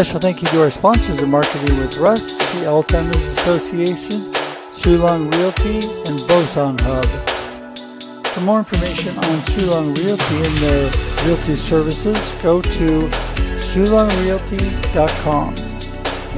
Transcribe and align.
Special 0.00 0.18
thank 0.18 0.40
you 0.40 0.48
to 0.48 0.62
our 0.62 0.70
sponsors 0.70 1.20
of 1.20 1.28
Marketing 1.28 1.78
with 1.78 1.98
Russ, 1.98 2.32
the 2.32 2.64
Alzheimer's 2.64 3.22
Association, 3.34 4.32
Shulong 4.80 5.30
Realty, 5.34 5.86
and 6.08 6.18
Boson 6.26 6.78
Hub. 6.80 7.04
For 8.28 8.40
more 8.40 8.60
information 8.60 9.14
on 9.18 9.40
Shulong 9.52 9.94
Realty 9.98 10.36
and 10.36 10.56
their 10.56 10.90
realty 11.26 11.54
services, 11.54 12.16
go 12.42 12.62
to 12.62 13.10
shulongrealty.com. 13.74 15.54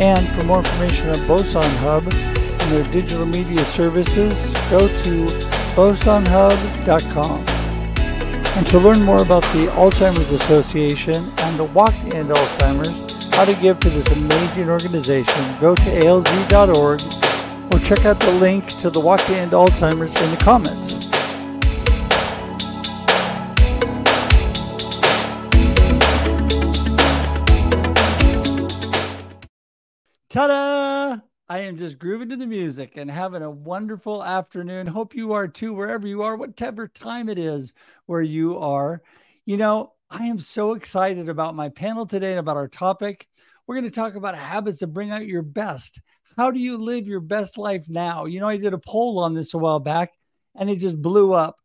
And 0.01 0.29
for 0.35 0.45
more 0.45 0.59
information 0.59 1.11
on 1.11 1.25
Boson 1.29 1.63
Hub 1.63 2.03
and 2.13 2.73
their 2.73 2.93
digital 2.93 3.27
media 3.27 3.65
services, 3.67 4.35
go 4.71 4.89
to 4.89 5.27
bosonhub.com. 5.77 7.45
And 8.57 8.67
to 8.67 8.79
learn 8.81 9.03
more 9.03 9.23
about 9.23 9.45
the 9.55 9.69
Alzheimer's 9.77 10.33
Association 10.33 11.31
and 11.39 11.57
the 11.57 11.65
Walk 11.67 11.95
to 11.95 12.17
End 12.17 12.31
Alzheimer's, 12.31 13.12
how 13.33 13.45
to 13.45 13.55
give 13.55 13.81
to 13.81 13.91
this 13.91 14.07
amazing 14.09 14.69
organization, 14.69 15.43
go 15.61 15.75
to 15.75 15.83
alz.org 15.83 17.01
or 17.73 17.79
check 17.81 18.05
out 18.05 18.21
the 18.21 18.33
link 18.33 18.69
to 18.81 18.91
the 18.91 19.01
Walk 19.01 19.21
to 19.23 19.37
End 19.37 19.53
Alzheimer's 19.53 20.21
in 20.23 20.31
the 20.31 20.37
comments. 20.37 20.93
Ta-da! 30.29 31.21
I 31.49 31.59
am 31.59 31.77
just 31.77 31.99
grooving 31.99 32.31
to 32.31 32.37
the 32.37 32.47
music 32.47 32.97
and 32.97 33.11
having 33.11 33.43
a 33.43 33.51
wonderful 33.51 34.25
afternoon. 34.25 34.87
Hope 34.87 35.15
you 35.15 35.33
are 35.35 35.47
too, 35.47 35.75
wherever 35.75 36.07
you 36.07 36.23
are, 36.23 36.37
whatever 36.37 36.89
time 36.89 37.29
it 37.29 37.39
is 37.39 37.75
where 38.07 38.23
you 38.23 38.59
are. 38.59 39.03
You 39.45 39.59
know, 39.59 39.93
I 40.15 40.27
am 40.27 40.39
so 40.39 40.75
excited 40.75 41.31
about 41.31 41.55
my 41.55 41.71
panel 41.71 42.07
today 42.07 42.33
and 42.33 42.39
about 42.39 42.59
our 42.59 42.69
topic. 42.69 43.27
We're 43.67 43.77
going 43.77 43.91
to 43.91 43.91
talk 43.91 44.15
about 44.15 44.35
habits 44.37 44.81
that 44.81 44.89
bring 44.89 45.11
out 45.11 45.27
your 45.27 45.41
best. 45.41 46.03
How 46.37 46.51
do 46.51 46.61
you 46.61 46.77
live 46.77 47.07
your 47.07 47.21
best 47.21 47.57
life 47.57 47.89
now? 47.89 48.27
You 48.27 48.39
know, 48.39 48.49
I 48.49 48.59
did 48.59 48.75
a 48.75 48.79
poll 48.79 49.19
on 49.19 49.33
this 49.33 49.55
a 49.55 49.59
while 49.59 49.81
back 49.81 50.13
and 50.55 50.69
it 50.69 50.77
just 50.77 51.01
blew 51.01 51.33
up. 51.33 51.57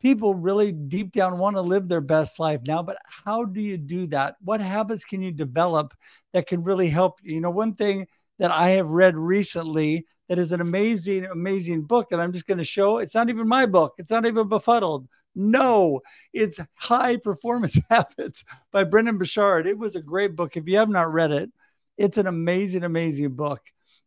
People 0.00 0.34
really 0.34 0.72
deep 0.72 1.12
down 1.12 1.36
want 1.36 1.56
to 1.56 1.60
live 1.60 1.86
their 1.86 2.00
best 2.00 2.40
life 2.40 2.62
now, 2.66 2.82
but 2.82 2.96
how 3.04 3.44
do 3.44 3.60
you 3.60 3.76
do 3.76 4.06
that? 4.06 4.36
What 4.40 4.62
habits 4.62 5.04
can 5.04 5.20
you 5.20 5.30
develop 5.30 5.92
that 6.32 6.46
can 6.46 6.64
really 6.64 6.88
help 6.88 7.20
you? 7.22 7.34
You 7.34 7.42
know, 7.42 7.50
one 7.50 7.74
thing 7.74 8.06
that 8.38 8.50
I 8.50 8.70
have 8.70 8.88
read 8.88 9.16
recently 9.16 10.06
that 10.30 10.38
is 10.38 10.52
an 10.52 10.62
amazing, 10.62 11.26
amazing 11.26 11.82
book 11.82 12.08
that 12.08 12.20
I'm 12.20 12.32
just 12.32 12.46
going 12.46 12.58
to 12.58 12.64
show. 12.64 12.98
It's 12.98 13.14
not 13.14 13.28
even 13.28 13.46
my 13.46 13.66
book. 13.66 13.94
It's 13.98 14.10
not 14.10 14.24
even 14.24 14.48
befuddled. 14.48 15.06
No, 15.34 16.00
it's 16.32 16.60
High 16.74 17.16
Performance 17.16 17.78
Habits 17.90 18.44
by 18.70 18.84
Brendon 18.84 19.18
Burchard. 19.18 19.66
It 19.66 19.78
was 19.78 19.96
a 19.96 20.02
great 20.02 20.36
book. 20.36 20.56
If 20.56 20.66
you 20.66 20.76
have 20.78 20.90
not 20.90 21.12
read 21.12 21.32
it, 21.32 21.50
it's 21.96 22.18
an 22.18 22.26
amazing, 22.26 22.84
amazing 22.84 23.30
book. 23.34 23.60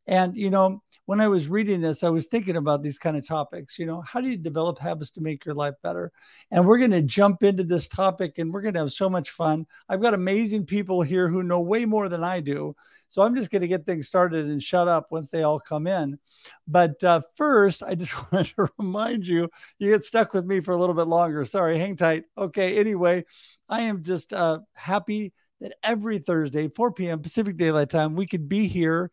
And, 0.07 0.37
you 0.37 0.49
know, 0.49 0.81
when 1.05 1.21
I 1.21 1.27
was 1.27 1.47
reading 1.47 1.81
this, 1.81 2.03
I 2.03 2.09
was 2.09 2.27
thinking 2.27 2.55
about 2.55 2.81
these 2.81 2.97
kind 2.97 3.15
of 3.15 3.27
topics. 3.27 3.77
You 3.77 3.85
know, 3.85 4.01
how 4.01 4.21
do 4.21 4.29
you 4.29 4.37
develop 4.37 4.79
habits 4.79 5.11
to 5.11 5.21
make 5.21 5.45
your 5.45 5.55
life 5.55 5.75
better? 5.83 6.11
And 6.51 6.65
we're 6.65 6.79
going 6.79 6.91
to 6.91 7.01
jump 7.01 7.43
into 7.43 7.63
this 7.63 7.87
topic 7.87 8.37
and 8.37 8.51
we're 8.51 8.61
going 8.61 8.73
to 8.73 8.81
have 8.81 8.91
so 8.91 9.09
much 9.09 9.29
fun. 9.29 9.67
I've 9.87 10.01
got 10.01 10.13
amazing 10.13 10.65
people 10.65 11.01
here 11.01 11.27
who 11.27 11.43
know 11.43 11.61
way 11.61 11.85
more 11.85 12.09
than 12.09 12.23
I 12.23 12.39
do. 12.39 12.75
So 13.15 13.21
I'm 13.21 13.33
just 13.33 13.49
going 13.49 13.61
to 13.61 13.67
get 13.69 13.85
things 13.85 14.07
started 14.07 14.47
and 14.47 14.61
shut 14.61 14.89
up 14.89 15.07
once 15.09 15.29
they 15.29 15.43
all 15.43 15.57
come 15.57 15.87
in. 15.87 16.19
But 16.67 17.01
uh, 17.01 17.21
first, 17.37 17.81
I 17.81 17.95
just 17.95 18.13
wanted 18.31 18.53
to 18.57 18.67
remind 18.77 19.25
you 19.25 19.47
you 19.79 19.89
get 19.89 20.03
stuck 20.03 20.33
with 20.33 20.43
me 20.43 20.59
for 20.59 20.73
a 20.73 20.77
little 20.77 20.93
bit 20.93 21.07
longer. 21.07 21.45
Sorry, 21.45 21.77
hang 21.77 21.95
tight. 21.95 22.25
Okay, 22.37 22.77
anyway, 22.77 23.23
I 23.69 23.83
am 23.83 24.03
just 24.03 24.33
uh, 24.33 24.59
happy 24.73 25.31
that 25.61 25.75
every 25.81 26.19
Thursday, 26.19 26.67
4 26.67 26.91
p.m. 26.91 27.21
Pacific 27.21 27.55
Daylight 27.55 27.89
Time, 27.89 28.17
we 28.17 28.27
could 28.27 28.49
be 28.49 28.67
here 28.67 29.11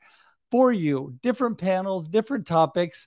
for 0.50 0.72
you. 0.72 1.14
Different 1.22 1.58
panels, 1.58 2.08
different 2.08 2.44
topics. 2.44 3.06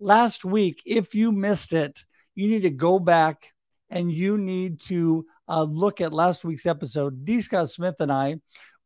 Last 0.00 0.44
week, 0.44 0.82
if 0.84 1.14
you 1.14 1.32
missed 1.32 1.72
it, 1.72 2.04
you 2.34 2.48
need 2.48 2.64
to 2.64 2.70
go 2.70 2.98
back 2.98 3.54
and 3.88 4.12
you 4.12 4.36
need 4.36 4.82
to 4.82 5.24
uh, 5.48 5.62
look 5.62 6.02
at 6.02 6.12
last 6.12 6.44
week's 6.44 6.66
episode. 6.66 7.24
D. 7.24 7.40
Scott 7.40 7.70
Smith 7.70 7.94
and 8.00 8.12
I 8.12 8.36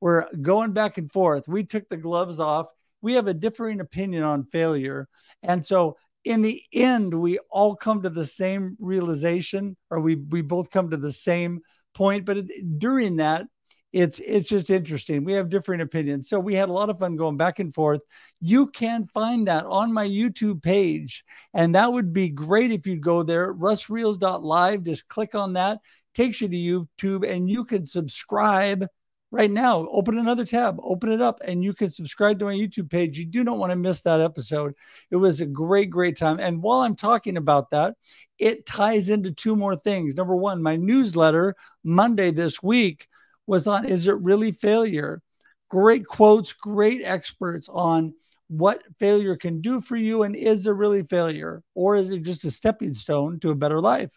were 0.01 0.29
going 0.41 0.73
back 0.73 0.99
and 0.99 1.11
forth. 1.11 1.49
We 1.49 1.65
took 1.65 1.89
the 1.89 1.97
gloves 1.97 2.41
off. 2.41 2.67
We 3.03 3.15
have 3.15 3.27
a 3.27 3.35
differing 3.35 3.81
opinion 3.81 4.25
on 4.25 4.45
failure. 4.45 5.09
And 5.43 5.65
so 5.65 5.97
in 6.25 6.43
the 6.43 6.63
end, 6.73 7.15
we 7.15 7.39
all 7.51 7.75
come 7.75 8.03
to 8.03 8.11
the 8.11 8.27
same 8.27 8.77
realization, 8.79 9.77
or 9.91 10.01
we 10.01 10.17
we 10.17 10.43
both 10.43 10.71
come 10.71 10.91
to 10.91 10.97
the 10.97 11.13
same 11.13 11.61
point. 11.95 12.25
But 12.27 12.45
during 12.79 13.17
that, 13.17 13.47
it's 13.93 14.21
it's 14.21 14.49
just 14.49 14.71
interesting. 14.71 15.25
We 15.25 15.33
have 15.33 15.49
different 15.49 15.83
opinions. 15.83 16.29
So 16.29 16.39
we 16.39 16.55
had 16.55 16.69
a 16.69 16.73
lot 16.73 16.91
of 16.91 16.99
fun 16.99 17.17
going 17.17 17.37
back 17.37 17.59
and 17.59 17.75
forth. 17.75 18.03
You 18.41 18.69
can 18.69 19.07
find 19.07 19.49
that 19.49 19.67
on 19.67 19.93
my 19.93 20.07
YouTube 20.07 20.63
page. 20.63 21.25
And 21.55 21.75
that 21.75 21.93
would 21.93 22.13
be 22.13 22.29
great 22.29 22.71
if 22.71 22.87
you 22.87 22.97
go 22.97 23.23
there, 23.23 23.55
russreals.live. 23.55 24.83
Just 24.83 25.09
click 25.09 25.35
on 25.35 25.55
that, 25.55 25.79
takes 26.15 26.41
you 26.41 26.49
to 26.49 26.57
YouTube, 26.57 27.29
and 27.29 27.49
you 27.49 27.65
can 27.65 27.87
subscribe 27.87 28.87
right 29.31 29.51
now. 29.51 29.87
Open 29.91 30.19
another 30.19 30.45
tab, 30.45 30.79
open 30.83 31.13
it 31.13 31.21
up, 31.21 31.41
and 31.45 31.63
you 31.63 31.73
can 31.73 31.89
subscribe 31.89 32.39
to 32.39 32.45
my 32.45 32.55
YouTube 32.55 32.91
page. 32.91 33.19
You 33.19 33.25
do 33.25 33.45
not 33.45 33.59
want 33.59 33.71
to 33.71 33.77
miss 33.77 34.01
that 34.03 34.21
episode. 34.21 34.75
It 35.11 35.17
was 35.17 35.41
a 35.41 35.47
great, 35.47 35.91
great 35.91 36.17
time. 36.17 36.41
And 36.41 36.63
while 36.63 36.81
I'm 36.81 36.97
talking 36.97 37.37
about 37.37 37.71
that, 37.71 37.95
it 38.39 38.67
ties 38.67 39.09
into 39.09 39.31
two 39.31 39.57
more 39.57 39.77
things. 39.77 40.15
Number 40.15 40.35
one, 40.35 40.63
my 40.63 40.77
newsletter 40.77 41.55
Monday 41.85 42.31
this 42.31 42.63
week 42.63 43.07
was 43.47 43.67
on 43.67 43.85
Is 43.85 44.07
It 44.07 44.19
Really 44.21 44.53
Failure? 44.53 45.23
Great 45.69 46.07
quotes, 46.07 46.53
great 46.53 47.03
experts 47.05 47.69
on 47.71 48.15
what 48.49 48.83
failure 48.99 49.37
can 49.37 49.61
do 49.61 49.81
for 49.81 49.95
you 49.95 50.25
and 50.25 50.35
is 50.35 50.67
it 50.67 50.73
really 50.73 51.05
failure 51.05 51.63
or 51.77 51.95
is 51.95 52.11
it 52.11 52.23
just 52.23 52.45
a 52.45 52.51
stepping 52.51 52.95
stone 52.95 53.39
to 53.39 53.51
a 53.51 53.55
better 53.55 53.81
life? 53.81 54.11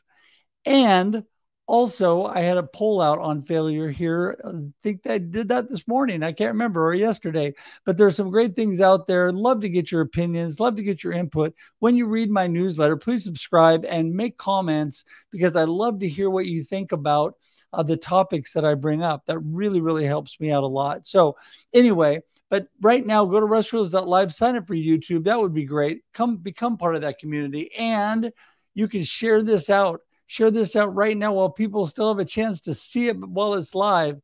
And 0.65 1.23
also, 1.65 2.25
I 2.25 2.41
had 2.41 2.57
a 2.57 2.63
poll 2.63 3.01
out 3.01 3.19
on 3.19 3.41
failure 3.41 3.89
here. 3.89 4.37
I 4.45 4.51
think 4.83 5.07
I 5.07 5.17
did 5.17 5.47
that 5.47 5.69
this 5.69 5.87
morning. 5.87 6.21
I 6.21 6.33
can't 6.33 6.51
remember 6.51 6.85
or 6.85 6.93
yesterday, 6.93 7.53
but 7.85 7.97
there's 7.97 8.17
some 8.17 8.29
great 8.29 8.55
things 8.55 8.81
out 8.81 9.07
there. 9.07 9.31
Love 9.31 9.61
to 9.61 9.69
get 9.69 9.91
your 9.91 10.01
opinions, 10.01 10.59
love 10.59 10.75
to 10.75 10.83
get 10.83 11.03
your 11.03 11.13
input. 11.13 11.53
When 11.79 11.95
you 11.95 12.05
read 12.05 12.29
my 12.29 12.47
newsletter, 12.47 12.97
please 12.97 13.23
subscribe 13.23 13.85
and 13.85 14.13
make 14.13 14.37
comments 14.37 15.05
because 15.31 15.55
I 15.55 15.63
love 15.63 15.99
to 15.99 16.09
hear 16.09 16.29
what 16.29 16.47
you 16.47 16.63
think 16.63 16.91
about 16.91 17.35
uh, 17.71 17.83
the 17.83 17.97
topics 17.97 18.51
that 18.53 18.65
I 18.65 18.75
bring 18.75 19.01
up. 19.01 19.25
That 19.25 19.39
really, 19.39 19.79
really 19.79 20.05
helps 20.05 20.39
me 20.41 20.51
out 20.51 20.63
a 20.63 20.67
lot. 20.67 21.07
So, 21.07 21.37
anyway, 21.73 22.21
but 22.49 22.67
right 22.81 23.05
now, 23.05 23.23
go 23.25 23.39
to 23.39 23.45
russreals.live, 23.45 24.33
sign 24.33 24.57
up 24.57 24.67
for 24.67 24.75
YouTube. 24.75 25.23
That 25.23 25.39
would 25.39 25.53
be 25.53 25.65
great. 25.65 26.01
Come 26.13 26.37
become 26.37 26.77
part 26.77 26.95
of 26.95 27.01
that 27.01 27.19
community. 27.19 27.73
And 27.73 28.33
you 28.75 28.89
can 28.89 29.03
share 29.03 29.41
this 29.41 29.69
out. 29.69 30.01
Share 30.33 30.49
this 30.49 30.75
out 30.75 30.95
right 30.95 31.15
now 31.15 31.33
while 31.33 31.51
people 31.51 31.85
still 31.85 32.07
have 32.07 32.17
a 32.17 32.25
chance 32.25 32.61
to 32.61 32.73
see 32.73 33.07
it 33.07 33.19
while 33.19 33.53
it's 33.53 33.75
live. 33.75 34.19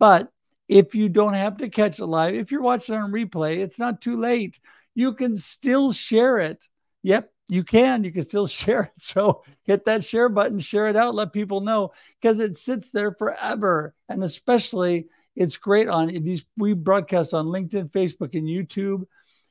But 0.00 0.28
if 0.66 0.96
you 0.96 1.08
don't 1.08 1.34
have 1.34 1.58
to 1.58 1.68
catch 1.68 2.00
it 2.00 2.06
live, 2.06 2.34
if 2.34 2.50
you're 2.50 2.60
watching 2.60 2.96
on 2.96 3.12
replay, 3.12 3.58
it's 3.58 3.78
not 3.78 4.00
too 4.00 4.20
late. 4.20 4.58
You 4.96 5.14
can 5.14 5.36
still 5.36 5.92
share 5.92 6.38
it. 6.38 6.66
Yep, 7.04 7.30
you 7.48 7.62
can 7.62 8.02
you 8.02 8.10
can 8.10 8.22
still 8.22 8.46
share 8.62 8.82
it 8.96 9.00
so 9.00 9.44
hit 9.62 9.84
that 9.84 10.02
share 10.02 10.28
button 10.28 10.58
share 10.58 10.88
it 10.88 10.96
out 10.96 11.14
let 11.14 11.32
people 11.32 11.60
know 11.60 11.92
because 12.20 12.40
it 12.40 12.56
sits 12.56 12.90
there 12.90 13.12
forever 13.12 13.94
and 14.08 14.24
especially 14.24 15.06
it's 15.36 15.56
great 15.56 15.88
on 15.88 16.08
these 16.08 16.44
we 16.56 16.72
broadcast 16.72 17.32
on 17.32 17.46
linkedin 17.46 17.88
facebook 17.90 18.36
and 18.36 18.48
youtube 18.48 19.04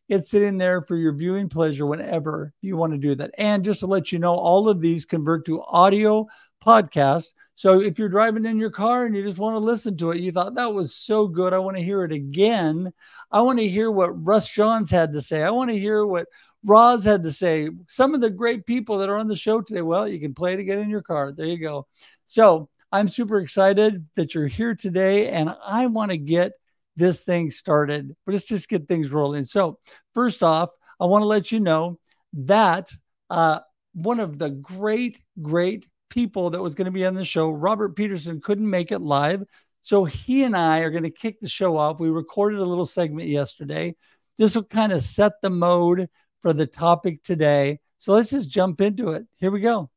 it's 0.09 0.29
sitting 0.29 0.57
there 0.57 0.81
for 0.81 0.95
your 0.95 1.13
viewing 1.13 1.49
pleasure 1.49 1.85
whenever 1.85 2.53
you 2.61 2.75
want 2.75 2.93
to 2.93 2.99
do 2.99 3.15
that 3.15 3.31
and 3.37 3.63
just 3.63 3.79
to 3.81 3.87
let 3.87 4.11
you 4.11 4.19
know 4.19 4.35
all 4.35 4.69
of 4.69 4.81
these 4.81 5.05
convert 5.05 5.45
to 5.45 5.61
audio 5.63 6.25
podcast 6.63 7.29
so 7.55 7.81
if 7.81 7.99
you're 7.99 8.09
driving 8.09 8.45
in 8.45 8.57
your 8.57 8.71
car 8.71 9.05
and 9.05 9.15
you 9.15 9.23
just 9.23 9.37
want 9.37 9.55
to 9.55 9.59
listen 9.59 9.95
to 9.95 10.11
it 10.11 10.19
you 10.19 10.31
thought 10.31 10.55
that 10.55 10.73
was 10.73 10.95
so 10.95 11.27
good 11.27 11.53
i 11.53 11.59
want 11.59 11.77
to 11.77 11.83
hear 11.83 12.03
it 12.03 12.11
again 12.11 12.91
i 13.31 13.41
want 13.41 13.59
to 13.59 13.67
hear 13.67 13.91
what 13.91 14.25
russ 14.25 14.49
johns 14.49 14.89
had 14.89 15.13
to 15.13 15.21
say 15.21 15.43
i 15.43 15.49
want 15.49 15.69
to 15.69 15.77
hear 15.77 16.05
what 16.05 16.27
Roz 16.65 17.03
had 17.03 17.23
to 17.23 17.31
say 17.31 17.69
some 17.89 18.13
of 18.13 18.21
the 18.21 18.29
great 18.29 18.65
people 18.65 18.97
that 18.97 19.09
are 19.09 19.17
on 19.17 19.27
the 19.27 19.35
show 19.35 19.61
today. 19.61 19.81
Well, 19.81 20.07
you 20.07 20.19
can 20.19 20.33
play 20.33 20.53
it 20.53 20.59
again 20.59 20.79
in 20.79 20.89
your 20.89 21.01
car. 21.01 21.33
There 21.33 21.45
you 21.45 21.57
go. 21.57 21.87
So 22.27 22.69
I'm 22.91 23.09
super 23.09 23.39
excited 23.39 24.05
that 24.15 24.33
you're 24.33 24.47
here 24.47 24.75
today, 24.75 25.29
and 25.29 25.53
I 25.65 25.87
want 25.87 26.11
to 26.11 26.17
get 26.17 26.53
this 26.95 27.23
thing 27.23 27.51
started. 27.51 28.15
But 28.25 28.33
let's 28.33 28.45
just 28.45 28.69
get 28.69 28.87
things 28.87 29.09
rolling. 29.09 29.45
So 29.45 29.79
first 30.13 30.43
off, 30.43 30.69
I 30.99 31.05
want 31.05 31.21
to 31.21 31.27
let 31.27 31.51
you 31.51 31.59
know 31.59 31.99
that 32.33 32.91
uh, 33.29 33.59
one 33.93 34.19
of 34.19 34.37
the 34.37 34.49
great, 34.49 35.21
great 35.41 35.87
people 36.09 36.51
that 36.51 36.61
was 36.61 36.75
going 36.75 36.85
to 36.85 36.91
be 36.91 37.05
on 37.05 37.15
the 37.15 37.25
show, 37.25 37.49
Robert 37.49 37.95
Petersen, 37.95 38.41
couldn't 38.41 38.69
make 38.69 38.91
it 38.91 38.99
live. 38.99 39.43
So 39.81 40.05
he 40.05 40.43
and 40.43 40.55
I 40.55 40.79
are 40.79 40.91
going 40.91 41.03
to 41.03 41.09
kick 41.09 41.39
the 41.39 41.49
show 41.49 41.77
off. 41.77 41.99
We 41.99 42.09
recorded 42.09 42.59
a 42.59 42.65
little 42.65 42.85
segment 42.85 43.27
yesterday. 43.27 43.95
This 44.37 44.55
will 44.55 44.63
kind 44.63 44.93
of 44.93 45.03
set 45.03 45.41
the 45.41 45.49
mode 45.49 46.09
for 46.41 46.53
the 46.53 46.67
topic 46.67 47.23
today. 47.23 47.79
So 47.99 48.13
let's 48.13 48.29
just 48.29 48.49
jump 48.49 48.81
into 48.81 49.11
it. 49.11 49.25
Here 49.37 49.51
we 49.51 49.59
go. 49.59 49.89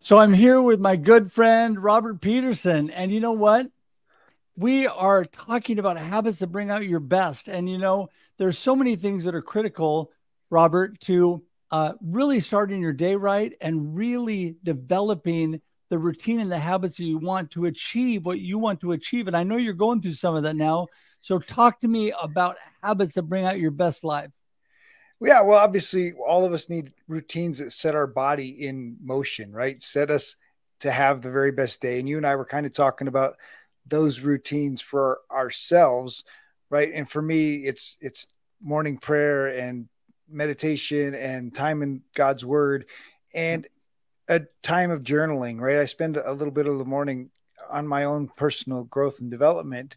So 0.00 0.18
I'm 0.18 0.32
here 0.32 0.62
with 0.62 0.80
my 0.80 0.96
good 0.96 1.30
friend 1.30 1.82
Robert 1.82 2.20
Petersen. 2.20 2.90
And 2.90 3.12
you 3.12 3.20
know 3.20 3.32
what? 3.32 3.66
We 4.60 4.86
are 4.86 5.24
talking 5.24 5.78
about 5.78 5.96
habits 5.96 6.40
that 6.40 6.48
bring 6.48 6.70
out 6.70 6.86
your 6.86 7.00
best. 7.00 7.48
And, 7.48 7.68
you 7.68 7.78
know, 7.78 8.10
there's 8.36 8.58
so 8.58 8.76
many 8.76 8.94
things 8.94 9.24
that 9.24 9.34
are 9.34 9.40
critical, 9.40 10.12
Robert, 10.50 11.00
to 11.02 11.42
uh, 11.70 11.94
really 12.02 12.40
starting 12.40 12.82
your 12.82 12.92
day 12.92 13.14
right 13.14 13.54
and 13.62 13.96
really 13.96 14.56
developing 14.62 15.62
the 15.88 15.98
routine 15.98 16.40
and 16.40 16.52
the 16.52 16.58
habits 16.58 16.98
that 16.98 17.04
you 17.04 17.16
want 17.16 17.50
to 17.52 17.64
achieve 17.64 18.26
what 18.26 18.38
you 18.38 18.58
want 18.58 18.80
to 18.80 18.92
achieve. 18.92 19.28
And 19.28 19.36
I 19.36 19.44
know 19.44 19.56
you're 19.56 19.72
going 19.72 20.02
through 20.02 20.14
some 20.14 20.36
of 20.36 20.42
that 20.42 20.56
now. 20.56 20.88
So 21.22 21.38
talk 21.38 21.80
to 21.80 21.88
me 21.88 22.12
about 22.22 22.56
habits 22.82 23.14
that 23.14 23.22
bring 23.22 23.46
out 23.46 23.58
your 23.58 23.70
best 23.70 24.04
life. 24.04 24.30
Yeah, 25.22 25.40
well, 25.40 25.58
obviously, 25.58 26.12
all 26.12 26.44
of 26.44 26.52
us 26.52 26.68
need 26.68 26.92
routines 27.08 27.58
that 27.58 27.72
set 27.72 27.94
our 27.94 28.06
body 28.06 28.66
in 28.66 28.98
motion, 29.02 29.52
right? 29.52 29.80
Set 29.80 30.10
us 30.10 30.36
to 30.80 30.90
have 30.90 31.22
the 31.22 31.30
very 31.30 31.50
best 31.50 31.80
day. 31.80 31.98
And 31.98 32.08
you 32.08 32.18
and 32.18 32.26
I 32.26 32.36
were 32.36 32.44
kind 32.44 32.66
of 32.66 32.74
talking 32.74 33.08
about 33.08 33.36
those 33.90 34.20
routines 34.20 34.80
for 34.80 35.20
ourselves, 35.30 36.24
right? 36.70 36.90
And 36.94 37.08
for 37.08 37.20
me, 37.20 37.56
it's 37.56 37.96
it's 38.00 38.28
morning 38.62 38.98
prayer 38.98 39.48
and 39.48 39.88
meditation 40.28 41.14
and 41.14 41.54
time 41.54 41.82
in 41.82 42.02
God's 42.14 42.44
word 42.44 42.86
and 43.34 43.66
a 44.28 44.42
time 44.62 44.90
of 44.90 45.02
journaling, 45.02 45.60
right? 45.60 45.78
I 45.78 45.86
spend 45.86 46.16
a 46.16 46.32
little 46.32 46.52
bit 46.52 46.66
of 46.66 46.78
the 46.78 46.84
morning 46.84 47.30
on 47.68 47.86
my 47.86 48.04
own 48.04 48.28
personal 48.28 48.84
growth 48.84 49.20
and 49.20 49.30
development. 49.30 49.96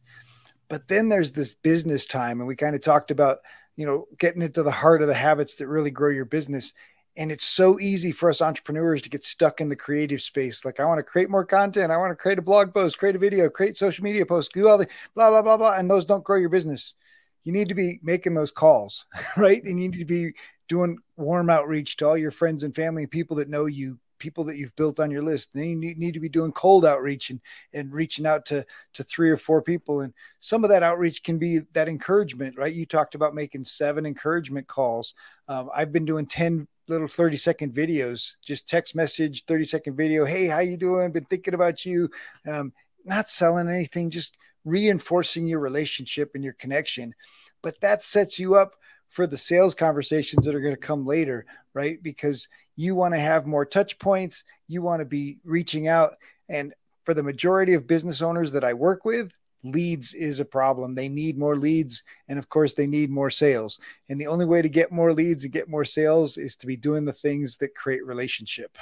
But 0.69 0.87
then 0.87 1.09
there's 1.09 1.31
this 1.31 1.53
business 1.53 2.05
time, 2.05 2.39
and 2.39 2.47
we 2.47 2.55
kind 2.55 2.75
of 2.75 2.81
talked 2.81 3.11
about, 3.11 3.39
you 3.75 3.85
know, 3.85 4.07
getting 4.17 4.41
into 4.41 4.63
the 4.63 4.71
heart 4.71 5.01
of 5.01 5.07
the 5.07 5.13
habits 5.13 5.55
that 5.55 5.67
really 5.67 5.91
grow 5.91 6.09
your 6.09 6.25
business. 6.25 6.73
And 7.15 7.31
it's 7.31 7.45
so 7.45 7.79
easy 7.79 8.11
for 8.11 8.29
us 8.29 8.41
entrepreneurs 8.41 9.01
to 9.03 9.09
get 9.09 9.23
stuck 9.23 9.61
in 9.61 9.69
the 9.69 9.75
creative 9.75 10.21
space. 10.21 10.65
Like, 10.65 10.79
I 10.79 10.85
want 10.85 10.97
to 10.99 11.03
create 11.03 11.29
more 11.29 11.45
content. 11.45 11.91
I 11.91 11.97
want 11.97 12.11
to 12.11 12.15
create 12.15 12.39
a 12.39 12.43
blog 12.43 12.73
post, 12.73 12.97
create 12.97 13.15
a 13.15 13.19
video, 13.19 13.49
create 13.49 13.77
social 13.77 14.03
media 14.03 14.25
posts, 14.25 14.51
do 14.53 14.67
all 14.67 14.77
the 14.79 14.87
blah, 15.13 15.29
blah, 15.29 15.43
blah, 15.43 15.57
blah. 15.57 15.75
And 15.75 15.89
those 15.89 16.05
don't 16.05 16.23
grow 16.23 16.37
your 16.37 16.49
business. 16.49 16.95
You 17.43 17.51
need 17.51 17.69
to 17.69 17.75
be 17.75 17.99
making 18.01 18.33
those 18.33 18.51
calls, 18.51 19.05
right? 19.37 19.63
And 19.63 19.79
you 19.79 19.89
need 19.89 19.99
to 19.99 20.05
be 20.05 20.33
doing 20.69 20.97
warm 21.17 21.49
outreach 21.49 21.97
to 21.97 22.07
all 22.07 22.17
your 22.17 22.31
friends 22.31 22.63
and 22.63 22.73
family 22.73 23.03
and 23.03 23.11
people 23.11 23.37
that 23.37 23.49
know 23.49 23.65
you 23.65 23.99
people 24.23 24.45
that 24.45 24.55
you've 24.55 24.75
built 24.77 25.01
on 25.01 25.11
your 25.11 25.21
list. 25.21 25.49
Then 25.53 25.81
you 25.81 25.95
need, 25.95 26.13
to 26.13 26.19
be 26.21 26.29
doing 26.29 26.53
cold 26.53 26.85
outreach 26.85 27.29
and, 27.29 27.41
and 27.73 27.91
reaching 27.91 28.25
out 28.25 28.45
to, 28.45 28.65
to 28.93 29.03
three 29.03 29.29
or 29.29 29.35
four 29.35 29.61
people. 29.61 29.99
And 29.99 30.13
some 30.39 30.63
of 30.63 30.69
that 30.69 30.81
outreach 30.81 31.23
can 31.23 31.37
be 31.37 31.59
that 31.73 31.89
encouragement, 31.89 32.57
right? 32.57 32.73
You 32.73 32.85
talked 32.85 33.15
about 33.15 33.35
making 33.35 33.65
seven 33.65 34.05
encouragement 34.05 34.65
calls. 34.65 35.13
Um, 35.49 35.69
I've 35.75 35.91
been 35.91 36.05
doing 36.05 36.25
10 36.25 36.69
little 36.87 37.07
30 37.07 37.37
second 37.37 37.73
videos, 37.73 38.33
just 38.41 38.67
text 38.67 38.95
message, 38.95 39.45
30 39.45 39.65
second 39.65 39.95
video. 39.95 40.25
Hey, 40.25 40.47
how 40.47 40.59
you 40.59 40.77
doing? 40.77 41.11
Been 41.11 41.25
thinking 41.25 41.53
about 41.53 41.85
you. 41.85 42.09
Um, 42.47 42.73
not 43.05 43.29
selling 43.29 43.69
anything, 43.69 44.09
just 44.09 44.35
reinforcing 44.65 45.45
your 45.45 45.59
relationship 45.59 46.31
and 46.35 46.43
your 46.43 46.53
connection. 46.53 47.13
But 47.61 47.79
that 47.81 48.01
sets 48.01 48.39
you 48.39 48.55
up 48.55 48.73
for 49.09 49.27
the 49.27 49.37
sales 49.37 49.75
conversations 49.75 50.45
that 50.45 50.55
are 50.55 50.61
going 50.61 50.73
to 50.73 50.81
come 50.81 51.05
later, 51.05 51.45
right? 51.73 52.01
Because 52.01 52.47
you 52.75 52.95
want 52.95 53.13
to 53.13 53.19
have 53.19 53.45
more 53.45 53.65
touch 53.65 53.99
points, 53.99 54.43
you 54.67 54.81
want 54.81 55.01
to 55.01 55.05
be 55.05 55.37
reaching 55.43 55.87
out. 55.87 56.15
And 56.49 56.73
for 57.05 57.13
the 57.13 57.23
majority 57.23 57.73
of 57.73 57.87
business 57.87 58.21
owners 58.21 58.51
that 58.53 58.63
I 58.63 58.73
work 58.73 59.05
with, 59.05 59.31
leads 59.63 60.13
is 60.13 60.39
a 60.39 60.45
problem. 60.45 60.93
They 60.93 61.09
need 61.09 61.37
more 61.37 61.57
leads. 61.57 62.03
And 62.27 62.37
of 62.37 62.49
course, 62.49 62.73
they 62.73 62.87
need 62.87 63.09
more 63.09 63.29
sales. 63.29 63.79
And 64.09 64.19
the 64.19 64.27
only 64.27 64.45
way 64.45 64.61
to 64.61 64.69
get 64.69 64.91
more 64.91 65.13
leads 65.13 65.43
and 65.43 65.53
get 65.53 65.69
more 65.69 65.85
sales 65.85 66.37
is 66.37 66.55
to 66.57 66.67
be 66.67 66.77
doing 66.77 67.05
the 67.05 67.13
things 67.13 67.57
that 67.57 67.75
create 67.75 68.05
relationship. 68.05 68.77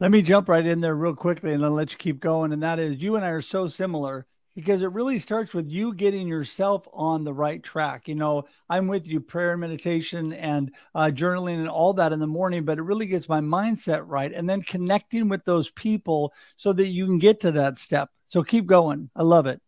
Let 0.00 0.10
me 0.10 0.22
jump 0.22 0.48
right 0.48 0.66
in 0.66 0.80
there 0.80 0.96
real 0.96 1.14
quickly 1.14 1.52
and 1.52 1.62
then 1.62 1.74
let 1.74 1.92
you 1.92 1.98
keep 1.98 2.18
going. 2.18 2.52
And 2.52 2.62
that 2.62 2.78
is 2.78 3.00
you 3.00 3.16
and 3.16 3.24
I 3.24 3.30
are 3.30 3.42
so 3.42 3.68
similar 3.68 4.26
because 4.54 4.82
it 4.82 4.92
really 4.92 5.18
starts 5.18 5.54
with 5.54 5.70
you 5.70 5.94
getting 5.94 6.28
yourself 6.28 6.86
on 6.92 7.24
the 7.24 7.32
right 7.32 7.62
track. 7.62 8.08
You 8.08 8.14
know, 8.14 8.44
I'm 8.68 8.86
with 8.86 9.06
you, 9.06 9.20
prayer, 9.20 9.56
meditation, 9.56 10.32
and 10.32 10.72
uh, 10.94 11.10
journaling, 11.14 11.54
and 11.54 11.68
all 11.68 11.94
that 11.94 12.12
in 12.12 12.18
the 12.18 12.26
morning, 12.26 12.64
but 12.64 12.78
it 12.78 12.82
really 12.82 13.06
gets 13.06 13.28
my 13.28 13.40
mindset 13.40 14.02
right. 14.06 14.32
And 14.32 14.48
then 14.48 14.62
connecting 14.62 15.28
with 15.28 15.44
those 15.44 15.70
people 15.70 16.34
so 16.56 16.72
that 16.72 16.88
you 16.88 17.06
can 17.06 17.18
get 17.18 17.40
to 17.40 17.52
that 17.52 17.78
step. 17.78 18.10
So 18.26 18.42
keep 18.42 18.66
going. 18.66 19.10
I 19.16 19.22
love 19.22 19.46
it. 19.46 19.60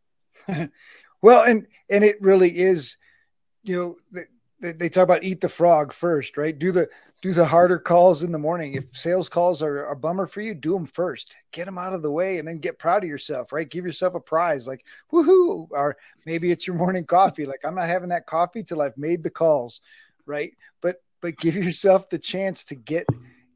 well, 1.22 1.42
and 1.44 1.66
and 1.90 2.04
it 2.04 2.20
really 2.20 2.58
is, 2.58 2.96
you 3.62 3.76
know, 4.12 4.24
they, 4.60 4.72
they 4.72 4.88
talk 4.88 5.04
about 5.04 5.24
eat 5.24 5.40
the 5.40 5.48
frog 5.48 5.92
first, 5.92 6.36
right? 6.36 6.58
Do 6.58 6.72
the 6.72 6.88
do 7.24 7.32
the 7.32 7.44
harder 7.44 7.78
calls 7.78 8.22
in 8.22 8.32
the 8.32 8.38
morning. 8.38 8.74
If 8.74 8.96
sales 8.96 9.28
calls 9.30 9.62
are 9.62 9.86
a 9.86 9.96
bummer 9.96 10.26
for 10.26 10.42
you, 10.42 10.54
do 10.54 10.74
them 10.74 10.84
first. 10.84 11.34
Get 11.52 11.64
them 11.64 11.78
out 11.78 11.94
of 11.94 12.02
the 12.02 12.10
way 12.10 12.38
and 12.38 12.46
then 12.46 12.58
get 12.58 12.78
proud 12.78 13.02
of 13.02 13.08
yourself, 13.08 13.50
right? 13.50 13.68
Give 13.68 13.86
yourself 13.86 14.14
a 14.14 14.20
prize 14.20 14.66
like 14.66 14.84
woohoo. 15.12 15.68
Or 15.70 15.96
maybe 16.26 16.50
it's 16.50 16.66
your 16.66 16.76
morning 16.76 17.06
coffee. 17.06 17.46
Like 17.46 17.60
I'm 17.64 17.74
not 17.74 17.88
having 17.88 18.10
that 18.10 18.26
coffee 18.26 18.62
till 18.62 18.82
I've 18.82 18.98
made 18.98 19.22
the 19.22 19.30
calls, 19.30 19.80
right? 20.26 20.52
But 20.80 21.02
but 21.20 21.38
give 21.38 21.56
yourself 21.56 22.10
the 22.10 22.18
chance 22.18 22.64
to 22.66 22.74
get 22.74 23.06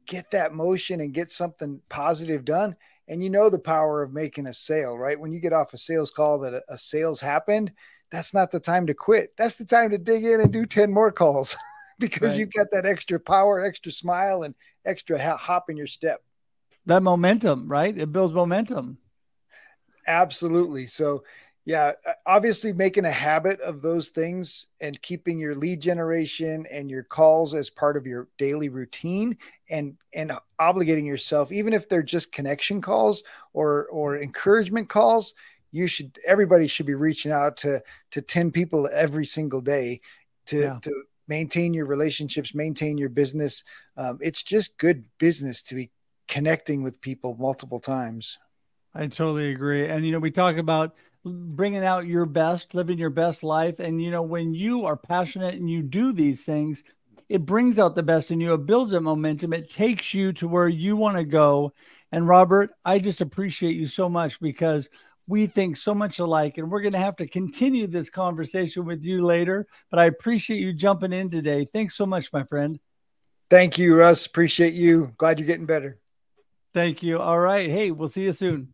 get 0.07 0.31
that 0.31 0.53
motion 0.53 1.01
and 1.01 1.13
get 1.13 1.29
something 1.29 1.79
positive 1.89 2.45
done. 2.45 2.75
And 3.09 3.21
you 3.21 3.29
know 3.29 3.49
the 3.49 3.59
power 3.59 4.01
of 4.01 4.13
making 4.13 4.47
a 4.47 4.53
sale, 4.53 4.97
right? 4.97 5.19
When 5.19 5.31
you 5.31 5.39
get 5.39 5.51
off 5.51 5.73
a 5.73 5.77
sales 5.77 6.11
call 6.11 6.39
that 6.39 6.63
a, 6.69 6.77
sales 6.77 7.19
happened, 7.19 7.73
that's 8.11 8.33
not 8.33 8.51
the 8.51 8.59
time 8.59 8.87
to 8.87 8.93
quit. 8.93 9.33
That's 9.35 9.57
the 9.57 9.65
time 9.65 9.89
to 9.89 9.97
dig 9.97 10.23
in 10.23 10.39
and 10.39 10.53
do 10.53 10.65
10 10.65 10.93
more 10.93 11.11
calls. 11.11 11.57
because 11.99 12.31
right. 12.31 12.39
you've 12.39 12.53
got 12.53 12.67
that 12.71 12.85
extra 12.85 13.19
power, 13.19 13.63
extra 13.63 13.91
smile, 13.91 14.43
and 14.43 14.55
extra 14.85 15.19
hop 15.35 15.69
in 15.69 15.75
your 15.75 15.87
step. 15.87 16.21
That 16.85 17.03
momentum, 17.03 17.67
right? 17.67 17.95
It 17.95 18.11
builds 18.11 18.33
momentum. 18.33 18.97
Absolutely. 20.07 20.87
So, 20.87 21.23
yeah, 21.69 21.91
obviously 22.25 22.73
making 22.73 23.05
a 23.05 23.11
habit 23.11 23.59
of 23.61 23.81
those 23.81 24.09
things 24.09 24.67
and 24.81 24.99
keeping 25.01 25.37
your 25.37 25.53
lead 25.53 25.79
generation 25.79 26.65
and 26.71 26.89
your 26.89 27.03
calls 27.03 27.53
as 27.53 27.69
part 27.69 27.95
of 27.95 28.07
your 28.07 28.27
daily 28.37 28.69
routine 28.69 29.37
and 29.69 29.95
and 30.13 30.31
obligating 30.59 31.05
yourself 31.05 31.51
even 31.51 31.73
if 31.73 31.87
they're 31.87 32.01
just 32.01 32.31
connection 32.31 32.81
calls 32.81 33.21
or 33.53 33.87
or 33.91 34.19
encouragement 34.19 34.89
calls 34.89 35.35
you 35.71 35.85
should 35.85 36.17
everybody 36.25 36.65
should 36.65 36.87
be 36.87 36.95
reaching 36.95 37.31
out 37.31 37.55
to 37.57 37.79
to 38.09 38.21
10 38.21 38.49
people 38.49 38.89
every 38.91 39.25
single 39.25 39.61
day 39.61 40.01
to 40.47 40.59
yeah. 40.61 40.79
to 40.81 41.03
maintain 41.29 41.73
your 41.73 41.85
relationships, 41.85 42.53
maintain 42.53 42.97
your 42.97 43.07
business. 43.07 43.63
Um, 43.95 44.17
it's 44.19 44.43
just 44.43 44.77
good 44.77 45.05
business 45.19 45.63
to 45.63 45.75
be 45.75 45.91
connecting 46.27 46.83
with 46.83 46.99
people 46.99 47.37
multiple 47.39 47.79
times. 47.79 48.37
I 48.93 49.07
totally 49.07 49.51
agree. 49.51 49.87
And, 49.87 50.05
you 50.05 50.11
know, 50.11 50.19
we 50.19 50.31
talk 50.31 50.57
about 50.57 50.95
bringing 51.23 51.83
out 51.83 52.07
your 52.07 52.25
best, 52.25 52.73
living 52.73 52.97
your 52.97 53.09
best 53.09 53.43
life. 53.43 53.79
And, 53.79 54.01
you 54.01 54.11
know, 54.11 54.21
when 54.21 54.53
you 54.53 54.85
are 54.85 54.97
passionate 54.97 55.55
and 55.55 55.69
you 55.69 55.81
do 55.81 56.11
these 56.11 56.43
things, 56.43 56.83
it 57.27 57.45
brings 57.45 57.77
out 57.77 57.95
the 57.95 58.03
best 58.03 58.31
in 58.31 58.39
you. 58.39 58.53
It 58.53 58.65
builds 58.65 58.93
a 58.93 58.99
momentum. 58.99 59.53
It 59.53 59.69
takes 59.69 60.13
you 60.13 60.33
to 60.33 60.47
where 60.47 60.67
you 60.67 60.95
want 60.95 61.17
to 61.17 61.23
go. 61.23 61.73
And 62.11 62.27
Robert, 62.27 62.71
I 62.83 62.97
just 62.97 63.21
appreciate 63.21 63.75
you 63.75 63.85
so 63.85 64.09
much 64.09 64.39
because 64.39 64.89
we 65.27 65.45
think 65.45 65.77
so 65.77 65.93
much 65.93 66.17
alike. 66.17 66.57
And 66.57 66.71
we're 66.71 66.81
going 66.81 66.93
to 66.93 66.99
have 66.99 67.17
to 67.17 67.27
continue 67.27 67.85
this 67.85 68.09
conversation 68.09 68.85
with 68.85 69.03
you 69.03 69.23
later. 69.23 69.67
But 69.91 69.99
I 69.99 70.05
appreciate 70.05 70.59
you 70.59 70.73
jumping 70.73 71.13
in 71.13 71.29
today. 71.29 71.67
Thanks 71.71 71.95
so 71.95 72.07
much, 72.07 72.33
my 72.33 72.43
friend. 72.43 72.79
Thank 73.51 73.77
you, 73.77 73.95
Russ. 73.95 74.25
Appreciate 74.25 74.73
you. 74.73 75.13
Glad 75.17 75.39
you're 75.39 75.47
getting 75.47 75.67
better. 75.67 75.99
Thank 76.73 77.03
you. 77.03 77.19
All 77.19 77.39
right. 77.39 77.69
Hey, 77.69 77.91
we'll 77.91 78.09
see 78.09 78.23
you 78.23 78.33
soon. 78.33 78.73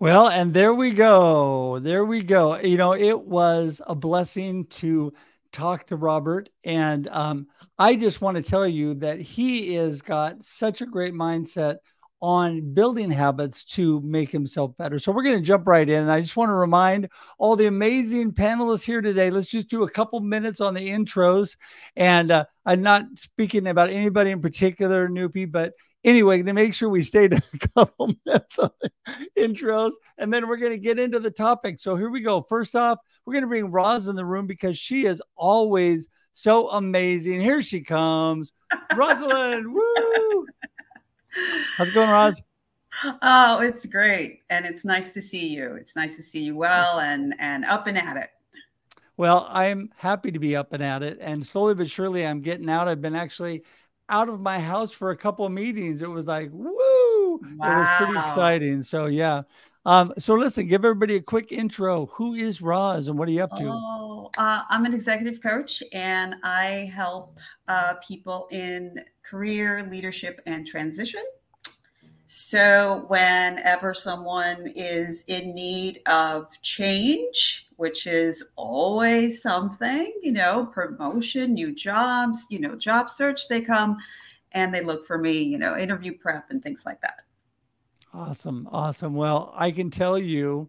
Well, 0.00 0.28
and 0.28 0.54
there 0.54 0.74
we 0.74 0.92
go. 0.92 1.80
There 1.80 2.04
we 2.04 2.22
go. 2.22 2.56
You 2.56 2.76
know, 2.76 2.94
it 2.94 3.20
was 3.20 3.80
a 3.84 3.96
blessing 3.96 4.66
to 4.66 5.12
talk 5.50 5.88
to 5.88 5.96
Robert. 5.96 6.48
And 6.62 7.08
um, 7.08 7.48
I 7.80 7.96
just 7.96 8.20
want 8.20 8.36
to 8.36 8.42
tell 8.42 8.66
you 8.66 8.94
that 8.94 9.20
he 9.20 9.74
has 9.74 10.00
got 10.00 10.44
such 10.44 10.82
a 10.82 10.86
great 10.86 11.14
mindset 11.14 11.78
on 12.20 12.74
building 12.74 13.10
habits 13.10 13.64
to 13.64 14.00
make 14.02 14.30
himself 14.30 14.76
better. 14.76 15.00
So 15.00 15.10
we're 15.10 15.24
going 15.24 15.38
to 15.38 15.44
jump 15.44 15.66
right 15.66 15.88
in. 15.88 16.02
And 16.02 16.12
I 16.12 16.20
just 16.20 16.36
want 16.36 16.50
to 16.50 16.54
remind 16.54 17.08
all 17.38 17.56
the 17.56 17.66
amazing 17.66 18.32
panelists 18.32 18.84
here 18.84 19.00
today. 19.00 19.30
Let's 19.30 19.48
just 19.48 19.68
do 19.68 19.82
a 19.82 19.90
couple 19.90 20.20
minutes 20.20 20.60
on 20.60 20.74
the 20.74 20.88
intros. 20.88 21.56
And 21.96 22.30
uh, 22.30 22.44
I'm 22.64 22.82
not 22.82 23.04
speaking 23.16 23.66
about 23.66 23.90
anybody 23.90 24.30
in 24.30 24.42
particular, 24.42 25.08
Nupi, 25.08 25.50
but 25.50 25.74
anyway, 26.04 26.42
to 26.42 26.52
make 26.52 26.74
sure 26.74 26.88
we 26.88 27.02
stayed 27.02 27.32
a 27.34 27.42
couple 27.74 28.14
minutes 28.24 28.58
on 28.58 28.70
intros, 29.36 29.92
and 30.16 30.32
then 30.32 30.48
we're 30.48 30.56
going 30.56 30.72
to 30.72 30.78
get 30.78 30.98
into 30.98 31.18
the 31.18 31.30
topic. 31.30 31.80
So 31.80 31.96
here 31.96 32.10
we 32.10 32.20
go. 32.20 32.42
First 32.42 32.74
off, 32.76 32.98
we're 33.24 33.34
going 33.34 33.42
to 33.42 33.48
bring 33.48 33.70
Roz 33.70 34.08
in 34.08 34.16
the 34.16 34.24
room 34.24 34.46
because 34.46 34.78
she 34.78 35.04
is 35.04 35.22
always 35.36 36.08
so 36.32 36.70
amazing. 36.70 37.40
Here 37.40 37.62
she 37.62 37.80
comes, 37.80 38.52
Rosalinde. 38.92 39.64
Woo! 39.72 40.46
How's 41.76 41.88
it 41.88 41.94
going, 41.94 42.10
Roz? 42.10 42.42
Oh, 43.22 43.60
it's 43.60 43.86
great. 43.86 44.40
And 44.50 44.64
it's 44.64 44.84
nice 44.84 45.12
to 45.14 45.22
see 45.22 45.48
you. 45.48 45.74
It's 45.74 45.94
nice 45.94 46.16
to 46.16 46.22
see 46.22 46.40
you 46.40 46.56
well 46.56 47.00
and 47.00 47.34
and 47.38 47.64
up 47.64 47.86
and 47.86 47.98
at 47.98 48.16
it. 48.16 48.30
Well, 49.16 49.48
I'm 49.50 49.90
happy 49.96 50.30
to 50.30 50.38
be 50.38 50.56
up 50.56 50.72
and 50.72 50.82
at 50.82 51.02
it. 51.02 51.18
And 51.20 51.44
slowly 51.44 51.74
but 51.74 51.90
surely 51.90 52.26
I'm 52.26 52.40
getting 52.40 52.70
out. 52.70 52.88
I've 52.88 53.02
been 53.02 53.16
actually 53.16 53.64
out 54.08 54.28
of 54.28 54.40
my 54.40 54.58
house 54.58 54.90
for 54.90 55.10
a 55.10 55.16
couple 55.16 55.44
of 55.44 55.52
meetings. 55.52 56.02
It 56.02 56.10
was 56.10 56.26
like, 56.26 56.50
woo, 56.52 57.08
Wow. 57.42 57.72
It 57.72 57.78
was 57.78 57.96
pretty 57.96 58.26
exciting. 58.26 58.82
So 58.82 59.06
yeah. 59.06 59.42
Um, 59.86 60.12
so 60.18 60.34
listen, 60.34 60.66
give 60.66 60.84
everybody 60.84 61.16
a 61.16 61.20
quick 61.20 61.50
intro. 61.50 62.06
Who 62.06 62.34
is 62.34 62.60
Roz 62.60 63.08
and 63.08 63.18
what 63.18 63.28
are 63.28 63.32
you 63.32 63.42
up 63.42 63.56
to? 63.56 63.68
Oh, 63.68 64.30
uh, 64.36 64.62
I'm 64.68 64.84
an 64.84 64.92
executive 64.92 65.40
coach 65.42 65.82
and 65.92 66.34
I 66.42 66.90
help 66.94 67.38
uh, 67.68 67.94
people 68.06 68.48
in 68.50 68.96
career, 69.22 69.86
leadership, 69.90 70.40
and 70.46 70.66
transition. 70.66 71.22
So, 72.30 73.06
whenever 73.08 73.94
someone 73.94 74.70
is 74.76 75.24
in 75.28 75.54
need 75.54 76.02
of 76.04 76.60
change, 76.60 77.68
which 77.76 78.06
is 78.06 78.44
always 78.54 79.40
something, 79.40 80.12
you 80.22 80.32
know, 80.32 80.66
promotion, 80.66 81.54
new 81.54 81.72
jobs, 81.74 82.46
you 82.50 82.60
know, 82.60 82.76
job 82.76 83.08
search, 83.08 83.48
they 83.48 83.62
come 83.62 83.96
and 84.52 84.74
they 84.74 84.82
look 84.82 85.06
for 85.06 85.16
me, 85.16 85.40
you 85.42 85.56
know, 85.56 85.74
interview 85.74 86.18
prep 86.18 86.50
and 86.50 86.62
things 86.62 86.82
like 86.84 87.00
that. 87.00 87.20
Awesome. 88.12 88.68
Awesome. 88.70 89.14
Well, 89.14 89.54
I 89.56 89.70
can 89.70 89.88
tell 89.88 90.18
you, 90.18 90.68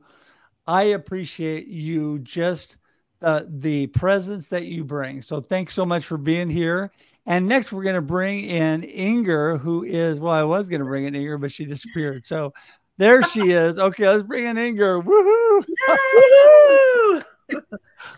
I 0.66 0.84
appreciate 0.84 1.68
you 1.68 2.20
just 2.20 2.78
uh, 3.22 3.44
the 3.50 3.88
presence 3.88 4.48
that 4.48 4.64
you 4.64 4.86
bring. 4.86 5.22
So 5.22 5.42
thanks 5.42 5.74
so 5.74 5.86
much 5.86 6.06
for 6.06 6.18
being 6.18 6.50
here. 6.50 6.94
And 7.26 7.48
next, 7.48 7.72
we're 7.72 7.84
going 7.84 7.96
to 7.96 8.02
bring 8.02 8.46
in 8.46 8.82
Ingor, 8.82 9.60
who 9.60 9.84
is, 9.84 10.20
well, 10.20 10.34
I 10.34 10.44
was 10.44 10.68
going 10.68 10.80
to 10.80 10.86
bring 10.86 11.06
in 11.06 11.14
Ingor, 11.14 11.40
but 11.40 11.52
she 11.52 11.66
disappeared. 11.66 12.26
So 12.26 12.54
there 12.98 13.22
she 13.24 13.52
is. 13.52 13.78
Okay, 13.78 14.08
let's 14.10 14.24
bring 14.24 14.46
in 14.46 14.58
Ingor. 14.58 15.04
Woohoo! 15.04 15.64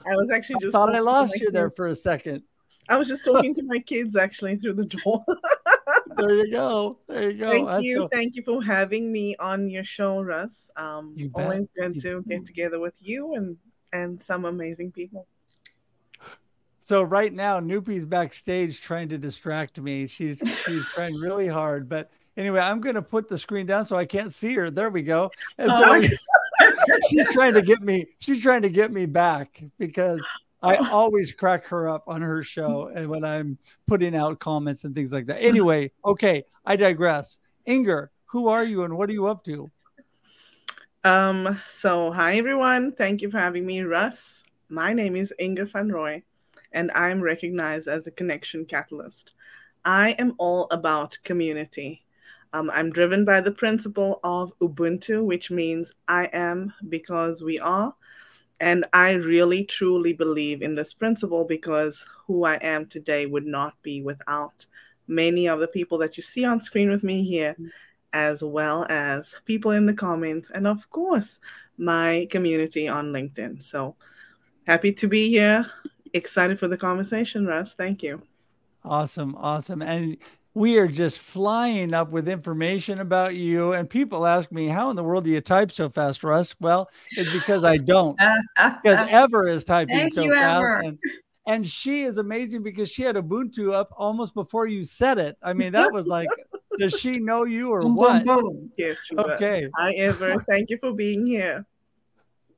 I 0.05 0.15
was 0.15 0.29
actually 0.29 0.59
just 0.61 0.75
I 0.75 0.79
thought 0.79 0.95
I 0.95 0.99
lost 0.99 1.39
you 1.39 1.51
there 1.51 1.69
for 1.71 1.87
a 1.87 1.95
second. 1.95 2.43
I 2.89 2.97
was 2.97 3.07
just 3.07 3.23
talking 3.23 3.53
to 3.55 3.63
my 3.63 3.79
kids 3.79 4.15
actually 4.15 4.57
through 4.57 4.73
the 4.73 4.85
door. 4.85 5.23
there 6.17 6.35
you 6.35 6.51
go. 6.51 6.99
There 7.07 7.31
you 7.31 7.37
go. 7.37 7.49
Thank 7.49 7.67
That's 7.67 7.83
you. 7.83 7.95
So... 7.95 8.09
Thank 8.11 8.35
you 8.35 8.43
for 8.43 8.61
having 8.61 9.11
me 9.11 9.35
on 9.37 9.69
your 9.69 9.83
show, 9.83 10.21
Russ. 10.21 10.69
Um, 10.75 11.15
always 11.33 11.69
good 11.69 11.95
you 11.95 12.01
to 12.01 12.23
get 12.27 12.45
together 12.45 12.79
with 12.79 12.95
you 12.99 13.35
and 13.35 13.57
and 13.93 14.21
some 14.21 14.45
amazing 14.45 14.91
people. 14.91 15.27
So 16.91 17.03
right 17.03 17.31
now, 17.31 17.57
Nupi's 17.61 18.03
backstage 18.03 18.81
trying 18.81 19.07
to 19.07 19.17
distract 19.17 19.79
me. 19.79 20.07
She's 20.07 20.37
she's 20.65 20.85
trying 20.87 21.15
really 21.15 21.47
hard, 21.47 21.87
but 21.87 22.11
anyway, 22.35 22.59
I'm 22.59 22.81
going 22.81 22.95
to 22.95 23.01
put 23.01 23.29
the 23.29 23.37
screen 23.37 23.65
down 23.65 23.85
so 23.85 23.95
I 23.95 24.03
can't 24.03 24.33
see 24.33 24.53
her. 24.55 24.69
There 24.69 24.89
we 24.89 25.01
go. 25.01 25.31
And 25.57 25.71
so 25.71 25.81
oh. 25.85 26.67
she's 27.07 27.31
trying 27.31 27.53
to 27.53 27.61
get 27.61 27.81
me. 27.81 28.07
She's 28.19 28.43
trying 28.43 28.63
to 28.63 28.69
get 28.69 28.91
me 28.91 29.05
back 29.05 29.63
because 29.79 30.21
I 30.61 30.75
always 30.91 31.31
crack 31.31 31.65
her 31.67 31.87
up 31.87 32.03
on 32.07 32.21
her 32.21 32.43
show 32.43 32.91
and 32.93 33.09
when 33.09 33.23
I'm 33.23 33.57
putting 33.87 34.13
out 34.13 34.41
comments 34.41 34.83
and 34.83 34.93
things 34.93 35.13
like 35.13 35.27
that. 35.27 35.41
Anyway, 35.41 35.91
okay, 36.03 36.43
I 36.65 36.75
digress. 36.75 37.39
Ingor, 37.65 38.09
who 38.25 38.49
are 38.49 38.65
you 38.65 38.83
and 38.83 38.97
what 38.97 39.09
are 39.09 39.13
you 39.13 39.27
up 39.27 39.45
to? 39.45 39.71
Um, 41.05 41.57
so 41.69 42.11
hi 42.11 42.37
everyone. 42.37 42.91
Thank 42.91 43.21
you 43.21 43.31
for 43.31 43.39
having 43.39 43.65
me, 43.65 43.79
Russ. 43.79 44.43
My 44.67 44.91
name 44.91 45.15
is 45.15 45.33
Ingor 45.39 45.71
van 45.71 45.87
Rooi 45.87 46.23
and 46.71 46.91
I'm 46.91 47.21
recognized 47.21 47.87
as 47.87 48.07
a 48.07 48.11
connection 48.11 48.65
catalyst. 48.65 49.33
I 49.83 50.11
am 50.11 50.35
all 50.37 50.67
about 50.71 51.17
community. 51.23 52.05
Um, 52.53 52.69
I'm 52.69 52.91
driven 52.91 53.25
by 53.25 53.41
the 53.41 53.51
principle 53.51 54.19
of 54.23 54.57
Ubuntu, 54.59 55.23
which 55.23 55.51
means 55.51 55.91
I 56.07 56.25
am 56.33 56.73
because 56.89 57.43
we 57.43 57.59
are. 57.59 57.93
And 58.59 58.85
I 58.93 59.11
really 59.11 59.65
truly 59.65 60.13
believe 60.13 60.61
in 60.61 60.75
this 60.75 60.93
principle 60.93 61.45
because 61.45 62.05
who 62.27 62.43
I 62.43 62.55
am 62.55 62.85
today 62.85 63.25
would 63.25 63.45
not 63.45 63.73
be 63.81 64.01
without 64.01 64.65
many 65.07 65.47
of 65.47 65.59
the 65.59 65.67
people 65.67 65.97
that 65.99 66.15
you 66.15 66.23
see 66.23 66.45
on 66.45 66.61
screen 66.61 66.89
with 66.91 67.03
me 67.03 67.23
here, 67.23 67.55
as 68.13 68.43
well 68.43 68.85
as 68.89 69.35
people 69.45 69.71
in 69.71 69.85
the 69.85 69.93
comments, 69.93 70.51
and 70.53 70.67
of 70.67 70.89
course, 70.89 71.39
my 71.77 72.27
community 72.29 72.87
on 72.87 73.11
LinkedIn. 73.11 73.63
So 73.63 73.95
happy 74.67 74.93
to 74.93 75.07
be 75.07 75.29
here 75.29 75.65
excited 76.13 76.59
for 76.59 76.67
the 76.67 76.77
conversation, 76.77 77.45
Russ. 77.45 77.73
Thank 77.73 78.03
you. 78.03 78.21
Awesome. 78.83 79.35
Awesome. 79.35 79.81
And 79.81 80.17
we 80.53 80.77
are 80.77 80.87
just 80.87 81.19
flying 81.19 81.93
up 81.93 82.11
with 82.11 82.27
information 82.27 82.99
about 82.99 83.35
you. 83.35 83.73
And 83.73 83.89
people 83.89 84.25
ask 84.25 84.51
me, 84.51 84.67
how 84.67 84.89
in 84.89 84.95
the 84.95 85.03
world 85.03 85.23
do 85.23 85.29
you 85.29 85.41
type 85.41 85.71
so 85.71 85.89
fast, 85.89 86.23
Russ? 86.23 86.55
Well, 86.59 86.89
it's 87.11 87.31
because 87.31 87.63
I 87.63 87.77
don't. 87.77 88.17
because 88.17 89.07
Ever 89.09 89.47
is 89.47 89.63
typing 89.63 89.95
Thank 89.95 90.13
so 90.13 90.29
fast. 90.33 90.85
And, 90.85 90.99
and 91.47 91.67
she 91.67 92.03
is 92.03 92.17
amazing 92.17 92.63
because 92.63 92.89
she 92.89 93.03
had 93.03 93.15
Ubuntu 93.15 93.73
up 93.73 93.91
almost 93.95 94.33
before 94.33 94.67
you 94.67 94.83
said 94.83 95.17
it. 95.17 95.37
I 95.41 95.53
mean, 95.53 95.71
that 95.73 95.91
was 95.91 96.07
like, 96.07 96.27
does 96.77 96.93
she 96.93 97.19
know 97.19 97.45
you 97.45 97.69
or 97.69 97.81
what? 97.93 98.25
Yes, 98.77 98.97
okay. 99.17 99.67
I 99.77 99.93
ever. 99.93 100.35
Thank 100.49 100.69
you 100.69 100.77
for 100.79 100.93
being 100.93 101.25
here. 101.25 101.65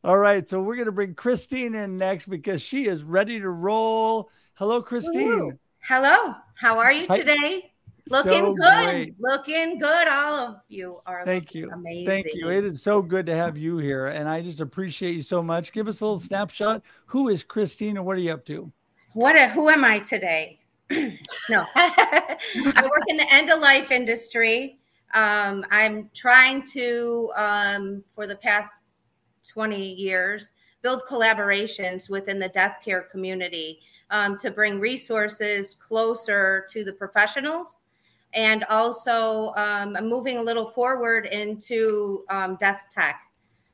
All 0.05 0.17
right, 0.17 0.47
so 0.49 0.61
we're 0.61 0.75
going 0.75 0.87
to 0.87 0.91
bring 0.91 1.15
Christine 1.15 1.75
in 1.75 1.97
next 1.97 2.25
because 2.25 2.61
she 2.61 2.87
is 2.87 3.03
ready 3.03 3.39
to 3.39 3.49
roll. 3.49 4.29
Hello, 4.55 4.81
Christine. 4.81 5.57
Hello. 5.79 6.35
How 6.55 6.77
are 6.77 6.91
you 6.91 7.07
today? 7.07 7.71
Looking 8.09 8.47
so 8.47 8.53
good. 8.53 8.85
Great. 8.85 9.15
Looking 9.17 9.79
good. 9.79 10.07
All 10.09 10.33
of 10.39 10.55
you 10.67 10.99
are 11.05 11.25
Thank 11.25 11.55
you. 11.55 11.71
amazing. 11.71 12.05
Thank 12.05 12.27
you. 12.33 12.49
It 12.49 12.65
is 12.65 12.83
so 12.83 13.01
good 13.01 13.25
to 13.27 13.35
have 13.35 13.57
you 13.57 13.77
here. 13.77 14.07
And 14.07 14.27
I 14.27 14.41
just 14.41 14.59
appreciate 14.59 15.15
you 15.15 15.21
so 15.21 15.41
much. 15.41 15.71
Give 15.71 15.87
us 15.87 16.01
a 16.01 16.05
little 16.05 16.19
snapshot. 16.19 16.81
Who 17.05 17.29
is 17.29 17.41
Christine 17.41 17.95
and 17.95 18.05
what 18.05 18.17
are 18.17 18.21
you 18.21 18.33
up 18.33 18.43
to? 18.47 18.69
What 19.13 19.37
a, 19.37 19.47
who 19.47 19.69
am 19.69 19.85
I 19.85 19.99
today? 19.99 20.59
no. 20.91 21.65
I 21.75 22.37
work 22.57 23.03
in 23.07 23.15
the 23.15 23.27
end 23.31 23.49
of 23.49 23.61
life 23.61 23.89
industry. 23.89 24.79
Um, 25.13 25.65
I'm 25.71 26.09
trying 26.13 26.63
to, 26.73 27.31
um, 27.37 28.03
for 28.13 28.27
the 28.27 28.35
past 28.35 28.82
20 29.47 29.93
years, 29.93 30.53
build 30.81 31.03
collaborations 31.09 32.09
within 32.09 32.39
the 32.39 32.49
death 32.49 32.77
care 32.83 33.01
community 33.01 33.79
um, 34.09 34.37
to 34.37 34.51
bring 34.51 34.79
resources 34.79 35.75
closer 35.75 36.67
to 36.69 36.83
the 36.83 36.93
professionals 36.93 37.77
and 38.33 38.63
also 38.65 39.53
um, 39.55 39.95
moving 40.01 40.37
a 40.37 40.41
little 40.41 40.65
forward 40.65 41.25
into 41.27 42.23
um, 42.29 42.55
death 42.55 42.87
tech. 42.89 43.21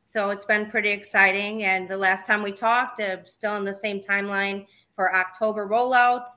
So 0.05 0.31
it's 0.31 0.45
been 0.45 0.69
pretty 0.69 0.89
exciting. 0.89 1.63
And 1.63 1.88
the 1.88 1.97
last 1.97 2.25
time 2.25 2.41
we 2.41 2.51
talked, 2.51 2.99
I'm 2.99 3.25
still 3.25 3.55
in 3.55 3.63
the 3.63 3.73
same 3.73 4.01
timeline 4.01 4.65
for 4.95 5.15
October 5.15 5.67
rollouts. 5.67 6.31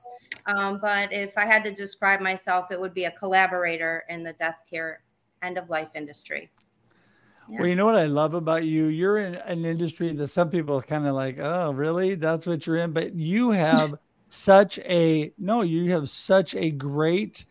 Um, 0.45 0.79
but 0.81 1.11
if 1.11 1.37
I 1.37 1.45
had 1.45 1.63
to 1.63 1.73
describe 1.73 2.21
myself, 2.21 2.71
it 2.71 2.79
would 2.79 2.93
be 2.93 3.05
a 3.05 3.11
collaborator 3.11 4.03
in 4.09 4.23
the 4.23 4.33
death 4.33 4.61
care 4.69 5.01
end 5.41 5.57
of 5.57 5.69
life 5.69 5.89
industry. 5.95 6.49
Yeah. 7.49 7.59
Well, 7.59 7.67
you 7.67 7.75
know 7.75 7.85
what 7.85 7.95
I 7.95 8.05
love 8.05 8.33
about 8.33 8.63
you? 8.63 8.85
You're 8.85 9.19
in 9.19 9.35
an 9.35 9.65
industry 9.65 10.13
that 10.13 10.27
some 10.29 10.49
people 10.49 10.81
kind 10.81 11.05
of 11.05 11.13
like, 11.13 11.37
oh, 11.39 11.71
really? 11.71 12.15
That's 12.15 12.47
what 12.47 12.65
you're 12.65 12.77
in. 12.77 12.93
But 12.93 13.15
you 13.15 13.51
have 13.51 13.95
such 14.29 14.79
a, 14.79 15.31
no, 15.37 15.61
you 15.61 15.91
have 15.91 16.09
such 16.09 16.55
a 16.55 16.71
great 16.71 17.45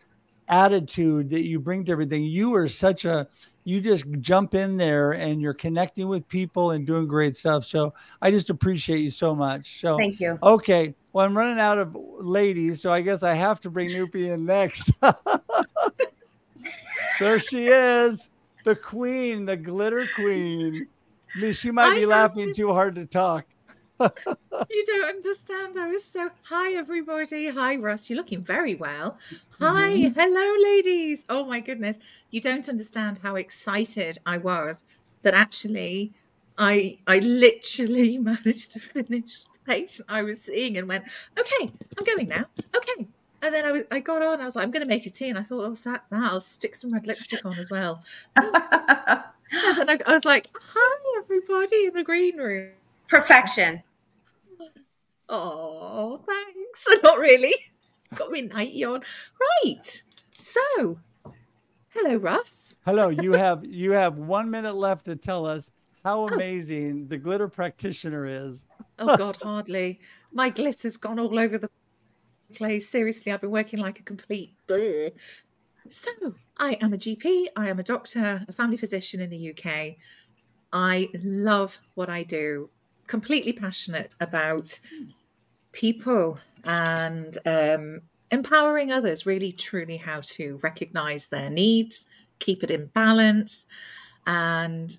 attitude 0.47 1.29
that 1.29 1.45
you 1.45 1.59
bring 1.59 1.85
to 1.85 1.91
everything. 1.91 2.23
You 2.23 2.53
are 2.55 2.67
such 2.67 3.05
a, 3.05 3.27
you 3.65 3.79
just 3.79 4.05
jump 4.19 4.55
in 4.55 4.77
there 4.77 5.13
and 5.13 5.41
you're 5.41 5.53
connecting 5.53 6.07
with 6.07 6.27
people 6.27 6.71
and 6.71 6.85
doing 6.85 7.07
great 7.07 7.35
stuff. 7.35 7.65
So 7.65 7.93
I 8.21 8.31
just 8.31 8.49
appreciate 8.49 8.99
you 8.99 9.09
so 9.09 9.35
much. 9.35 9.79
So 9.79 9.97
thank 9.97 10.19
you. 10.19 10.37
Okay. 10.43 10.95
Well, 11.13 11.25
I'm 11.25 11.37
running 11.37 11.59
out 11.59 11.77
of 11.77 11.95
ladies, 11.95 12.81
so 12.81 12.91
I 12.91 13.01
guess 13.01 13.21
I 13.21 13.35
have 13.35 13.61
to 13.61 13.69
bring 13.69 13.89
Nupi 13.89 14.33
in 14.33 14.45
next. 14.45 14.91
there 17.19 17.39
she 17.39 17.67
is 17.67 18.29
the 18.63 18.75
queen, 18.75 19.45
the 19.45 19.57
glitter 19.57 20.05
queen. 20.15 20.87
I 21.35 21.39
mean, 21.39 21.53
she 21.53 21.71
might 21.71 21.95
be 21.95 22.05
laughing 22.05 22.53
too 22.53 22.73
hard 22.73 22.95
to 22.95 23.05
talk. 23.05 23.45
you 23.99 24.83
don't 24.85 25.09
understand. 25.09 25.77
I 25.77 25.87
was 25.87 26.03
so 26.03 26.29
hi 26.43 26.73
everybody. 26.73 27.49
Hi 27.49 27.75
Russ, 27.75 28.09
you're 28.09 28.17
looking 28.17 28.43
very 28.43 28.75
well. 28.75 29.17
Hi, 29.59 29.93
mm-hmm. 29.93 30.19
hello 30.19 30.63
ladies. 30.63 31.25
Oh 31.29 31.45
my 31.45 31.59
goodness. 31.59 31.99
You 32.31 32.41
don't 32.41 32.67
understand 32.67 33.19
how 33.23 33.35
excited 33.35 34.17
I 34.25 34.37
was 34.37 34.85
that 35.21 35.33
actually 35.33 36.13
I 36.57 36.99
I 37.07 37.19
literally 37.19 38.17
managed 38.31 38.71
to 38.73 38.79
finish 38.79 39.43
the 39.43 39.59
patient 39.65 40.07
I 40.09 40.23
was 40.23 40.41
seeing 40.41 40.77
and 40.77 40.87
went, 40.87 41.05
okay, 41.39 41.71
I'm 41.97 42.03
going 42.03 42.27
now. 42.27 42.45
Okay, 42.75 43.07
and 43.43 43.53
then 43.53 43.65
I 43.65 43.71
was, 43.71 43.83
I 43.91 43.99
got 43.99 44.21
on. 44.21 44.39
I 44.39 44.45
was 44.45 44.55
like, 44.55 44.63
I'm 44.63 44.71
going 44.71 44.83
to 44.83 44.87
make 44.87 45.05
a 45.05 45.09
tea, 45.09 45.29
and 45.29 45.37
I 45.37 45.43
thought, 45.43 45.65
oh, 45.65 45.73
sat 45.73 46.05
that. 46.09 46.31
I'll 46.31 46.39
stick 46.39 46.75
some 46.75 46.93
red 46.93 47.05
lipstick 47.05 47.45
on 47.45 47.59
as 47.59 47.69
well. 47.69 48.01
and 48.35 48.47
I, 48.47 49.99
I 50.05 50.13
was 50.13 50.23
like, 50.23 50.49
hi, 50.53 51.19
everybody 51.19 51.87
in 51.87 51.93
the 51.93 52.03
green 52.03 52.37
room. 52.37 52.71
Perfection. 53.07 53.83
Oh, 55.27 56.21
thanks. 56.25 56.87
Not 57.03 57.19
really. 57.19 57.53
Got 58.15 58.31
me 58.31 58.43
nighty 58.43 58.83
on. 58.83 59.01
Right. 59.63 60.03
So, 60.37 60.99
hello, 61.89 62.15
Russ. 62.15 62.77
Hello. 62.85 63.09
You 63.09 63.33
have 63.33 63.65
you 63.65 63.91
have 63.91 64.17
one 64.17 64.49
minute 64.49 64.75
left 64.75 65.05
to 65.05 65.15
tell 65.15 65.45
us 65.45 65.69
how 66.03 66.21
oh. 66.21 66.27
amazing 66.27 67.03
oh. 67.05 67.09
the 67.09 67.17
glitter 67.17 67.47
practitioner 67.47 68.25
is. 68.25 68.67
oh 68.99 69.17
God, 69.17 69.37
hardly. 69.41 69.99
My 70.31 70.49
glitter's 70.49 70.97
gone 70.97 71.19
all 71.19 71.39
over 71.39 71.57
the 71.57 71.69
place. 72.53 72.89
Seriously, 72.89 73.31
I've 73.31 73.41
been 73.41 73.51
working 73.51 73.79
like 73.79 73.99
a 73.99 74.03
complete 74.03 74.55
bleh. 74.67 75.11
So, 75.89 76.11
I 76.57 76.77
am 76.81 76.93
a 76.93 76.97
GP, 76.97 77.47
I 77.55 77.69
am 77.69 77.79
a 77.79 77.83
doctor, 77.83 78.45
a 78.47 78.53
family 78.53 78.77
physician 78.77 79.19
in 79.19 79.29
the 79.29 79.49
UK. 79.49 79.95
I 80.71 81.09
love 81.23 81.77
what 81.95 82.09
I 82.09 82.23
do, 82.23 82.69
completely 83.07 83.53
passionate 83.53 84.15
about 84.19 84.79
people 85.71 86.39
and 86.63 87.37
um, 87.45 88.01
empowering 88.31 88.91
others, 88.91 89.25
really, 89.25 89.51
truly 89.51 89.97
how 89.97 90.21
to 90.21 90.59
recognize 90.63 91.27
their 91.27 91.49
needs, 91.49 92.07
keep 92.39 92.63
it 92.63 92.71
in 92.71 92.87
balance, 92.87 93.67
and 94.25 94.97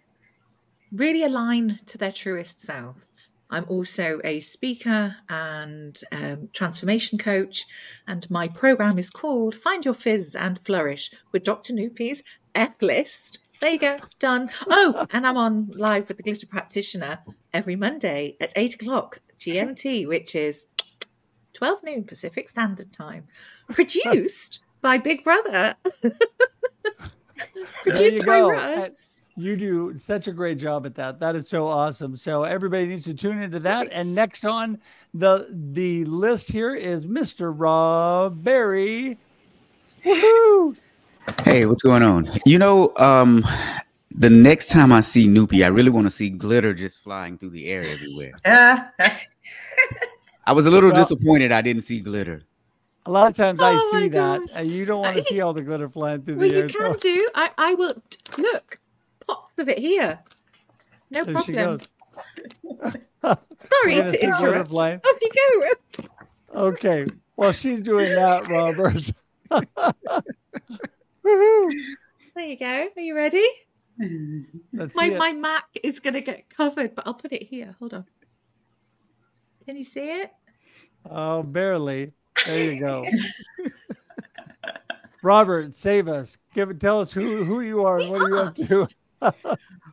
really 0.93 1.25
align 1.25 1.81
to 1.87 1.99
their 1.99 2.13
truest 2.13 2.61
self. 2.61 2.97
I'm 3.55 3.67
also 3.69 4.21
a 4.25 4.41
speaker 4.41 5.15
and 5.29 6.01
um, 6.11 6.49
transformation 6.53 7.19
coach, 7.19 7.67
and 8.05 8.29
my 8.29 8.49
program 8.49 8.99
is 8.99 9.11
called 9.11 9.55
Find 9.55 9.85
Your 9.85 9.95
Fizz 9.95 10.35
and 10.35 10.59
Flourish 10.65 11.13
with 11.31 11.45
Dr. 11.45 11.73
Nupi's 11.73 12.25
F 12.57 12.73
List. 12.83 13.39
There 13.61 13.71
you 13.71 13.79
go, 13.79 13.97
done. 14.19 14.51
Oh, 14.69 15.07
and 15.13 15.25
I'm 15.25 15.37
on 15.37 15.71
live 15.77 16.09
with 16.09 16.17
the 16.17 16.25
Glitter 16.25 16.49
Practitioner 16.49 17.21
every 17.53 17.77
Monday 17.77 18.37
at 18.41 18.53
8 18.57 18.75
o'clock 18.75 19.21
GMT, 19.39 20.09
which 20.09 20.35
is 20.35 20.67
12 21.53 21.85
noon 21.85 22.03
Pacific 22.03 22.49
Standard 22.49 22.93
Time. 22.93 23.29
Produced 23.73 24.59
by 24.83 24.99
Big 24.99 25.23
Brother. 25.23 25.77
Produced 27.85 28.27
by 28.27 28.41
go. 28.41 28.51
Russ. 28.51 29.14
You 29.37 29.57
do 29.57 29.99
such 29.99 30.29
a 30.29 30.33
great 30.33 30.59
job 30.59 30.87
at 30.87 30.95
that. 30.95 31.19
That 31.19 31.35
is 31.35 31.49
so 31.49 31.67
awesome. 31.67 32.15
So 32.17 32.45
everybody 32.45 32.87
needs 32.87 33.05
to 33.05 33.15
tune 33.15 33.43
into 33.43 33.59
that. 33.61 33.89
And 33.91 34.15
next 34.15 34.45
on 34.45 34.79
the 35.13 35.49
the 35.51 36.05
list 36.05 36.51
here 36.53 36.75
is 36.75 37.05
Mr. 37.05 37.53
Rob 37.55 38.45
Berry. 38.45 39.19
Woohoo! 40.05 40.79
Hey, 41.43 41.67
what's 41.67 41.83
going 41.83 42.03
on? 42.03 42.31
You 42.47 42.59
know, 42.59 42.93
um, 42.97 43.45
the 44.13 44.31
next 44.31 44.69
time 44.71 44.93
I 44.93 45.01
see 45.01 45.27
Nupi, 45.27 45.65
I 45.65 45.69
really 45.69 45.91
want 45.91 46.07
to 46.07 46.11
see 46.13 46.31
glitter 46.31 46.73
just 46.75 46.99
flying 46.99 47.37
through 47.39 47.51
the 47.51 47.67
air 47.67 47.83
everywhere. 47.83 48.33
I 50.47 50.53
was 50.53 50.67
a 50.67 50.71
little 50.71 50.93
Well- 50.93 51.03
disappointed 51.03 51.51
I 51.51 51.63
didn't 51.63 51.83
see 51.83 52.01
glitter. 52.01 52.43
A 53.07 53.11
lot 53.11 53.29
of 53.29 53.37
times 53.37 53.61
I 53.61 53.73
Oh 53.73 53.91
my 53.93 54.01
see 54.01 54.09
that, 54.09 54.41
and 54.57 54.71
you 54.71 54.85
don't 54.87 55.01
want 55.01 55.17
to 55.17 55.23
see 55.25 55.41
all 55.43 55.53
the 55.53 55.61
glitter 55.63 55.91
flying 55.91 56.23
through 56.23 56.37
Well, 56.37 56.49
the 56.49 56.55
you 56.55 56.61
air. 56.63 56.69
can 56.69 56.99
so- 56.99 57.03
do. 57.03 57.29
I, 57.35 57.51
I 57.59 57.75
will 57.75 57.95
look. 58.39 58.79
Pops 59.57 59.63
of 59.63 59.69
it 59.69 59.79
here. 59.79 60.19
No 61.11 61.25
there 61.25 61.35
problem. 61.35 61.81
Sorry 63.23 63.95
to 63.95 64.25
interrupt. 64.25 64.73
Off 64.73 65.19
you 65.21 65.31
go. 65.35 66.09
Okay. 66.55 67.07
Well, 67.37 67.53
she's 67.53 67.81
doing 67.81 68.15
that, 68.15 68.49
Robert. 68.49 69.11
There 72.37 72.47
you 72.47 72.59
go. 72.59 72.89
Are 72.97 73.01
you 73.01 73.15
ready? 73.15 73.47
Let's 74.73 74.97
My 74.97 75.09
my 75.11 75.33
Mac 75.33 75.65
is 75.85 76.01
gonna 76.01 76.21
get 76.21 76.51
covered, 76.51 76.97
but 76.97 77.07
I'll 77.07 77.15
put 77.15 77.33
it 77.33 77.45
here. 77.45 77.77
Hold 77.79 77.95
on. 77.95 78.05
Can 79.65 79.77
you 79.77 79.85
see 79.85 80.01
it? 80.01 80.33
Oh, 81.09 81.45
barely. 81.45 82.13
There 82.45 82.73
you 82.73 82.81
go. 82.81 83.07
Robert, 85.23 85.77
save 85.77 86.09
us. 86.09 86.37
Give 86.55 86.71
it. 86.71 86.81
Tell 86.81 87.01
us 87.01 87.13
who 87.13 87.45
who 87.45 87.61
you 87.61 87.87
are 87.87 88.01
and 88.01 88.11
what 88.11 88.23
are 88.23 88.29
you 88.29 88.37
up 88.39 88.57
oh, 88.59 88.67
to. 88.67 88.89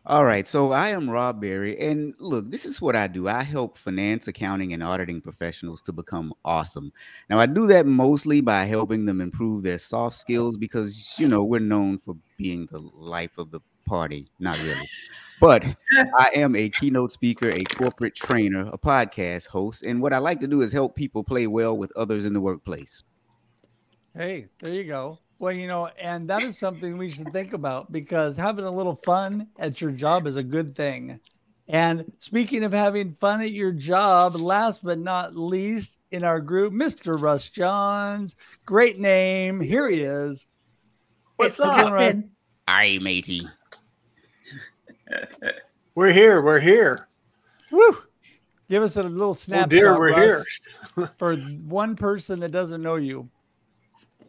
All 0.06 0.26
right, 0.26 0.48
so 0.48 0.72
I 0.72 0.90
am 0.90 1.10
Rob 1.10 1.40
Berry, 1.40 1.80
and 1.80 2.14
look, 2.18 2.50
this 2.50 2.66
is 2.66 2.82
what 2.82 2.96
I 2.96 3.08
do. 3.08 3.28
I 3.28 3.44
help 3.44 3.78
finance, 3.78 4.28
accounting, 4.28 4.74
and 4.74 4.82
auditing 4.82 5.22
professionals 5.22 5.82
to 5.84 5.94
become 5.94 6.34
awesome. 6.44 6.92
Now, 7.30 7.40
I 7.40 7.46
do 7.46 7.68
that 7.68 7.86
mostly 7.86 8.42
by 8.42 8.66
helping 8.66 9.06
them 9.06 9.22
improve 9.22 9.64
their 9.64 9.78
soft 9.78 10.16
skills 10.18 10.58
because 10.58 11.14
you 11.18 11.28
know 11.28 11.44
we're 11.44 11.60
known 11.60 12.00
for 12.00 12.16
being 12.38 12.68
the 12.72 12.80
life 12.80 13.38
of 13.38 13.52
the 13.52 13.60
party. 13.86 14.28
Not 14.40 14.58
really, 14.60 14.88
but 15.40 15.64
I 16.18 16.32
am 16.36 16.56
a 16.56 16.70
keynote 16.70 17.12
speaker, 17.12 17.52
a 17.52 17.64
corporate 17.64 18.16
trainer, 18.16 18.68
a 18.74 18.78
podcast 18.78 19.48
host, 19.48 19.84
and 19.84 20.02
what 20.02 20.14
I 20.14 20.18
like 20.18 20.40
to 20.40 20.48
do 20.48 20.62
is 20.62 20.72
help 20.72 20.96
people 20.96 21.24
play 21.24 21.46
well 21.46 21.78
with 21.78 21.92
others 21.96 22.26
in 22.26 22.34
the 22.34 22.42
workplace. 22.42 23.04
Hey, 24.16 24.48
there 24.60 24.74
you 24.74 24.84
go. 24.84 25.20
Well, 25.42 25.52
you 25.52 25.66
know, 25.66 25.88
and 26.00 26.30
that 26.30 26.44
is 26.44 26.60
something 26.60 27.00
we 27.00 27.10
should 27.10 27.34
think 27.34 27.54
about 27.54 27.92
because 27.92 28.38
having 28.38 28.64
a 28.64 28.70
little 28.70 28.94
fun 28.94 29.48
at 29.58 29.82
your 29.82 29.90
job 29.90 30.28
is 30.28 30.36
a 30.36 30.44
good 30.44 30.76
thing. 30.76 31.20
And 31.68 32.12
speaking 32.20 32.64
of 32.64 32.72
having 32.72 33.16
fun 33.16 33.42
at 33.42 33.52
your 33.52 33.72
job, 33.72 34.36
last 34.36 34.84
but 34.84 35.00
not 35.00 35.36
least 35.36 35.98
in 36.12 36.24
our 36.24 36.40
group, 36.40 36.74
Mr. 36.74 37.20
Russ 37.20 37.48
Johns. 37.50 38.36
Great 38.68 39.00
name. 39.00 39.60
Here 39.60 39.90
he 39.90 40.02
is. 40.02 40.46
What's 41.38 41.60
up? 41.60 41.76
Captain. 41.76 42.30
Aye, 42.68 43.00
matey. 43.02 43.42
We're 45.96 46.12
here. 46.12 46.44
We're 46.44 46.60
here. 46.60 47.08
Woo! 47.72 47.98
Give 48.70 48.84
us 48.84 48.96
a 48.96 49.02
little 49.02 49.32
Oh 49.32 49.34
snapshot. 49.34 49.70
dear, 49.70 49.98
we're 49.98 50.12
Russ, 50.12 50.46
here. 50.96 51.12
for 51.18 51.36
one 51.36 51.96
person 51.96 52.40
that 52.42 52.52
doesn't 52.52 52.84
know 52.84 52.96
you. 52.96 53.28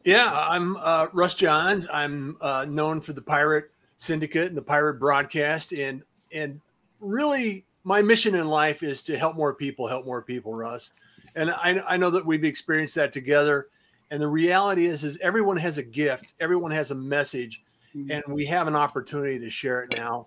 Yeah, 0.04 0.32
I'm 0.32 0.76
uh, 0.80 1.08
Russ 1.12 1.34
Johns. 1.34 1.86
I'm 1.92 2.36
uh, 2.40 2.66
known 2.68 3.00
for 3.00 3.12
the 3.12 3.22
Pirate 3.22 3.70
Syndicate 3.98 4.48
and 4.48 4.56
the 4.56 4.62
Pirate 4.62 4.94
Broadcast, 4.94 5.72
and 5.72 6.02
and 6.34 6.60
really 7.00 7.64
my 7.84 8.02
mission 8.02 8.34
in 8.34 8.46
life 8.46 8.82
is 8.82 9.02
to 9.02 9.18
help 9.18 9.36
more 9.36 9.54
people, 9.54 9.86
help 9.86 10.04
more 10.04 10.22
people, 10.22 10.54
Russ. 10.54 10.92
And 11.34 11.50
I, 11.50 11.82
I 11.86 11.96
know 11.96 12.10
that 12.10 12.24
we've 12.24 12.44
experienced 12.44 12.94
that 12.96 13.12
together. 13.12 13.68
And 14.10 14.20
the 14.20 14.28
reality 14.28 14.86
is, 14.86 15.04
is 15.04 15.18
everyone 15.18 15.56
has 15.56 15.78
a 15.78 15.82
gift, 15.82 16.34
everyone 16.38 16.70
has 16.70 16.90
a 16.90 16.94
message, 16.94 17.62
and 17.94 18.22
we 18.28 18.44
have 18.46 18.66
an 18.68 18.76
opportunity 18.76 19.38
to 19.38 19.48
share 19.50 19.82
it 19.82 19.96
now. 19.96 20.26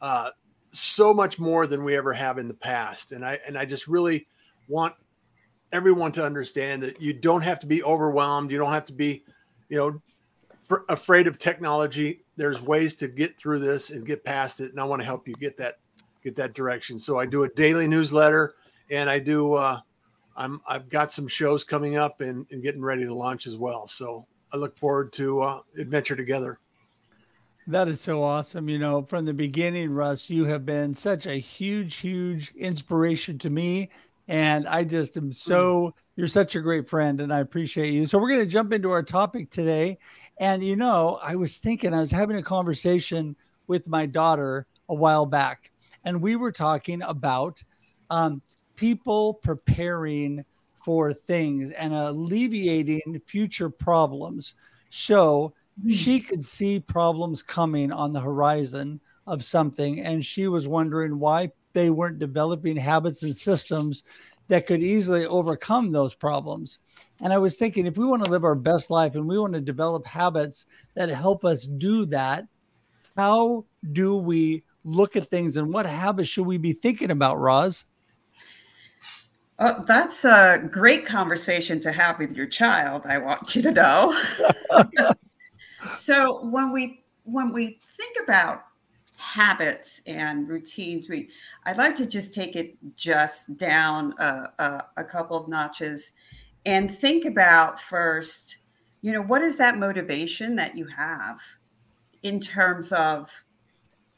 Uh, 0.00 0.30
so 0.72 1.12
much 1.12 1.38
more 1.38 1.66
than 1.66 1.84
we 1.84 1.96
ever 1.96 2.12
have 2.12 2.38
in 2.38 2.48
the 2.48 2.54
past. 2.54 3.12
And 3.12 3.24
I 3.24 3.38
and 3.46 3.58
I 3.58 3.64
just 3.64 3.88
really 3.88 4.26
want 4.68 4.94
everyone 5.72 6.12
to 6.12 6.24
understand 6.24 6.82
that 6.82 7.00
you 7.00 7.12
don't 7.12 7.42
have 7.42 7.60
to 7.60 7.66
be 7.66 7.82
overwhelmed. 7.82 8.50
You 8.50 8.58
don't 8.58 8.72
have 8.72 8.86
to 8.86 8.92
be, 8.92 9.24
you 9.68 9.78
know, 9.78 10.02
fr- 10.60 10.84
afraid 10.88 11.26
of 11.26 11.38
technology. 11.38 12.20
There's 12.36 12.60
ways 12.60 12.96
to 12.96 13.08
get 13.08 13.38
through 13.38 13.60
this 13.60 13.90
and 13.90 14.06
get 14.06 14.24
past 14.24 14.60
it. 14.60 14.70
And 14.70 14.80
I 14.80 14.84
want 14.84 15.00
to 15.00 15.06
help 15.06 15.26
you 15.26 15.34
get 15.34 15.56
that 15.58 15.78
get 16.22 16.36
that 16.36 16.54
direction. 16.54 16.98
So 16.98 17.18
I 17.18 17.26
do 17.26 17.44
a 17.44 17.48
daily 17.50 17.86
newsletter, 17.86 18.54
and 18.90 19.08
I 19.08 19.18
do. 19.18 19.54
Uh, 19.54 19.80
I'm 20.36 20.60
I've 20.66 20.88
got 20.88 21.12
some 21.12 21.28
shows 21.28 21.64
coming 21.64 21.96
up 21.96 22.20
and, 22.20 22.46
and 22.50 22.62
getting 22.62 22.82
ready 22.82 23.04
to 23.04 23.14
launch 23.14 23.46
as 23.46 23.56
well. 23.56 23.86
So 23.86 24.26
I 24.52 24.56
look 24.56 24.78
forward 24.78 25.12
to 25.14 25.42
uh, 25.42 25.60
adventure 25.76 26.16
together. 26.16 26.58
That 27.66 27.88
is 27.88 28.00
so 28.00 28.22
awesome. 28.22 28.68
You 28.70 28.78
know, 28.78 29.02
from 29.02 29.26
the 29.26 29.34
beginning, 29.34 29.90
Russ, 29.90 30.30
you 30.30 30.46
have 30.46 30.64
been 30.64 30.94
such 30.94 31.26
a 31.26 31.34
huge, 31.34 31.96
huge 31.96 32.54
inspiration 32.56 33.38
to 33.40 33.50
me. 33.50 33.90
And 34.28 34.68
I 34.68 34.84
just 34.84 35.16
am 35.16 35.32
so, 35.32 35.94
you're 36.16 36.28
such 36.28 36.54
a 36.54 36.60
great 36.60 36.88
friend 36.88 37.20
and 37.20 37.32
I 37.32 37.40
appreciate 37.40 37.94
you. 37.94 38.06
So 38.06 38.18
we're 38.18 38.28
going 38.28 38.40
to 38.40 38.46
jump 38.46 38.72
into 38.72 38.90
our 38.90 39.02
topic 39.02 39.50
today. 39.50 39.98
And, 40.38 40.62
you 40.62 40.76
know, 40.76 41.18
I 41.22 41.34
was 41.34 41.58
thinking, 41.58 41.94
I 41.94 42.00
was 42.00 42.10
having 42.10 42.36
a 42.36 42.42
conversation 42.42 43.34
with 43.66 43.88
my 43.88 44.06
daughter 44.06 44.66
a 44.88 44.94
while 44.94 45.26
back, 45.26 45.72
and 46.04 46.22
we 46.22 46.36
were 46.36 46.52
talking 46.52 47.02
about 47.02 47.62
um, 48.08 48.40
people 48.76 49.34
preparing 49.34 50.44
for 50.84 51.12
things 51.12 51.70
and 51.70 51.92
alleviating 51.92 53.20
future 53.26 53.68
problems. 53.68 54.54
So, 54.90 55.52
she 55.88 56.18
could 56.18 56.44
see 56.44 56.80
problems 56.80 57.42
coming 57.42 57.92
on 57.92 58.12
the 58.12 58.20
horizon 58.20 59.00
of 59.28 59.44
something 59.44 60.00
and 60.00 60.24
she 60.24 60.48
was 60.48 60.66
wondering 60.66 61.18
why 61.18 61.52
they 61.78 61.90
weren't 61.90 62.18
developing 62.18 62.76
habits 62.76 63.22
and 63.22 63.36
systems 63.36 64.02
that 64.48 64.66
could 64.66 64.82
easily 64.82 65.24
overcome 65.26 65.92
those 65.92 66.12
problems 66.12 66.80
and 67.20 67.32
i 67.32 67.38
was 67.38 67.56
thinking 67.56 67.86
if 67.86 67.96
we 67.96 68.04
want 68.04 68.24
to 68.24 68.30
live 68.30 68.44
our 68.44 68.56
best 68.56 68.90
life 68.90 69.14
and 69.14 69.28
we 69.28 69.38
want 69.38 69.52
to 69.52 69.60
develop 69.60 70.04
habits 70.04 70.66
that 70.96 71.08
help 71.08 71.44
us 71.44 71.66
do 71.66 72.04
that 72.04 72.44
how 73.16 73.64
do 73.92 74.16
we 74.16 74.64
look 74.84 75.14
at 75.14 75.30
things 75.30 75.56
and 75.56 75.72
what 75.72 75.86
habits 75.86 76.28
should 76.28 76.46
we 76.46 76.58
be 76.58 76.72
thinking 76.72 77.12
about 77.12 77.38
roz 77.38 77.84
Oh, 79.60 79.82
that's 79.88 80.24
a 80.24 80.68
great 80.70 81.04
conversation 81.04 81.80
to 81.80 81.90
have 81.90 82.20
with 82.20 82.30
your 82.30 82.46
child. 82.46 83.06
I 83.06 83.18
want 83.18 83.56
you 83.56 83.62
to 83.62 83.72
know. 83.72 84.16
so 85.94 86.44
when 86.44 86.70
we 86.70 87.02
when 87.24 87.52
we 87.52 87.80
think 87.96 88.16
about 88.22 88.67
habits 89.20 90.00
and 90.06 90.48
routines, 90.48 91.08
we 91.08 91.28
I'd 91.64 91.78
like 91.78 91.94
to 91.96 92.06
just 92.06 92.34
take 92.34 92.56
it 92.56 92.76
just 92.96 93.56
down 93.56 94.14
a, 94.18 94.48
a, 94.58 94.84
a 94.98 95.04
couple 95.04 95.36
of 95.36 95.48
notches 95.48 96.14
and 96.66 96.96
think 96.96 97.24
about 97.24 97.80
first, 97.80 98.58
you 99.02 99.12
know, 99.12 99.22
what 99.22 99.42
is 99.42 99.56
that 99.58 99.78
motivation 99.78 100.56
that 100.56 100.76
you 100.76 100.86
have 100.86 101.40
in 102.22 102.40
terms 102.40 102.92
of 102.92 103.30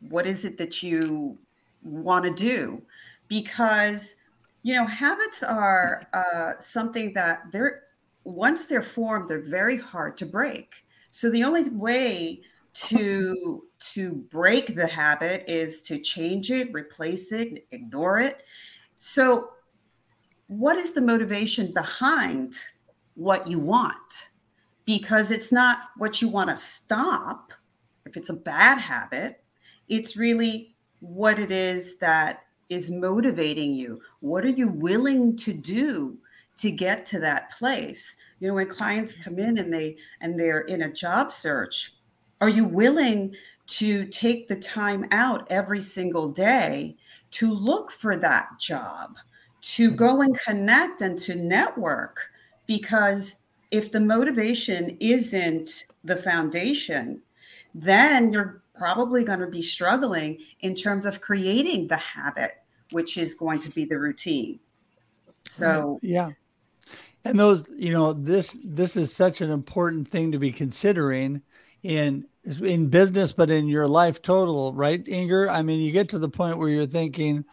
what 0.01 0.27
is 0.27 0.45
it 0.45 0.59
that 0.59 0.83
you 0.83 1.39
want 1.83 2.25
to 2.25 2.33
do? 2.33 2.83
Because 3.29 4.17
you 4.63 4.75
know, 4.75 4.85
habits 4.85 5.43
are 5.43 6.07
uh, 6.13 6.53
something 6.59 7.13
that 7.15 7.45
they're 7.53 7.83
once 8.25 8.67
they're 8.67 8.83
formed, 8.83 9.29
they're 9.29 9.41
very 9.41 9.79
hard 9.79 10.17
to 10.19 10.27
break 10.27 10.75
So 11.11 11.31
the 11.31 11.43
only 11.43 11.69
way 11.71 12.43
to 12.73 13.65
to 13.95 14.13
break 14.31 14.75
the 14.75 14.87
habit 14.87 15.45
is 15.49 15.81
to 15.83 15.99
change 15.99 16.51
it, 16.51 16.73
replace 16.73 17.33
it, 17.33 17.67
ignore 17.71 18.19
it. 18.19 18.45
So 18.97 19.51
what 20.47 20.77
is 20.77 20.93
the 20.93 21.01
motivation 21.01 21.73
behind 21.73 22.55
what 23.15 23.47
you 23.47 23.59
want? 23.59 24.31
Because 24.85 25.31
it's 25.31 25.53
not 25.53 25.79
what 25.97 26.21
you 26.21 26.29
want 26.29 26.51
to 26.51 26.57
stop. 26.57 27.53
If 28.07 28.17
it's 28.17 28.31
a 28.31 28.35
bad 28.35 28.79
habit, 28.79 29.43
it's 29.89 30.17
really 30.17 30.75
what 31.01 31.39
it 31.39 31.51
is 31.51 31.97
that 31.99 32.45
is 32.69 32.91
motivating 32.91 33.75
you. 33.75 34.01
What 34.21 34.45
are 34.45 34.51
you 34.51 34.69
willing 34.69 35.37
to 35.39 35.53
do 35.53 36.19
to 36.59 36.71
get 36.71 37.07
to 37.07 37.21
that 37.21 37.51
place? 37.53 38.17
You 38.39 38.49
know, 38.49 38.55
when 38.55 38.69
clients 38.69 39.15
mm-hmm. 39.15 39.23
come 39.23 39.39
in 39.39 39.59
and 39.59 39.73
they 39.73 39.97
and 40.21 40.39
they're 40.39 40.63
in 40.63 40.83
a 40.83 40.93
job 40.93 41.33
search, 41.33 41.95
are 42.41 42.49
you 42.49 42.65
willing 42.65 43.35
to 43.67 44.07
take 44.07 44.49
the 44.49 44.57
time 44.57 45.07
out 45.11 45.47
every 45.51 45.81
single 45.81 46.29
day 46.31 46.97
to 47.33 47.53
look 47.53 47.91
for 47.91 48.17
that 48.17 48.49
job, 48.59 49.17
to 49.63 49.91
go 49.91 50.15
mm-hmm. 50.15 50.23
and 50.23 50.41
connect 50.41 51.03
and 51.03 51.19
to 51.19 51.35
network? 51.35 52.19
Because 52.67 53.45
if 53.71 53.93
the 53.93 54.01
motivation 54.01 54.97
isn't 55.01 55.85
the 56.05 56.17
foundation, 56.17 57.23
then 57.75 58.33
you're 58.33 58.63
probably 58.75 59.25
going 59.25 59.41
to 59.41 59.47
be 59.47 59.63
struggling 59.63 60.39
in 60.61 60.75
terms 60.75 61.07
of 61.07 61.21
creating 61.21 61.87
the 61.87 61.97
habit, 61.97 62.53
which 62.91 63.17
is 63.17 63.35
going 63.35 63.61
to 63.61 63.71
be 63.71 63.85
the 63.85 63.99
routine. 63.99 64.59
So, 65.47 66.01
yeah. 66.03 66.31
And 67.25 67.39
those, 67.39 67.69
you 67.77 67.93
know, 67.93 68.15
this 68.15 68.57
this 68.65 68.97
is 68.97 69.15
such 69.15 69.43
an 69.43 69.51
important 69.51 70.09
thing 70.09 70.33
to 70.33 70.39
be 70.39 70.51
considering 70.51 71.43
in 71.83 72.27
in 72.45 72.89
business, 72.89 73.33
but 73.33 73.51
in 73.51 73.69
your 73.69 73.87
life 73.87 74.23
total, 74.23 74.73
right, 74.73 75.05
Ingor? 75.05 75.49
I 75.51 75.63
mean, 75.63 75.81
you 75.81 75.93
get 75.93 76.09
to 76.11 76.19
the 76.19 76.29
point 76.29 76.59
where 76.59 76.69
you're 76.69 76.87
thinking, 76.87 77.45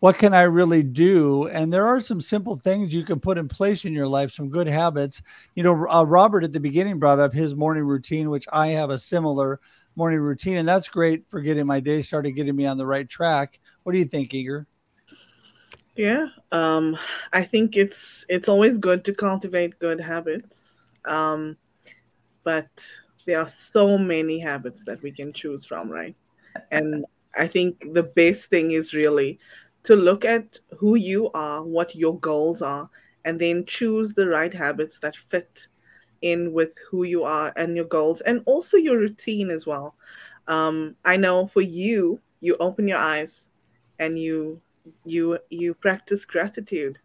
what 0.00 0.18
can 0.18 0.34
I 0.34 0.42
really 0.42 0.82
do? 0.82 1.48
And 1.48 1.72
there 1.72 1.86
are 1.86 2.00
some 2.00 2.20
simple 2.20 2.56
things 2.56 2.92
you 2.92 3.04
can 3.04 3.20
put 3.20 3.38
in 3.38 3.48
place 3.48 3.84
in 3.84 3.92
your 3.92 4.06
life, 4.06 4.32
some 4.32 4.50
good 4.50 4.66
habits. 4.66 5.22
You 5.54 5.62
know, 5.62 5.88
uh, 5.88 6.04
Robert 6.04 6.44
at 6.44 6.52
the 6.52 6.60
beginning 6.60 6.98
brought 6.98 7.20
up 7.20 7.32
his 7.32 7.54
morning 7.54 7.84
routine, 7.84 8.28
which 8.28 8.46
I 8.52 8.68
have 8.68 8.90
a 8.90 8.98
similar 8.98 9.60
morning 9.96 10.20
routine, 10.20 10.56
and 10.56 10.68
that's 10.68 10.88
great 10.88 11.28
for 11.28 11.40
getting 11.40 11.66
my 11.66 11.80
day 11.80 12.02
started, 12.02 12.32
getting 12.32 12.56
me 12.56 12.66
on 12.66 12.76
the 12.76 12.86
right 12.86 13.08
track. 13.08 13.60
What 13.84 13.92
do 13.92 13.98
you 13.98 14.04
think, 14.04 14.32
Ingor? 14.32 14.66
Yeah, 15.96 16.26
um, 16.50 16.98
I 17.32 17.44
think 17.44 17.76
it's 17.76 18.26
it's 18.28 18.48
always 18.48 18.78
good 18.78 19.04
to 19.04 19.14
cultivate 19.14 19.78
good 19.78 20.00
habits, 20.00 20.82
um, 21.04 21.56
but 22.42 22.68
there 23.24 23.40
are 23.40 23.46
so 23.46 23.98
many 23.98 24.38
habits 24.38 24.84
that 24.84 25.02
we 25.02 25.10
can 25.10 25.32
choose 25.32 25.66
from, 25.66 25.90
right? 25.90 26.14
And 26.70 27.04
I 27.36 27.46
think 27.48 27.92
the 27.92 28.02
best 28.02 28.46
thing 28.46 28.72
is 28.72 28.94
really 28.94 29.38
to 29.84 29.96
look 29.96 30.24
at 30.24 30.58
who 30.78 30.94
you 30.94 31.30
are, 31.32 31.62
what 31.62 31.94
your 31.94 32.18
goals 32.20 32.62
are, 32.62 32.88
and 33.24 33.40
then 33.40 33.64
choose 33.66 34.12
the 34.12 34.28
right 34.28 34.52
habits 34.52 34.98
that 35.00 35.16
fit 35.16 35.68
in 36.22 36.52
with 36.52 36.72
who 36.90 37.04
you 37.04 37.24
are 37.24 37.52
and 37.56 37.76
your 37.76 37.84
goals, 37.84 38.20
and 38.22 38.42
also 38.46 38.76
your 38.76 38.98
routine 38.98 39.50
as 39.50 39.66
well. 39.66 39.94
Um, 40.48 40.96
I 41.04 41.16
know 41.16 41.46
for 41.46 41.60
you, 41.60 42.20
you 42.40 42.56
open 42.60 42.86
your 42.88 42.98
eyes 42.98 43.48
and 43.98 44.18
you 44.18 44.60
you 45.04 45.38
you 45.50 45.74
practice 45.74 46.24
gratitude. 46.24 46.98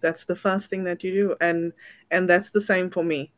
That's 0.00 0.24
the 0.24 0.36
first 0.36 0.70
thing 0.70 0.84
that 0.84 1.02
you 1.02 1.12
do, 1.12 1.36
and 1.40 1.72
and 2.10 2.28
that's 2.28 2.50
the 2.50 2.60
same 2.60 2.90
for 2.90 3.02
me. 3.04 3.32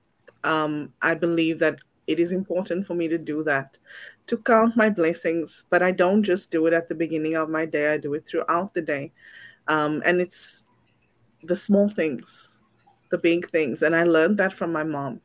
Um, 0.44 0.92
I 1.02 1.14
believe 1.14 1.59
that 1.61 1.80
it 2.10 2.20
is 2.20 2.32
important 2.32 2.86
for 2.86 2.94
me 2.94 3.08
to 3.08 3.18
do 3.18 3.42
that, 3.44 3.78
to 4.26 4.36
count 4.38 4.76
my 4.76 4.90
blessings. 4.90 5.64
But 5.70 5.82
I 5.82 5.92
don't 5.92 6.22
just 6.22 6.50
do 6.50 6.66
it 6.66 6.72
at 6.72 6.88
the 6.88 6.94
beginning 6.94 7.36
of 7.36 7.48
my 7.48 7.66
day, 7.66 7.92
I 7.92 7.98
do 7.98 8.14
it 8.14 8.26
throughout 8.26 8.74
the 8.74 8.82
day. 8.82 9.12
Um, 9.68 10.02
and 10.04 10.20
it's 10.20 10.64
the 11.44 11.56
small 11.56 11.88
things, 11.88 12.58
the 13.10 13.18
big 13.18 13.50
things. 13.50 13.82
And 13.82 13.94
I 13.94 14.04
learned 14.04 14.38
that 14.38 14.52
from 14.52 14.72
my 14.72 14.82
mom. 14.82 15.20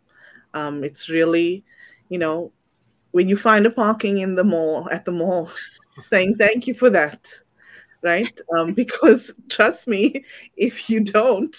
Um, 0.53 0.83
it's 0.83 1.09
really, 1.09 1.65
you 2.09 2.19
know, 2.19 2.51
when 3.11 3.27
you 3.27 3.37
find 3.37 3.65
a 3.65 3.71
parking 3.71 4.19
in 4.19 4.35
the 4.35 4.43
mall, 4.43 4.89
at 4.91 5.05
the 5.05 5.11
mall, 5.11 5.49
saying 6.09 6.35
thank 6.37 6.67
you 6.67 6.73
for 6.73 6.89
that 6.91 7.27
right? 8.05 8.39
Um, 8.55 8.73
because 8.81 9.31
trust 9.49 9.87
me, 9.87 10.23
if 10.55 10.89
you 10.89 11.01
don't, 11.01 11.55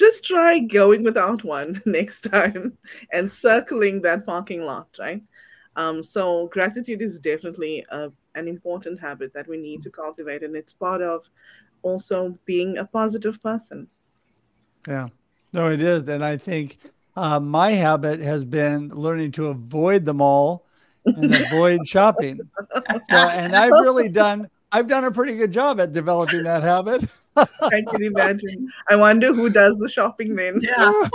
just 0.00 0.24
try 0.24 0.58
going 0.58 1.04
without 1.04 1.44
one 1.44 1.82
next 1.86 2.22
time 2.22 2.76
and 3.12 3.30
circling 3.30 4.00
that 4.02 4.24
parking 4.24 4.62
lot, 4.62 4.88
right? 4.98 5.22
Um, 5.76 6.02
so 6.02 6.48
gratitude 6.48 7.02
is 7.02 7.20
definitely 7.20 7.84
a, 7.90 8.10
an 8.34 8.48
important 8.48 8.98
habit 8.98 9.32
that 9.34 9.46
we 9.46 9.58
need 9.58 9.82
to 9.82 9.90
cultivate, 9.90 10.42
and 10.42 10.56
it's 10.56 10.72
part 10.72 11.02
of 11.02 11.28
also 11.82 12.34
being 12.46 12.78
a 12.78 12.84
positive 12.84 13.40
person. 13.42 13.86
Yeah, 14.88 15.08
no, 15.52 15.70
it 15.70 15.82
is, 15.82 16.08
and 16.08 16.24
I 16.24 16.36
think 16.38 16.78
uh, 17.14 17.38
my 17.38 17.72
habit 17.72 18.20
has 18.20 18.44
been 18.44 18.88
learning 18.88 19.32
to 19.32 19.48
avoid 19.48 20.04
the 20.06 20.14
mall 20.14 20.66
and 21.04 21.34
avoid 21.34 21.86
shopping. 21.86 22.40
So, 23.10 23.16
and 23.16 23.54
I've 23.54 23.78
really 23.80 24.08
done 24.08 24.48
I've 24.72 24.86
done 24.86 25.04
a 25.04 25.10
pretty 25.10 25.34
good 25.34 25.52
job 25.52 25.80
at 25.80 25.92
developing 25.92 26.44
that 26.44 26.62
habit. 26.62 27.04
I 27.62 27.82
can 27.90 28.02
imagine. 28.02 28.70
I 28.88 28.96
wonder 28.96 29.32
who 29.32 29.50
does 29.50 29.76
the 29.78 29.88
shopping 29.88 30.34
then. 30.36 30.60
Yeah. 30.62 30.92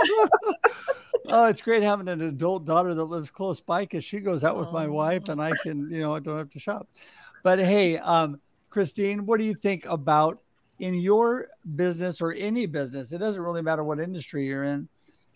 oh, 1.28 1.46
it's 1.46 1.62
great 1.62 1.82
having 1.82 2.08
an 2.08 2.22
adult 2.22 2.64
daughter 2.64 2.94
that 2.94 3.04
lives 3.04 3.30
close 3.30 3.60
by 3.60 3.82
because 3.82 4.04
she 4.04 4.20
goes 4.20 4.44
out 4.44 4.58
with 4.58 4.70
my 4.72 4.86
wife 4.86 5.28
and 5.28 5.40
I 5.40 5.52
can, 5.62 5.90
you 5.90 6.00
know, 6.00 6.14
I 6.14 6.20
don't 6.20 6.38
have 6.38 6.50
to 6.50 6.58
shop. 6.58 6.88
But 7.42 7.58
hey, 7.58 7.98
um, 7.98 8.40
Christine, 8.70 9.26
what 9.26 9.38
do 9.38 9.44
you 9.44 9.54
think 9.54 9.86
about 9.86 10.40
in 10.78 10.94
your 10.94 11.48
business 11.76 12.20
or 12.20 12.32
any 12.32 12.66
business? 12.66 13.12
It 13.12 13.18
doesn't 13.18 13.40
really 13.40 13.62
matter 13.62 13.84
what 13.84 14.00
industry 14.00 14.46
you're 14.46 14.64
in. 14.64 14.88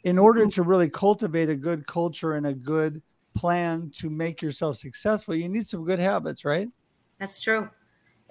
In 0.04 0.18
order 0.18 0.46
to 0.46 0.62
really 0.62 0.88
cultivate 0.88 1.50
a 1.50 1.54
good 1.54 1.86
culture 1.86 2.34
and 2.34 2.46
a 2.46 2.54
good 2.54 3.02
plan 3.34 3.92
to 3.96 4.08
make 4.08 4.40
yourself 4.40 4.78
successful, 4.78 5.34
you 5.34 5.48
need 5.48 5.66
some 5.66 5.84
good 5.84 5.98
habits, 5.98 6.44
right? 6.44 6.68
That's 7.18 7.38
true. 7.38 7.68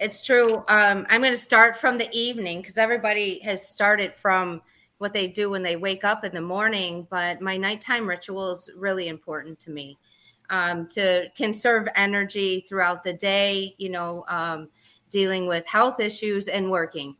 It's 0.00 0.24
true. 0.24 0.64
Um, 0.66 1.06
I'm 1.10 1.20
going 1.20 1.34
to 1.34 1.36
start 1.36 1.76
from 1.76 1.98
the 1.98 2.08
evening 2.10 2.62
because 2.62 2.78
everybody 2.78 3.38
has 3.40 3.68
started 3.68 4.14
from 4.14 4.62
what 4.96 5.12
they 5.12 5.28
do 5.28 5.50
when 5.50 5.62
they 5.62 5.76
wake 5.76 6.04
up 6.04 6.24
in 6.24 6.32
the 6.32 6.40
morning. 6.40 7.06
But 7.10 7.42
my 7.42 7.58
nighttime 7.58 8.08
ritual 8.08 8.52
is 8.52 8.70
really 8.74 9.08
important 9.08 9.60
to 9.60 9.70
me 9.70 9.98
um, 10.48 10.88
to 10.92 11.28
conserve 11.36 11.86
energy 11.96 12.64
throughout 12.66 13.04
the 13.04 13.12
day, 13.12 13.74
you 13.76 13.90
know, 13.90 14.24
um, 14.28 14.70
dealing 15.10 15.46
with 15.46 15.66
health 15.66 16.00
issues 16.00 16.48
and 16.48 16.70
working. 16.70 17.14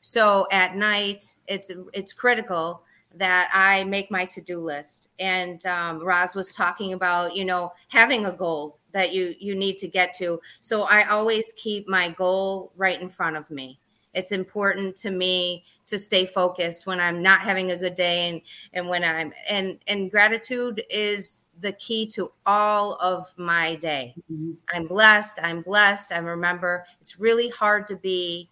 So 0.00 0.48
at 0.50 0.74
night, 0.74 1.36
it's 1.46 1.70
it's 1.92 2.12
critical 2.12 2.82
that 3.14 3.48
I 3.54 3.84
make 3.84 4.10
my 4.10 4.24
to 4.24 4.40
do 4.40 4.58
list. 4.58 5.08
And 5.20 5.64
um, 5.66 6.04
Roz 6.04 6.34
was 6.34 6.50
talking 6.50 6.94
about, 6.94 7.36
you 7.36 7.44
know, 7.44 7.72
having 7.90 8.26
a 8.26 8.32
goal 8.32 8.80
that 8.94 9.12
you 9.12 9.34
you 9.38 9.54
need 9.54 9.76
to 9.78 9.88
get 9.88 10.14
to. 10.14 10.40
So 10.60 10.84
i 10.84 11.04
always 11.04 11.52
keep 11.56 11.86
my 11.86 12.08
goal 12.08 12.72
right 12.76 12.98
in 12.98 13.10
front 13.10 13.36
of 13.36 13.50
me. 13.50 13.78
It's 14.14 14.32
important 14.32 14.96
to 14.98 15.10
me 15.10 15.64
to 15.86 15.98
stay 15.98 16.24
focused 16.24 16.86
when 16.86 16.98
i'm 16.98 17.22
not 17.22 17.40
having 17.40 17.72
a 17.72 17.76
good 17.76 17.94
day 17.94 18.28
and 18.30 18.40
and 18.72 18.88
when 18.88 19.04
i'm 19.04 19.34
and 19.50 19.78
and 19.86 20.10
gratitude 20.10 20.82
is 20.88 21.44
the 21.60 21.72
key 21.72 22.06
to 22.06 22.32
all 22.46 22.94
of 23.02 23.26
my 23.36 23.74
day. 23.74 24.14
Mm-hmm. 24.32 24.52
i'm 24.72 24.86
blessed 24.86 25.38
i'm 25.42 25.60
blessed 25.60 26.12
i 26.12 26.18
remember. 26.18 26.86
It's 27.02 27.20
really 27.20 27.50
hard 27.50 27.86
to 27.88 27.96
be 27.96 28.48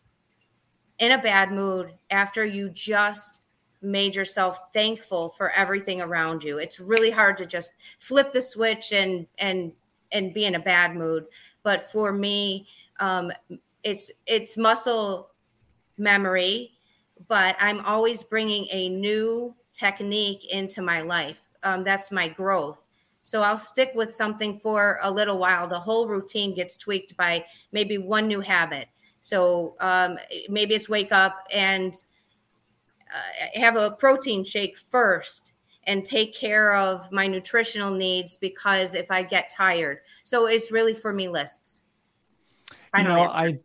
in 0.99 1.13
a 1.13 1.23
bad 1.23 1.53
mood 1.53 1.95
after 2.11 2.45
you 2.45 2.69
just 2.69 3.41
made 3.83 4.15
yourself 4.15 4.61
thankful 4.73 5.29
for 5.31 5.51
everything 5.51 6.01
around 6.01 6.45
you. 6.45 6.59
It's 6.59 6.79
really 6.79 7.11
hard 7.11 7.37
to 7.39 7.47
just 7.47 7.73
flip 7.99 8.33
the 8.33 8.43
switch 8.43 8.93
and 8.93 9.27
and 9.39 9.73
and 10.13 10.35
be 10.35 10.45
in 10.45 10.55
a 10.55 10.61
bad 10.61 10.97
mood. 10.97 11.27
But 11.63 11.91
for 11.91 12.13
me, 12.13 12.69
um, 13.01 13.33
it's 13.83 14.11
it's 14.27 14.57
muscle 14.57 15.31
memory, 15.99 16.73
but 17.29 17.57
I'm 17.59 17.81
always 17.81 18.23
bringing 18.23 18.67
a 18.71 18.89
new 18.89 19.55
technique 19.73 20.53
into 20.53 20.83
my 20.83 21.03
life. 21.03 21.49
Um, 21.63 21.85
that's 21.85 22.11
my 22.11 22.29
growth. 22.29 22.89
So 23.23 23.43
I'll 23.43 23.59
stick 23.59 23.93
with 23.95 24.13
something 24.13 24.59
for 24.59 24.99
a 25.03 25.11
little 25.11 25.39
while. 25.39 25.69
The 25.69 25.79
whole 25.79 26.09
routine 26.09 26.55
gets 26.55 26.77
tweaked 26.77 27.17
by 27.17 27.45
maybe 27.71 27.99
one 27.99 28.27
new 28.27 28.41
habit. 28.41 28.89
So 29.21 29.77
um, 29.81 30.19
maybe 30.49 30.75
it's 30.75 30.89
wake 30.89 31.13
up 31.13 31.47
and 31.55 31.95
uh, 33.15 33.61
have 33.61 33.77
a 33.77 33.93
protein 33.93 34.45
shake 34.45 34.77
first 34.77 35.52
and 35.85 36.05
take 36.05 36.35
care 36.35 36.75
of 36.75 37.11
my 37.11 37.27
nutritional 37.27 37.91
needs 37.91 38.37
because 38.37 38.95
if 38.95 39.11
I 39.11 39.23
get 39.23 39.51
tired. 39.51 39.99
So 40.25 40.47
it's 40.47 40.71
really 40.71 40.95
for 40.95 41.13
me 41.13 41.29
lists. 41.29 41.85
Final 42.93 43.11
you 43.11 43.17
know, 43.17 43.23
answer. 43.25 43.39
I 43.39 43.59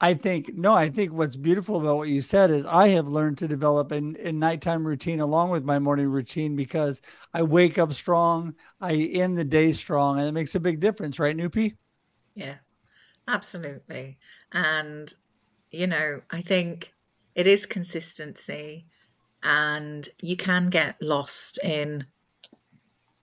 I 0.00 0.14
think 0.14 0.54
no, 0.56 0.74
I 0.74 0.88
think 0.88 1.12
what's 1.12 1.36
beautiful 1.36 1.80
about 1.80 1.96
what 1.96 2.08
you 2.08 2.20
said 2.20 2.50
is 2.50 2.66
I 2.66 2.88
have 2.88 3.06
learned 3.06 3.38
to 3.38 3.48
develop 3.48 3.92
a, 3.92 3.96
a 3.96 4.32
nighttime 4.32 4.84
routine 4.84 5.20
along 5.20 5.50
with 5.50 5.64
my 5.64 5.78
morning 5.78 6.08
routine 6.08 6.56
because 6.56 7.00
I 7.32 7.42
wake 7.42 7.78
up 7.78 7.92
strong, 7.92 8.54
I 8.80 8.94
end 8.94 9.38
the 9.38 9.44
day 9.44 9.72
strong, 9.72 10.18
and 10.18 10.26
it 10.26 10.32
makes 10.32 10.56
a 10.56 10.60
big 10.60 10.80
difference, 10.80 11.20
right, 11.20 11.36
Nupi? 11.36 11.76
Yeah, 12.34 12.56
absolutely. 13.28 14.18
And 14.50 15.12
you 15.70 15.86
know, 15.86 16.20
I 16.30 16.42
think 16.42 16.92
it 17.36 17.46
is 17.46 17.64
consistency, 17.64 18.86
and 19.42 20.08
you 20.20 20.36
can 20.36 20.68
get 20.68 21.00
lost 21.00 21.58
in 21.62 22.06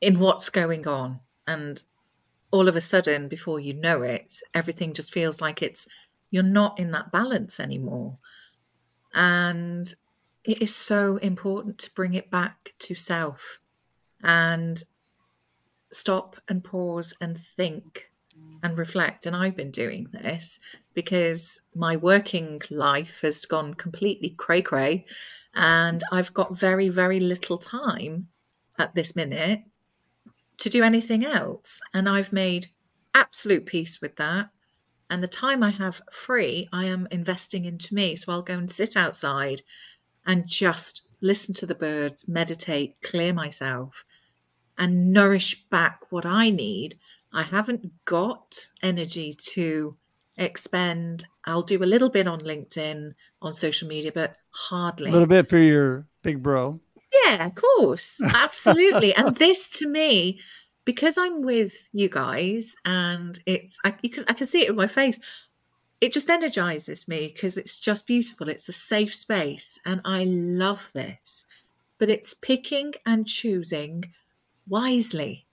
in 0.02 0.20
what's 0.20 0.50
going 0.50 0.88
on, 0.88 1.20
and 1.48 1.84
all 2.52 2.68
of 2.68 2.76
a 2.76 2.82
sudden, 2.82 3.28
before 3.28 3.60
you 3.60 3.74
know 3.74 4.02
it, 4.02 4.34
everything 4.54 4.94
just 4.94 5.14
feels 5.14 5.42
like 5.42 5.62
it's 5.62 5.88
you're 6.32 6.44
not 6.44 6.80
in 6.80 6.92
that 6.92 7.12
balance 7.12 7.60
anymore. 7.60 8.18
And 9.14 9.94
it 10.44 10.62
is 10.62 10.76
so 10.76 11.18
important 11.18 11.78
to 11.80 11.94
bring 11.94 12.14
it 12.14 12.32
back 12.32 12.74
to 12.80 12.96
self 12.96 13.60
and 14.24 14.82
stop 15.92 16.38
and 16.48 16.64
pause 16.64 17.14
and 17.20 17.40
think 17.58 18.12
and 18.64 18.78
reflect. 18.78 19.26
And 19.26 19.36
I've 19.36 19.56
been 19.56 19.72
doing 19.72 20.08
this 20.12 20.60
because 20.94 21.62
my 21.76 21.96
working 21.98 22.62
life 22.70 23.22
has 23.22 23.46
gone 23.46 23.74
completely 23.74 24.32
cray 24.32 24.62
cray 24.62 25.06
and 25.56 26.04
I've 26.12 26.34
got 26.34 26.58
very, 26.58 26.90
very 26.90 27.20
little 27.20 27.58
time 27.58 28.28
at 28.78 28.96
this 28.96 29.16
minute 29.16 29.64
to 30.58 30.70
do 30.70 30.84
anything 30.84 31.26
else. 31.26 31.80
And 31.94 32.08
I've 32.08 32.34
made 32.34 32.68
absolute 33.14 33.66
peace 33.66 34.02
with 34.02 34.16
that. 34.18 34.50
And 35.10 35.24
the 35.24 35.28
time 35.28 35.64
I 35.64 35.72
have 35.72 36.02
free, 36.12 36.70
I 36.72 36.86
am 36.86 37.08
investing 37.12 37.66
into 37.66 37.96
me. 37.96 38.16
So 38.16 38.32
I'll 38.32 38.42
go 38.42 38.54
and 38.54 38.70
sit 38.70 38.96
outside 38.96 39.62
and 40.26 40.48
just 40.48 41.08
listen 41.22 41.56
to 41.56 41.66
the 41.66 41.76
birds, 41.76 42.28
meditate, 42.28 43.02
clear 43.02 43.34
myself, 43.34 44.06
and 44.78 45.12
nourish 45.12 45.64
back 45.70 46.12
what 46.12 46.26
I 46.26 46.50
need. 46.50 47.00
I 47.34 47.44
haven't 47.44 47.92
got 48.06 48.70
energy 48.82 49.34
to 49.54 49.98
expend. 50.38 51.26
I'll 51.50 51.62
do 51.62 51.84
a 51.84 51.86
little 51.86 52.10
bit 52.10 52.28
on 52.28 52.42
LinkedIn, 52.42 53.14
on 53.42 53.54
social 53.54 53.88
media, 53.88 54.12
but 54.14 54.38
hardly. 54.52 55.10
A 55.10 55.14
little 55.14 55.28
bit 55.28 55.50
for 55.50 55.58
your 55.58 56.08
big 56.22 56.44
bro. 56.44 56.76
Yeah, 57.26 57.48
of 57.48 57.56
course. 57.56 58.22
Absolutely. 58.34 59.16
and 59.16 59.36
this 59.36 59.70
to 59.80 59.88
me 59.88 60.40
because 60.86 61.18
I'm 61.18 61.42
with 61.42 61.90
you 61.94 62.10
guys 62.10 62.76
and 62.86 63.40
it's 63.46 63.78
I, 63.84 63.92
can, 63.92 64.26
I 64.28 64.34
can 64.34 64.48
see 64.48 64.64
it 64.64 64.70
in 64.70 64.76
my 64.76 64.88
face. 64.88 65.20
It 66.02 66.14
just 66.14 66.30
energizes 66.30 67.08
me 67.08 67.32
because 67.34 67.58
it's 67.58 67.78
just 67.78 68.08
beautiful. 68.08 68.48
It's 68.50 68.70
a 68.70 68.74
safe 68.74 69.14
space 69.14 69.80
and 69.86 70.02
I 70.06 70.24
love 70.24 70.92
this. 70.94 71.46
But 71.98 72.10
it's 72.10 72.34
picking 72.34 72.94
and 73.06 73.28
choosing 73.28 74.14
wisely. 74.68 75.46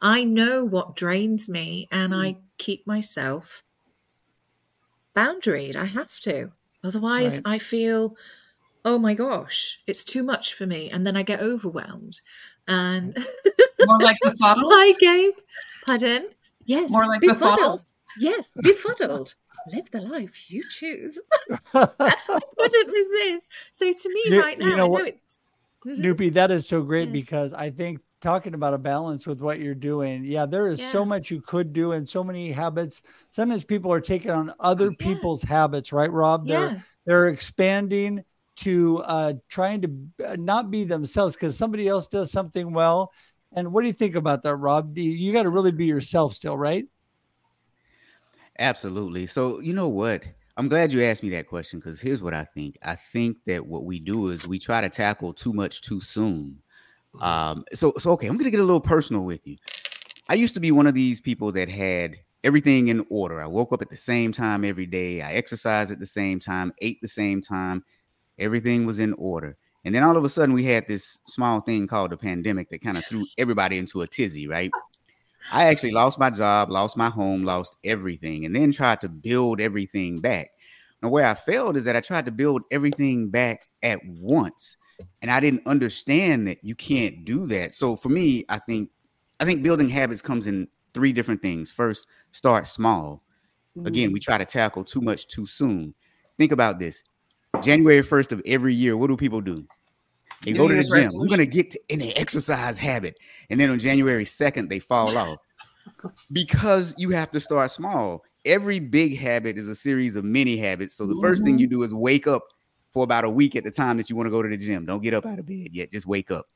I 0.00 0.24
know 0.24 0.64
what 0.64 0.96
drains 0.96 1.48
me 1.48 1.88
and 1.92 2.12
I 2.12 2.32
mm. 2.32 2.40
keep 2.58 2.86
myself 2.86 3.62
boundaried. 5.14 5.76
I 5.76 5.86
have 5.86 6.18
to. 6.20 6.52
Otherwise, 6.84 7.40
right. 7.44 7.54
I 7.54 7.58
feel, 7.58 8.16
oh 8.84 8.98
my 8.98 9.14
gosh, 9.14 9.80
it's 9.86 10.04
too 10.04 10.22
much 10.22 10.54
for 10.54 10.66
me. 10.66 10.90
And 10.90 11.06
then 11.06 11.16
I 11.16 11.22
get 11.22 11.40
overwhelmed. 11.40 12.20
And 12.68 13.16
more 13.84 14.00
like 14.00 14.16
befuddled. 14.22 14.64
Hi, 14.72 14.92
Gabe. 14.98 15.34
Pardon? 15.86 16.28
Yes. 16.64 16.90
More 16.90 17.06
like 17.06 17.20
befuddled. 17.20 17.40
befuddled. 17.40 17.90
Yes, 18.18 18.52
befuddled. 18.62 19.34
Live 19.72 19.90
the 19.90 20.00
life 20.00 20.50
you 20.50 20.64
choose. 20.68 21.18
I 21.74 22.12
couldn't 22.58 22.92
resist. 22.92 23.50
So 23.70 23.92
to 23.92 24.08
me, 24.08 24.22
you, 24.26 24.40
right 24.40 24.58
now, 24.58 24.66
you 24.66 24.76
know, 24.76 24.96
I 24.96 24.98
know 24.98 25.04
it's. 25.06 25.38
Mm-hmm. 25.86 26.04
Nupi, 26.04 26.32
that 26.34 26.50
is 26.50 26.66
so 26.66 26.82
great 26.82 27.08
yes. 27.08 27.12
because 27.12 27.52
I 27.52 27.70
think 27.70 28.00
talking 28.22 28.54
about 28.54 28.72
a 28.72 28.78
balance 28.78 29.26
with 29.26 29.42
what 29.42 29.58
you're 29.58 29.74
doing. 29.74 30.24
Yeah, 30.24 30.46
there 30.46 30.68
is 30.68 30.80
yeah. 30.80 30.90
so 30.90 31.04
much 31.04 31.30
you 31.30 31.42
could 31.42 31.72
do 31.72 31.92
and 31.92 32.08
so 32.08 32.24
many 32.24 32.52
habits. 32.52 33.02
Sometimes 33.30 33.64
people 33.64 33.92
are 33.92 34.00
taking 34.00 34.30
on 34.30 34.54
other 34.60 34.86
yeah. 34.90 34.96
people's 34.98 35.42
habits, 35.42 35.92
right, 35.92 36.10
Rob? 36.10 36.46
They're 36.46 36.70
yeah. 36.70 36.80
they're 37.04 37.28
expanding 37.28 38.24
to 38.54 38.98
uh, 38.98 39.34
trying 39.48 39.82
to 39.82 40.26
uh, 40.26 40.36
not 40.38 40.70
be 40.70 40.84
themselves 40.84 41.34
because 41.34 41.56
somebody 41.56 41.88
else 41.88 42.06
does 42.06 42.30
something 42.30 42.72
well. 42.72 43.12
And 43.54 43.72
what 43.72 43.82
do 43.82 43.88
you 43.88 43.92
think 43.92 44.14
about 44.14 44.42
that, 44.44 44.56
Rob? 44.56 44.96
You, 44.96 45.10
you 45.10 45.32
got 45.32 45.42
to 45.42 45.50
really 45.50 45.72
be 45.72 45.84
yourself 45.84 46.34
still, 46.34 46.56
right? 46.56 46.86
Absolutely. 48.58 49.26
So, 49.26 49.60
you 49.60 49.72
know 49.72 49.88
what? 49.88 50.22
I'm 50.56 50.68
glad 50.68 50.92
you 50.92 51.02
asked 51.02 51.22
me 51.22 51.30
that 51.30 51.48
question 51.48 51.78
because 51.78 52.00
here's 52.00 52.22
what 52.22 52.34
I 52.34 52.44
think. 52.44 52.78
I 52.82 52.94
think 52.94 53.38
that 53.46 53.66
what 53.66 53.84
we 53.84 53.98
do 53.98 54.28
is 54.28 54.46
we 54.46 54.58
try 54.58 54.80
to 54.80 54.90
tackle 54.90 55.32
too 55.32 55.52
much 55.52 55.80
too 55.80 56.00
soon. 56.00 56.61
Mm-hmm. 57.14 57.24
Um, 57.24 57.64
so, 57.72 57.92
so 57.98 58.12
okay, 58.12 58.26
I'm 58.26 58.36
gonna 58.36 58.50
get 58.50 58.60
a 58.60 58.64
little 58.64 58.80
personal 58.80 59.22
with 59.22 59.46
you. 59.46 59.56
I 60.28 60.34
used 60.34 60.54
to 60.54 60.60
be 60.60 60.70
one 60.70 60.86
of 60.86 60.94
these 60.94 61.20
people 61.20 61.52
that 61.52 61.68
had 61.68 62.16
everything 62.44 62.88
in 62.88 63.04
order. 63.10 63.40
I 63.40 63.46
woke 63.46 63.72
up 63.72 63.82
at 63.82 63.90
the 63.90 63.96
same 63.96 64.32
time 64.32 64.64
every 64.64 64.86
day. 64.86 65.22
I 65.22 65.32
exercised 65.34 65.90
at 65.90 66.00
the 66.00 66.06
same 66.06 66.40
time, 66.40 66.72
ate 66.80 67.00
the 67.00 67.08
same 67.08 67.40
time, 67.40 67.84
everything 68.38 68.86
was 68.86 68.98
in 68.98 69.12
order. 69.14 69.56
And 69.84 69.94
then 69.94 70.04
all 70.04 70.16
of 70.16 70.24
a 70.24 70.28
sudden, 70.28 70.54
we 70.54 70.64
had 70.64 70.86
this 70.86 71.18
small 71.26 71.60
thing 71.60 71.86
called 71.86 72.12
the 72.12 72.16
pandemic 72.16 72.70
that 72.70 72.82
kind 72.82 72.96
of 72.96 73.04
threw 73.04 73.26
everybody 73.36 73.78
into 73.78 74.00
a 74.00 74.06
tizzy, 74.06 74.46
right? 74.46 74.70
I 75.50 75.64
actually 75.66 75.90
lost 75.90 76.18
my 76.20 76.30
job, 76.30 76.70
lost 76.70 76.96
my 76.96 77.10
home, 77.10 77.42
lost 77.42 77.76
everything, 77.82 78.44
and 78.44 78.54
then 78.54 78.70
tried 78.70 79.00
to 79.00 79.08
build 79.08 79.60
everything 79.60 80.20
back. 80.20 80.50
Now, 81.02 81.08
where 81.08 81.26
I 81.26 81.34
failed 81.34 81.76
is 81.76 81.84
that 81.84 81.96
I 81.96 82.00
tried 82.00 82.26
to 82.26 82.30
build 82.30 82.62
everything 82.70 83.28
back 83.28 83.66
at 83.82 83.98
once, 84.06 84.76
and 85.20 85.30
I 85.30 85.40
didn't 85.40 85.66
understand 85.66 86.46
that 86.48 86.62
you 86.62 86.74
can't 86.74 87.24
do 87.24 87.46
that. 87.48 87.74
So 87.74 87.96
for 87.96 88.08
me, 88.08 88.44
I 88.48 88.58
think 88.58 88.90
I 89.40 89.44
think 89.44 89.62
building 89.62 89.88
habits 89.88 90.22
comes 90.22 90.46
in 90.46 90.68
three 90.94 91.12
different 91.12 91.42
things. 91.42 91.70
First, 91.70 92.06
start 92.32 92.68
small. 92.68 93.22
Again, 93.84 94.08
mm-hmm. 94.08 94.14
we 94.14 94.20
try 94.20 94.38
to 94.38 94.44
tackle 94.44 94.84
too 94.84 95.00
much 95.00 95.26
too 95.26 95.46
soon. 95.46 95.94
Think 96.38 96.52
about 96.52 96.78
this. 96.78 97.02
January 97.62 98.02
1st 98.02 98.32
of 98.32 98.42
every 98.46 98.74
year, 98.74 98.96
what 98.96 99.08
do 99.08 99.16
people 99.16 99.40
do? 99.40 99.66
They 100.42 100.52
go 100.52 100.68
to 100.68 100.74
the 100.74 100.82
gym. 100.82 101.12
I'm 101.20 101.28
gonna 101.28 101.46
get 101.46 101.70
to, 101.72 101.80
in 101.88 102.00
the 102.00 102.16
exercise 102.16 102.78
habit. 102.78 103.16
And 103.48 103.60
then 103.60 103.70
on 103.70 103.78
January 103.78 104.24
2nd, 104.24 104.68
they 104.68 104.78
fall 104.78 105.16
off. 105.16 105.38
because 106.32 106.94
you 106.98 107.10
have 107.10 107.30
to 107.32 107.40
start 107.40 107.70
small. 107.70 108.24
Every 108.44 108.80
big 108.80 109.18
habit 109.18 109.56
is 109.56 109.68
a 109.68 109.74
series 109.74 110.16
of 110.16 110.24
mini 110.24 110.56
habits. 110.56 110.94
So 110.94 111.06
the 111.06 111.14
mm-hmm. 111.14 111.22
first 111.22 111.44
thing 111.44 111.58
you 111.58 111.66
do 111.66 111.82
is 111.82 111.94
wake 111.94 112.26
up 112.26 112.44
for 112.92 113.04
about 113.04 113.24
a 113.24 113.30
week 113.30 113.56
at 113.56 113.64
the 113.64 113.70
time 113.70 113.96
that 113.96 114.10
you 114.10 114.16
want 114.16 114.26
to 114.26 114.30
go 114.30 114.42
to 114.42 114.48
the 114.48 114.56
gym. 114.56 114.86
Don't 114.86 115.02
get 115.02 115.14
up 115.14 115.26
out 115.26 115.38
of 115.38 115.46
bed 115.46 115.70
yet, 115.72 115.92
just 115.92 116.06
wake 116.06 116.30
up. 116.30 116.46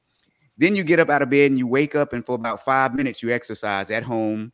Then 0.58 0.74
you 0.74 0.84
get 0.84 1.00
up 1.00 1.10
out 1.10 1.22
of 1.22 1.30
bed 1.30 1.50
and 1.50 1.58
you 1.58 1.66
wake 1.66 1.94
up, 1.94 2.12
and 2.12 2.24
for 2.24 2.34
about 2.34 2.64
five 2.64 2.94
minutes, 2.94 3.22
you 3.22 3.30
exercise 3.30 3.90
at 3.90 4.02
home. 4.02 4.52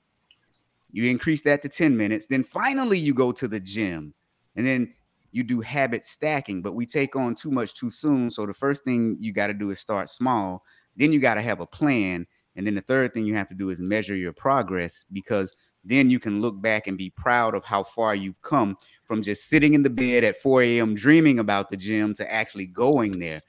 You 0.91 1.11
increase 1.11 1.43
that 1.43 1.63
to 1.63 1.69
10 1.69 1.97
minutes. 1.97 2.27
Then 2.27 2.45
finally, 2.45 2.99
you 2.99 3.15
go 3.15 3.33
to 3.33 3.49
the 3.49 3.61
gym. 3.61 4.15
And 4.57 4.67
then 4.67 4.93
you 5.31 5.43
do 5.43 5.61
habit 5.61 6.05
stacking, 6.05 6.61
but 6.61 6.75
we 6.75 6.85
take 6.85 7.17
on 7.17 7.35
too 7.35 7.51
much 7.51 7.75
too 7.75 7.89
soon. 7.89 8.31
So 8.31 8.45
the 8.45 8.53
first 8.53 8.85
thing 8.85 9.17
you 9.19 9.33
got 9.33 9.47
to 9.47 9.55
do 9.55 9.71
is 9.71 9.81
start 9.81 10.11
small. 10.11 10.63
Then 10.97 11.13
you 11.13 11.21
got 11.21 11.35
to 11.35 11.43
have 11.43 11.61
a 11.61 11.67
plan. 11.67 12.27
And 12.57 12.67
then 12.67 12.75
the 12.75 12.83
third 12.83 13.15
thing 13.15 13.25
you 13.25 13.35
have 13.35 13.49
to 13.49 13.55
do 13.55 13.71
is 13.71 13.81
measure 13.81 14.15
your 14.15 14.35
progress 14.35 15.07
because 15.13 15.57
then 15.85 16.11
you 16.11 16.19
can 16.19 16.41
look 16.41 16.61
back 16.61 16.87
and 16.87 16.97
be 16.97 17.11
proud 17.11 17.55
of 17.55 17.65
how 17.65 17.83
far 17.83 18.15
you've 18.15 18.41
come 18.43 18.77
from 19.05 19.23
just 19.23 19.49
sitting 19.49 19.75
in 19.75 19.83
the 19.83 19.91
bed 19.91 20.25
at 20.25 20.41
4 20.41 20.63
a.m. 20.63 20.95
dreaming 20.95 21.39
about 21.39 21.71
the 21.71 21.77
gym 21.77 22.15
to 22.15 22.33
actually 22.33 22.67
going 22.67 23.19
there. 23.19 23.43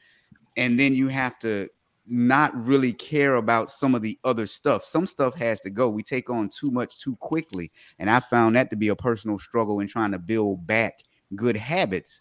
And 0.58 0.80
then 0.80 0.96
you 0.96 1.08
have 1.08 1.38
to 1.40 1.70
not 2.06 2.54
really 2.56 2.94
care 2.94 3.36
about 3.36 3.72
some 3.72 3.96
of 3.96 4.02
the 4.02 4.20
other 4.24 4.46
stuff. 4.46 4.84
Some 4.84 5.06
stuff 5.06 5.36
has 5.36 5.60
to 5.62 5.70
go. 5.70 5.90
We 5.90 6.04
take 6.04 6.30
on 6.30 6.50
too 6.50 6.70
much 6.70 7.00
too 7.00 7.16
quickly. 7.18 7.72
And 8.00 8.10
I 8.10 8.20
found 8.20 8.56
that 8.56 8.70
to 8.72 8.76
be 8.76 8.90
a 8.90 8.96
personal 8.96 9.40
struggle 9.40 9.80
in 9.80 9.88
trying 9.88 10.12
to 10.12 10.20
build 10.20 10.68
back 10.68 11.00
good 11.36 11.56
habits. 11.56 12.20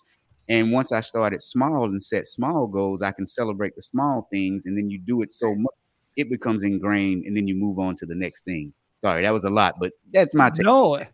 And 0.48 0.72
once 0.72 0.92
I 0.92 1.00
started 1.00 1.42
small 1.42 1.84
and 1.84 2.02
set 2.02 2.26
small 2.26 2.66
goals, 2.66 3.02
I 3.02 3.12
can 3.12 3.26
celebrate 3.26 3.74
the 3.74 3.82
small 3.82 4.28
things. 4.30 4.66
And 4.66 4.76
then 4.76 4.90
you 4.90 4.98
do 4.98 5.22
it 5.22 5.30
so 5.30 5.54
much, 5.54 5.74
it 6.16 6.30
becomes 6.30 6.62
ingrained. 6.62 7.24
And 7.24 7.36
then 7.36 7.48
you 7.48 7.54
move 7.54 7.78
on 7.78 7.96
to 7.96 8.06
the 8.06 8.14
next 8.14 8.44
thing. 8.44 8.72
Sorry, 9.02 9.24
that 9.24 9.32
was 9.32 9.42
a 9.42 9.50
lot, 9.50 9.74
but 9.80 9.92
that's 10.12 10.32
my 10.32 10.48
take. 10.48 10.64
No, 10.64 11.04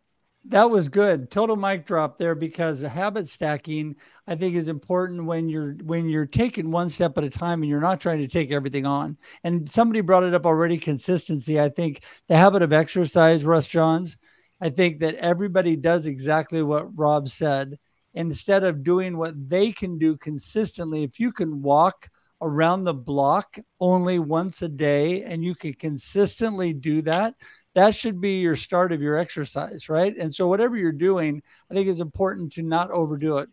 that 0.45 0.71
was 0.71 0.91
good. 0.91 1.31
Total 1.31 1.57
mic 1.57 1.87
drop 1.87 2.19
there 2.19 2.35
because 2.35 2.81
habit 2.81 3.27
stacking, 3.27 3.97
I 4.27 4.37
think, 4.37 4.57
is 4.57 4.69
important 4.69 5.25
when 5.25 5.49
you're 5.49 5.73
when 5.83 6.07
you're 6.07 6.27
taking 6.27 6.71
one 6.71 6.91
step 6.91 7.17
at 7.17 7.25
a 7.25 7.31
time 7.31 7.63
and 7.63 7.71
you're 7.71 7.81
not 7.81 7.99
trying 7.99 8.19
to 8.19 8.29
take 8.29 8.53
everything 8.53 8.85
on. 8.85 9.17
And 9.43 9.73
somebody 9.73 10.03
brought 10.03 10.25
it 10.25 10.35
up 10.35 10.45
already. 10.45 10.77
Consistency. 10.77 11.59
I 11.59 11.71
think 11.71 12.03
the 12.29 12.37
habit 12.37 12.61
of 12.61 12.75
exercise, 12.75 13.43
Russ 13.43 13.67
Johns. 13.67 14.19
I 14.61 14.69
think 14.69 15.01
that 15.01 15.15
everybody 15.15 15.75
does 15.75 16.07
exactly 16.07 16.63
what 16.63 16.95
Rob 16.99 17.31
said 17.31 17.79
instead 18.13 18.65
of 18.65 18.83
doing 18.83 19.17
what 19.17 19.49
they 19.49 19.73
can 19.73 19.97
do 19.97 20.17
consistently, 20.17 21.05
if 21.05 21.19
you 21.21 21.33
can 21.33 21.63
walk 21.63 22.11
around 22.41 22.85
the 22.85 22.95
block 22.95 23.59
only 23.81 24.19
once 24.19 24.63
a 24.63 24.69
day 24.69 25.23
and 25.25 25.45
you 25.45 25.55
can 25.55 25.73
consistently 25.75 26.73
do 26.73 27.03
that, 27.03 27.35
that 27.79 27.95
should 27.95 28.21
be 28.21 28.41
your 28.41 28.57
start 28.57 28.91
of 28.91 29.01
your 29.01 29.17
exercise, 29.17 29.89
right? 29.89 30.17
And 30.17 30.35
so, 30.35 30.49
whatever 30.49 30.77
you're 30.77 30.91
doing, 30.91 31.43
I 31.71 31.75
think 31.75 31.87
it's 31.87 32.01
important 32.01 32.53
to 32.55 32.63
not 32.63 32.91
overdo 32.91 33.39
it. 33.39 33.49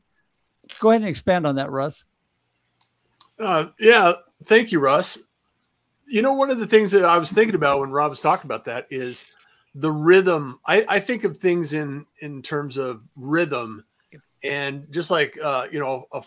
Go 0.80 0.90
ahead 0.90 1.02
and 1.02 1.10
expand 1.10 1.46
on 1.46 1.56
that, 1.56 1.70
Russ. 1.70 2.06
Uh, 3.40 3.68
yeah, 3.80 4.14
thank 4.46 4.72
you, 4.72 4.80
Russ. 4.80 5.20
You 6.08 6.24
know, 6.24 6.34
one 6.34 6.50
of 6.50 6.60
the 6.60 6.66
things 6.66 6.90
that 6.92 7.06
I 7.06 7.20
was 7.20 7.32
thinking 7.32 7.54
about 7.54 7.80
when 7.80 7.92
Rob 7.92 8.10
was 8.10 8.20
talking 8.20 8.48
about 8.48 8.66
that 8.66 8.88
is 8.90 9.24
the 9.76 9.92
rhythm. 9.92 10.60
I, 10.66 10.84
I 10.90 11.00
think 11.00 11.24
of 11.24 11.38
things 11.38 11.74
in 11.74 12.08
in 12.20 12.42
terms 12.42 12.78
of 12.78 13.04
rhythm, 13.16 13.86
and 14.44 14.88
just 14.90 15.12
like 15.12 15.38
uh, 15.42 15.68
you 15.72 15.80
know, 15.80 16.06
a, 16.12 16.24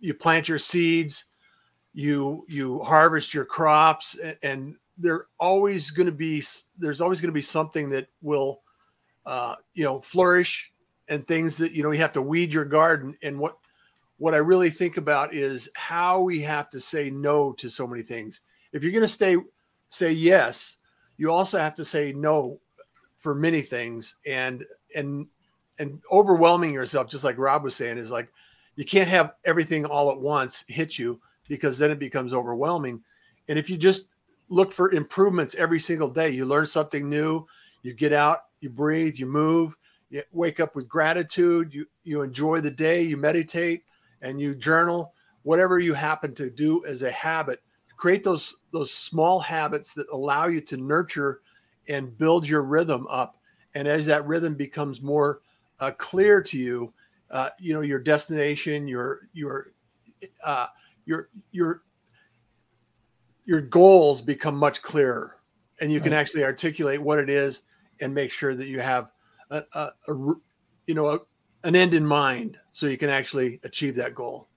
you 0.00 0.14
plant 0.14 0.48
your 0.48 0.58
seeds, 0.58 1.26
you 1.92 2.46
you 2.48 2.80
harvest 2.80 3.34
your 3.34 3.44
crops, 3.44 4.16
and, 4.16 4.38
and 4.42 4.76
they're 4.98 5.26
always 5.38 5.90
going 5.90 6.06
to 6.06 6.12
be 6.12 6.42
there's 6.78 7.00
always 7.00 7.20
going 7.20 7.28
to 7.28 7.34
be 7.34 7.42
something 7.42 7.88
that 7.90 8.08
will 8.22 8.62
uh, 9.26 9.56
you 9.74 9.84
know 9.84 10.00
flourish 10.00 10.72
and 11.08 11.26
things 11.26 11.56
that 11.56 11.72
you 11.72 11.82
know 11.82 11.90
you 11.90 12.00
have 12.00 12.12
to 12.12 12.22
weed 12.22 12.52
your 12.52 12.64
garden 12.64 13.16
and 13.22 13.38
what 13.38 13.58
what 14.18 14.34
I 14.34 14.38
really 14.38 14.70
think 14.70 14.96
about 14.96 15.34
is 15.34 15.68
how 15.74 16.22
we 16.22 16.40
have 16.40 16.70
to 16.70 16.80
say 16.80 17.10
no 17.10 17.52
to 17.52 17.68
so 17.68 17.86
many 17.86 18.02
things. 18.02 18.40
If 18.72 18.82
you're 18.82 18.92
going 18.92 19.02
to 19.02 19.08
stay 19.08 19.36
say 19.88 20.12
yes, 20.12 20.78
you 21.18 21.30
also 21.30 21.58
have 21.58 21.74
to 21.74 21.84
say 21.84 22.12
no 22.12 22.58
for 23.16 23.34
many 23.34 23.60
things 23.60 24.16
and 24.26 24.64
and 24.94 25.26
and 25.78 26.00
overwhelming 26.10 26.72
yourself 26.72 27.08
just 27.08 27.24
like 27.24 27.36
Rob 27.38 27.62
was 27.62 27.74
saying 27.74 27.98
is 27.98 28.10
like 28.10 28.30
you 28.76 28.84
can't 28.84 29.08
have 29.08 29.34
everything 29.44 29.84
all 29.84 30.10
at 30.10 30.20
once 30.20 30.64
hit 30.68 30.98
you 30.98 31.20
because 31.48 31.78
then 31.78 31.90
it 31.90 31.98
becomes 31.98 32.34
overwhelming. 32.34 33.02
And 33.48 33.58
if 33.58 33.70
you 33.70 33.76
just 33.76 34.08
look 34.48 34.72
for 34.72 34.92
improvements 34.92 35.54
every 35.56 35.80
single 35.80 36.10
day, 36.10 36.30
you 36.30 36.44
learn 36.44 36.66
something 36.66 37.08
new, 37.08 37.46
you 37.82 37.94
get 37.94 38.12
out, 38.12 38.38
you 38.60 38.70
breathe, 38.70 39.16
you 39.16 39.26
move, 39.26 39.76
you 40.10 40.22
wake 40.32 40.60
up 40.60 40.76
with 40.76 40.88
gratitude, 40.88 41.72
you 41.74 41.86
you 42.04 42.22
enjoy 42.22 42.60
the 42.60 42.70
day, 42.70 43.02
you 43.02 43.16
meditate, 43.16 43.84
and 44.22 44.40
you 44.40 44.54
journal, 44.54 45.12
whatever 45.42 45.78
you 45.78 45.94
happen 45.94 46.34
to 46.34 46.50
do 46.50 46.84
as 46.86 47.02
a 47.02 47.10
habit, 47.10 47.60
create 47.96 48.22
those 48.24 48.56
those 48.72 48.92
small 48.92 49.40
habits 49.40 49.94
that 49.94 50.06
allow 50.12 50.46
you 50.46 50.60
to 50.60 50.76
nurture 50.76 51.40
and 51.88 52.16
build 52.18 52.48
your 52.48 52.62
rhythm 52.62 53.06
up. 53.08 53.36
And 53.74 53.86
as 53.86 54.06
that 54.06 54.26
rhythm 54.26 54.54
becomes 54.54 55.02
more 55.02 55.40
uh, 55.80 55.92
clear 55.98 56.42
to 56.42 56.58
you, 56.58 56.92
uh, 57.30 57.50
you 57.58 57.74
know 57.74 57.82
your 57.82 57.98
destination, 57.98 58.88
your 58.88 59.28
your 59.32 59.68
uh, 60.44 60.66
your 61.04 61.28
your 61.50 61.82
your 63.46 63.60
goals 63.60 64.20
become 64.20 64.56
much 64.56 64.82
clearer, 64.82 65.36
and 65.80 65.90
you 65.90 66.00
can 66.00 66.12
actually 66.12 66.44
articulate 66.44 67.00
what 67.00 67.18
it 67.18 67.30
is 67.30 67.62
and 68.00 68.14
make 68.14 68.30
sure 68.30 68.54
that 68.54 68.68
you 68.68 68.80
have 68.80 69.10
a, 69.50 69.62
a, 69.72 69.90
a 70.08 70.14
you 70.86 70.94
know 70.94 71.08
a, 71.08 71.18
an 71.64 71.74
end 71.74 71.94
in 71.94 72.04
mind 72.04 72.58
so 72.72 72.86
you 72.86 72.98
can 72.98 73.08
actually 73.08 73.60
achieve 73.64 73.94
that 73.96 74.14
goal. 74.14 74.48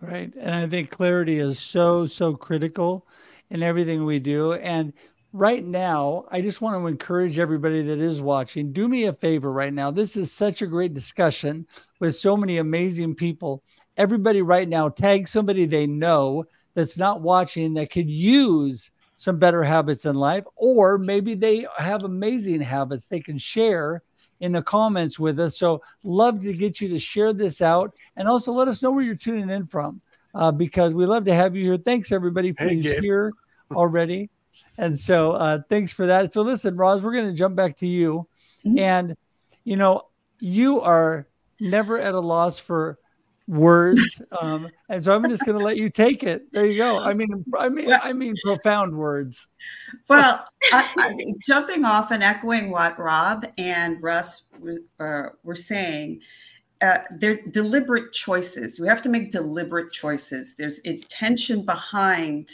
Right. 0.00 0.32
And 0.36 0.52
I 0.52 0.66
think 0.66 0.90
clarity 0.90 1.38
is 1.38 1.60
so, 1.60 2.06
so 2.06 2.34
critical 2.34 3.06
in 3.50 3.62
everything 3.62 4.04
we 4.04 4.18
do. 4.18 4.54
And 4.54 4.92
right 5.32 5.64
now, 5.64 6.24
I 6.32 6.40
just 6.40 6.60
want 6.60 6.76
to 6.76 6.88
encourage 6.88 7.38
everybody 7.38 7.82
that 7.82 8.00
is 8.00 8.20
watching 8.20 8.72
do 8.72 8.88
me 8.88 9.04
a 9.04 9.12
favor 9.12 9.52
right 9.52 9.72
now. 9.72 9.92
This 9.92 10.16
is 10.16 10.32
such 10.32 10.60
a 10.60 10.66
great 10.66 10.92
discussion 10.92 11.66
with 12.00 12.16
so 12.16 12.36
many 12.36 12.58
amazing 12.58 13.14
people. 13.14 13.62
Everybody, 13.96 14.42
right 14.42 14.68
now, 14.68 14.88
tag 14.88 15.28
somebody 15.28 15.66
they 15.66 15.86
know 15.86 16.44
that's 16.74 16.96
not 16.96 17.22
watching 17.22 17.74
that 17.74 17.90
could 17.90 18.08
use 18.08 18.90
some 19.16 19.38
better 19.38 19.62
habits 19.62 20.04
in 20.04 20.16
life, 20.16 20.44
or 20.56 20.98
maybe 20.98 21.34
they 21.34 21.66
have 21.78 22.02
amazing 22.02 22.60
habits 22.60 23.06
they 23.06 23.20
can 23.20 23.38
share 23.38 24.02
in 24.40 24.50
the 24.50 24.62
comments 24.62 25.18
with 25.18 25.38
us. 25.38 25.56
So 25.56 25.80
love 26.02 26.42
to 26.42 26.52
get 26.52 26.80
you 26.80 26.88
to 26.88 26.98
share 26.98 27.32
this 27.32 27.62
out 27.62 27.94
and 28.16 28.26
also 28.26 28.52
let 28.52 28.66
us 28.66 28.82
know 28.82 28.90
where 28.90 29.04
you're 29.04 29.14
tuning 29.14 29.50
in 29.50 29.66
from 29.66 30.00
uh, 30.34 30.50
because 30.50 30.94
we 30.94 31.06
love 31.06 31.24
to 31.26 31.34
have 31.34 31.54
you 31.54 31.62
here. 31.62 31.76
Thanks 31.76 32.10
everybody 32.10 32.52
for 32.52 32.64
hey, 32.64 32.80
here 32.80 33.32
already. 33.72 34.28
And 34.78 34.98
so 34.98 35.32
uh, 35.32 35.60
thanks 35.68 35.92
for 35.92 36.06
that. 36.06 36.32
So 36.32 36.42
listen, 36.42 36.76
Roz, 36.76 37.02
we're 37.02 37.12
going 37.12 37.28
to 37.28 37.34
jump 37.34 37.54
back 37.54 37.76
to 37.78 37.86
you. 37.86 38.26
Mm-hmm. 38.64 38.78
And, 38.78 39.16
you 39.64 39.76
know, 39.76 40.08
you 40.40 40.80
are 40.80 41.28
never 41.60 41.98
at 41.98 42.14
a 42.14 42.20
loss 42.20 42.58
for 42.58 42.98
words 43.48 44.22
um, 44.40 44.68
and 44.88 45.02
so 45.02 45.14
i'm 45.14 45.28
just 45.28 45.44
going 45.44 45.58
to 45.58 45.64
let 45.64 45.76
you 45.76 45.90
take 45.90 46.22
it. 46.22 46.50
There 46.52 46.66
you 46.66 46.78
go. 46.78 47.02
I 47.02 47.14
mean 47.14 47.44
i 47.58 47.68
mean 47.68 47.92
i 47.92 48.12
mean 48.12 48.34
profound 48.44 48.96
words. 48.96 49.46
Well 50.08 50.44
I, 50.72 50.90
I, 50.96 51.14
jumping 51.46 51.84
off 51.84 52.10
and 52.10 52.22
echoing 52.22 52.70
what 52.70 52.98
rob 52.98 53.46
and 53.58 54.02
russ 54.02 54.48
uh, 55.00 55.22
were 55.42 55.56
saying 55.56 56.20
uh, 56.82 56.98
they're 57.18 57.40
deliberate 57.50 58.12
choices. 58.12 58.80
We 58.80 58.88
have 58.88 59.02
to 59.02 59.08
make 59.08 59.30
deliberate 59.30 59.92
choices. 59.92 60.56
There's 60.56 60.80
intention 60.80 61.64
behind 61.64 62.48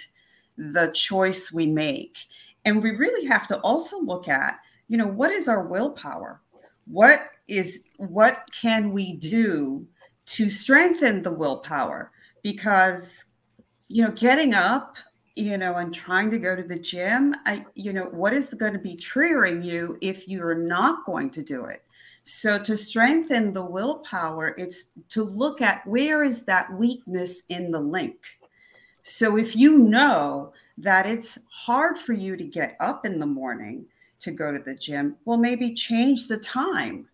the 0.58 0.90
choice 0.92 1.50
we 1.50 1.66
make. 1.66 2.18
And 2.64 2.82
we 2.82 2.90
really 2.90 3.26
have 3.26 3.46
to 3.48 3.58
also 3.60 3.98
look 4.00 4.28
at 4.28 4.58
you 4.88 4.96
know 4.96 5.06
what 5.06 5.30
is 5.30 5.48
our 5.48 5.66
willpower? 5.66 6.40
What 6.86 7.20
is 7.46 7.82
what 7.96 8.48
can 8.58 8.92
we 8.92 9.14
do 9.14 9.86
to 10.28 10.50
strengthen 10.50 11.22
the 11.22 11.32
willpower 11.32 12.12
because 12.42 13.24
you 13.88 14.02
know 14.02 14.12
getting 14.12 14.52
up 14.52 14.96
you 15.36 15.56
know 15.56 15.76
and 15.76 15.94
trying 15.94 16.30
to 16.30 16.38
go 16.38 16.54
to 16.54 16.62
the 16.62 16.78
gym 16.78 17.34
i 17.46 17.64
you 17.74 17.92
know 17.92 18.04
what 18.12 18.34
is 18.34 18.46
going 18.46 18.74
to 18.74 18.78
be 18.78 18.94
triggering 18.94 19.64
you 19.64 19.96
if 20.02 20.28
you're 20.28 20.54
not 20.54 21.04
going 21.06 21.30
to 21.30 21.42
do 21.42 21.64
it? 21.64 21.82
So 22.24 22.58
to 22.58 22.76
strengthen 22.76 23.54
the 23.54 23.64
willpower 23.64 24.54
it's 24.58 24.92
to 25.10 25.24
look 25.24 25.62
at 25.62 25.86
where 25.86 26.22
is 26.22 26.42
that 26.42 26.70
weakness 26.74 27.42
in 27.48 27.70
the 27.70 27.80
link. 27.80 28.16
So 29.02 29.38
if 29.38 29.56
you 29.56 29.78
know 29.78 30.52
that 30.76 31.06
it's 31.06 31.38
hard 31.50 31.96
for 31.96 32.12
you 32.12 32.36
to 32.36 32.44
get 32.44 32.76
up 32.80 33.06
in 33.06 33.18
the 33.18 33.26
morning 33.26 33.86
to 34.20 34.30
go 34.30 34.52
to 34.52 34.58
the 34.58 34.74
gym 34.74 35.16
well 35.24 35.38
maybe 35.38 35.72
change 35.72 36.26
the 36.26 36.38
time 36.38 37.08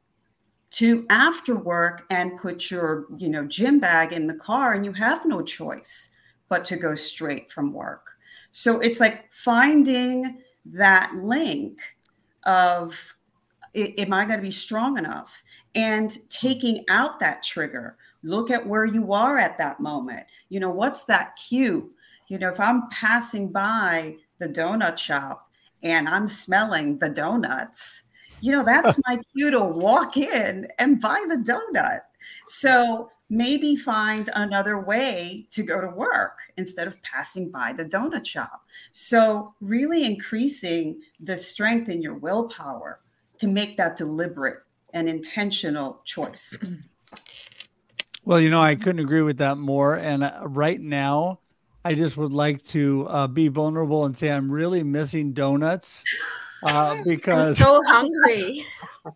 to 0.75 1.07
after 1.11 1.57
work 1.57 2.05
and 2.11 2.39
put 2.39 2.71
your 2.71 3.07
you 3.17 3.29
know 3.29 3.47
gym 3.47 3.79
bag 3.79 4.13
in 4.13 4.27
the 4.27 4.37
car 4.37 4.75
and 4.75 4.85
you 4.85 4.93
have 4.93 5.25
no 5.27 5.43
choice 5.43 6.11
but 6.49 6.65
to 6.65 6.77
go 6.77 6.95
straight 6.95 7.51
from 7.51 7.73
work. 7.73 8.11
So 8.53 8.81
it's 8.81 9.01
like 9.01 9.33
finding 9.33 10.43
that 10.67 11.13
link 11.15 11.79
of 12.45 12.97
am 13.75 14.13
i 14.13 14.25
going 14.25 14.39
to 14.39 14.43
be 14.43 14.51
strong 14.51 14.99
enough? 14.99 15.43
and 15.75 16.19
taking 16.31 16.85
out 16.89 17.19
that 17.21 17.43
trigger. 17.43 17.97
Look 18.23 18.51
at 18.51 18.67
where 18.67 18.85
you 18.85 19.13
are 19.13 19.39
at 19.39 19.59
that 19.59 19.81
moment. 19.81 20.25
You 20.49 20.61
know 20.61 20.71
what's 20.71 21.05
that 21.05 21.37
cue? 21.37 21.93
You 22.29 22.39
know 22.39 22.49
if 22.49 22.59
i'm 22.59 22.89
passing 22.89 23.49
by 23.53 24.17
the 24.39 24.49
donut 24.49 24.97
shop 24.97 25.53
and 25.83 26.09
i'm 26.09 26.27
smelling 26.27 26.99
the 26.99 27.11
donuts 27.11 28.04
you 28.45 28.53
know, 28.53 28.63
that's 28.63 29.01
my 29.09 29.19
cue 29.33 29.51
to 29.51 29.65
walk 29.65 30.17
in 30.17 30.69
and 30.79 31.01
buy 31.01 31.25
the 31.29 31.37
donut. 31.37 32.01
So 32.47 33.11
maybe 33.31 33.75
find 33.75 34.29
another 34.35 34.79
way 34.79 35.49
to 35.53 35.63
go 35.63 35.81
to 35.81 35.89
work 35.89 36.37
instead 36.59 36.87
of 36.87 37.01
passing 37.03 37.51
by 37.51 37.73
the 37.73 37.85
donut 37.85 38.27
shop. 38.27 38.63
So, 38.93 39.55
really 39.61 40.05
increasing 40.05 41.01
the 41.21 41.37
strength 41.37 41.89
in 41.89 42.03
your 42.03 42.15
willpower 42.15 43.01
to 43.39 43.49
make 43.49 43.77
that 43.79 43.97
deliberate 43.97 44.59
and 44.93 45.09
intentional 45.09 46.03
choice. 46.05 46.57
Well, 48.27 48.41
you 48.41 48.49
know, 48.49 48.63
I 48.63 48.75
couldn't 48.75 49.01
agree 49.01 49.21
with 49.21 49.37
that 49.37 49.59
more. 49.59 49.97
And 49.97 50.25
uh, 50.25 50.41
right 50.45 50.81
now, 50.81 51.41
I 51.85 51.95
just 51.95 52.17
would 52.17 52.33
like 52.33 52.65
to 52.69 53.07
uh, 53.07 53.27
be 53.27 53.49
vulnerable 53.49 54.07
and 54.07 54.17
say 54.17 54.31
I'm 54.31 54.51
really 54.51 54.83
missing 54.83 55.35
donuts 55.35 56.03
uh, 56.65 56.97
because 57.05 57.49
I'm 57.49 57.55
so 57.57 57.83
hungry. 57.87 58.67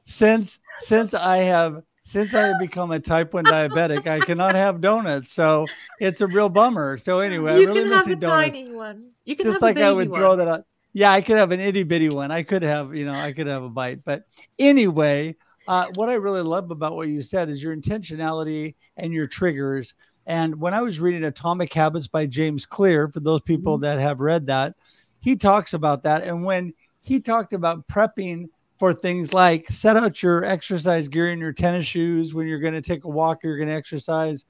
Since 0.06 0.58
since 0.76 1.14
I 1.14 1.38
have 1.38 1.82
since 2.04 2.34
I 2.34 2.44
have 2.46 2.58
become 2.58 2.90
a 2.90 3.00
type 3.00 3.34
one 3.34 3.48
diabetic, 3.48 4.06
I 4.06 4.22
cannot 4.22 4.54
have 4.54 4.80
donuts. 4.80 5.32
So 5.32 5.72
it's 6.00 6.20
a 6.20 6.26
real 6.28 6.48
bummer. 6.48 6.98
So 6.98 7.20
anyway, 7.20 7.52
you 7.52 7.56
I 7.56 7.58
really 7.60 7.84
can 7.84 7.88
miss 7.88 8.06
have 8.06 8.10
a 8.10 8.16
donuts. 8.16 8.58
tiny 8.58 8.72
one. 8.72 9.10
You 9.24 9.36
can 9.36 9.46
Just 9.46 9.62
like 9.62 9.80
I 9.80 9.92
would 9.92 10.08
one. 10.08 10.14
throw 10.14 10.36
that 10.36 10.48
out. 10.48 10.64
Yeah, 10.92 11.12
I 11.12 11.20
could 11.22 11.36
have 11.38 11.52
an 11.52 11.60
itty 11.60 11.84
bitty 11.84 12.10
one. 12.10 12.30
I 12.30 12.42
could 12.42 12.62
have, 12.62 12.94
you 12.96 13.04
know, 13.04 13.18
I 13.18 13.32
could 13.32 13.46
have 13.46 13.62
a 13.62 13.68
bite. 13.70 14.04
But 14.04 14.24
anyway, 14.58 15.36
uh, 15.66 15.88
what 15.88 16.08
I 16.08 16.14
really 16.14 16.42
love 16.42 16.70
about 16.70 16.96
what 16.96 17.08
you 17.08 17.22
said 17.22 17.50
is 17.50 17.62
your 17.62 17.76
intentionality 17.76 18.76
and 18.96 19.12
your 19.12 19.26
triggers. 19.26 19.94
And 20.26 20.60
when 20.60 20.74
I 20.74 20.82
was 20.82 21.00
reading 21.00 21.24
Atomic 21.24 21.72
Habits 21.72 22.08
by 22.08 22.26
James 22.26 22.66
Clear, 22.66 23.08
for 23.08 23.20
those 23.20 23.42
people 23.42 23.78
Mm-hmm. 23.78 23.80
that 23.80 23.98
have 24.00 24.20
read 24.20 24.46
that, 24.46 24.74
he 25.20 25.36
talks 25.36 25.74
about 25.74 26.04
that. 26.04 26.24
And 26.24 26.44
when 26.44 26.72
he 27.08 27.20
talked 27.20 27.54
about 27.54 27.88
prepping 27.88 28.50
for 28.78 28.92
things 28.92 29.32
like 29.32 29.66
set 29.70 29.96
out 29.96 30.22
your 30.22 30.44
exercise 30.44 31.08
gear 31.08 31.28
and 31.28 31.40
your 31.40 31.54
tennis 31.54 31.86
shoes 31.86 32.34
when 32.34 32.46
you're 32.46 32.60
going 32.60 32.74
to 32.74 32.82
take 32.82 33.04
a 33.04 33.08
walk 33.08 33.42
or 33.42 33.48
you're 33.48 33.56
going 33.56 33.70
to 33.70 33.74
exercise. 33.74 34.44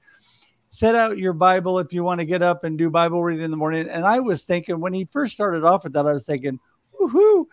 Set 0.67 0.93
out 0.93 1.17
your 1.17 1.31
Bible 1.31 1.79
if 1.79 1.93
you 1.93 2.03
want 2.03 2.19
to 2.19 2.25
get 2.25 2.41
up 2.41 2.65
and 2.65 2.77
do 2.77 2.89
Bible 2.89 3.23
reading 3.23 3.45
in 3.45 3.49
the 3.49 3.55
morning. 3.55 3.87
And 3.87 4.05
I 4.05 4.19
was 4.19 4.43
thinking 4.43 4.81
when 4.81 4.93
he 4.93 5.05
first 5.05 5.33
started 5.33 5.63
off 5.63 5.85
with 5.85 5.93
that, 5.93 6.05
I 6.05 6.11
was 6.11 6.25
thinking, 6.25 6.59
woohoo, 6.99 7.45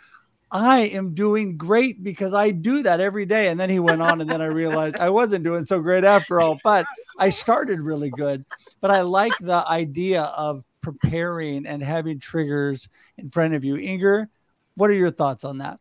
I 0.50 0.80
am 0.80 1.14
doing 1.14 1.56
great 1.56 2.02
because 2.02 2.34
I 2.34 2.50
do 2.50 2.82
that 2.82 3.00
every 3.00 3.26
day. 3.26 3.46
And 3.46 3.60
then 3.60 3.70
he 3.70 3.78
went 3.78 4.02
on, 4.02 4.20
and 4.20 4.28
then 4.28 4.42
I 4.42 4.46
realized 4.46 4.96
I 4.96 5.10
wasn't 5.10 5.44
doing 5.44 5.66
so 5.66 5.80
great 5.80 6.02
after 6.02 6.40
all, 6.40 6.58
but 6.64 6.84
I 7.16 7.30
started 7.30 7.80
really 7.80 8.10
good. 8.10 8.44
But 8.80 8.90
I 8.90 9.02
like 9.02 9.32
the 9.38 9.64
idea 9.68 10.22
of 10.22 10.64
preparing 10.80 11.64
and 11.64 11.82
having 11.82 12.18
triggers 12.18 12.88
in 13.18 13.30
front 13.30 13.54
of 13.54 13.64
you. 13.64 13.76
Ingor, 13.76 14.28
what 14.76 14.90
are 14.90 14.94
your 14.94 15.10
thoughts 15.10 15.44
on 15.44 15.58
that? 15.58 15.80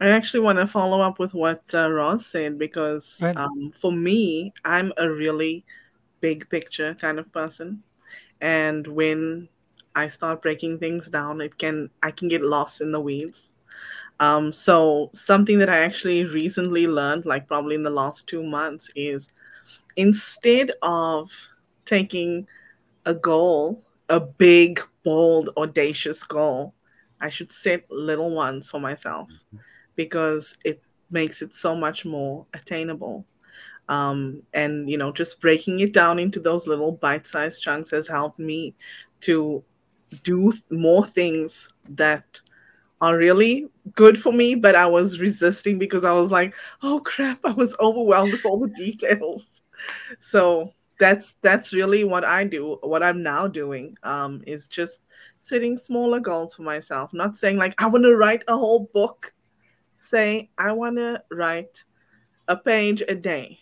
I 0.00 0.08
actually 0.08 0.40
want 0.40 0.58
to 0.58 0.66
follow 0.66 1.00
up 1.00 1.18
with 1.18 1.34
what 1.34 1.62
uh, 1.72 1.90
Ross 1.90 2.26
said 2.26 2.58
because 2.58 3.22
um, 3.22 3.72
for 3.76 3.92
me, 3.92 4.52
I'm 4.64 4.92
a 4.96 5.08
really 5.08 5.64
big 6.20 6.48
picture 6.50 6.94
kind 6.94 7.18
of 7.18 7.32
person. 7.32 7.82
And 8.40 8.86
when 8.86 9.48
I 9.94 10.08
start 10.08 10.42
breaking 10.42 10.78
things 10.78 11.08
down, 11.08 11.40
it 11.40 11.58
can 11.58 11.90
I 12.02 12.10
can 12.10 12.28
get 12.28 12.42
lost 12.42 12.80
in 12.80 12.90
the 12.90 13.00
weeds. 13.00 13.52
Um, 14.20 14.52
so 14.52 15.10
something 15.12 15.58
that 15.58 15.70
I 15.70 15.78
actually 15.78 16.24
recently 16.24 16.86
learned, 16.86 17.24
like 17.24 17.46
probably 17.46 17.74
in 17.74 17.82
the 17.82 17.90
last 17.90 18.26
two 18.26 18.42
months, 18.42 18.90
is 18.96 19.28
instead 19.96 20.72
of 20.82 21.30
taking 21.84 22.46
a 23.06 23.14
goal, 23.14 23.84
a 24.08 24.20
big, 24.20 24.80
bold, 25.04 25.50
audacious 25.56 26.22
goal, 26.22 26.74
I 27.24 27.30
should 27.30 27.50
set 27.50 27.90
little 27.90 28.34
ones 28.34 28.68
for 28.68 28.78
myself 28.78 29.28
mm-hmm. 29.30 29.56
because 29.96 30.54
it 30.62 30.82
makes 31.10 31.40
it 31.40 31.54
so 31.54 31.74
much 31.74 32.04
more 32.04 32.46
attainable. 32.52 33.24
Um, 33.88 34.42
and 34.52 34.90
you 34.90 34.98
know, 34.98 35.10
just 35.10 35.40
breaking 35.40 35.80
it 35.80 35.94
down 35.94 36.18
into 36.18 36.38
those 36.38 36.66
little 36.66 36.92
bite-sized 36.92 37.62
chunks 37.62 37.90
has 37.90 38.06
helped 38.06 38.38
me 38.38 38.74
to 39.20 39.64
do 40.22 40.52
more 40.70 41.06
things 41.06 41.70
that 41.88 42.40
are 43.00 43.16
really 43.16 43.68
good 43.94 44.20
for 44.20 44.32
me, 44.32 44.54
but 44.54 44.74
I 44.74 44.86
was 44.86 45.18
resisting 45.18 45.78
because 45.78 46.04
I 46.04 46.12
was 46.12 46.30
like, 46.30 46.54
oh 46.82 47.00
crap, 47.00 47.40
I 47.44 47.52
was 47.52 47.74
overwhelmed 47.80 48.32
with 48.32 48.44
all 48.44 48.60
the 48.60 48.68
details. 48.76 49.62
So 50.18 50.72
that's 50.98 51.34
that's 51.42 51.72
really 51.72 52.04
what 52.04 52.26
I 52.26 52.44
do. 52.44 52.78
What 52.82 53.02
I'm 53.02 53.22
now 53.22 53.48
doing 53.48 53.96
um, 54.02 54.42
is 54.46 54.68
just 54.68 55.00
setting 55.44 55.76
smaller 55.76 56.20
goals 56.20 56.54
for 56.54 56.62
myself. 56.62 57.12
Not 57.12 57.36
saying 57.36 57.58
like 57.58 57.80
I 57.80 57.86
want 57.86 58.04
to 58.04 58.16
write 58.16 58.42
a 58.48 58.56
whole 58.56 58.90
book. 58.94 59.34
Say 59.98 60.50
I 60.56 60.72
want 60.72 60.96
to 60.96 61.22
write 61.30 61.84
a 62.48 62.56
page 62.56 63.02
a 63.08 63.14
day 63.14 63.58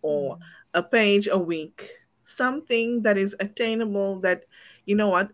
or 0.00 0.36
mm. 0.36 0.40
a 0.74 0.82
page 0.82 1.28
a 1.30 1.38
week. 1.38 1.90
Something 2.24 3.02
that 3.02 3.18
is 3.18 3.34
attainable. 3.40 4.20
That 4.20 4.44
you 4.86 4.94
know 4.94 5.08
what 5.08 5.30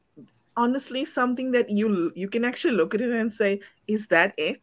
honestly 0.56 1.04
something 1.04 1.52
that 1.52 1.68
you 1.68 2.10
you 2.14 2.28
can 2.28 2.44
actually 2.44 2.74
look 2.74 2.94
at 2.94 3.02
it 3.02 3.12
and 3.12 3.32
say 3.32 3.60
is 3.86 4.06
that 4.06 4.32
it 4.38 4.62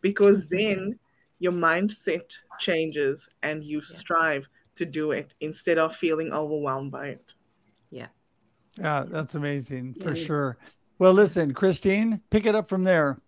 because 0.00 0.48
then 0.50 0.98
your 1.38 1.52
mindset 1.52 2.32
changes 2.58 3.28
and 3.42 3.62
you 3.62 3.78
yeah. 3.78 3.96
strive 3.96 4.48
to 4.74 4.86
do 4.86 5.12
it 5.12 5.34
instead 5.40 5.78
of 5.78 5.94
feeling 5.94 6.32
overwhelmed 6.32 6.90
by 6.90 7.08
it 7.08 7.34
yeah 8.78 9.04
that's 9.08 9.34
amazing 9.34 9.94
for 9.94 10.14
yeah. 10.14 10.24
sure 10.24 10.58
well 10.98 11.12
listen 11.12 11.52
christine 11.52 12.20
pick 12.30 12.46
it 12.46 12.54
up 12.54 12.68
from 12.68 12.84
there 12.84 13.20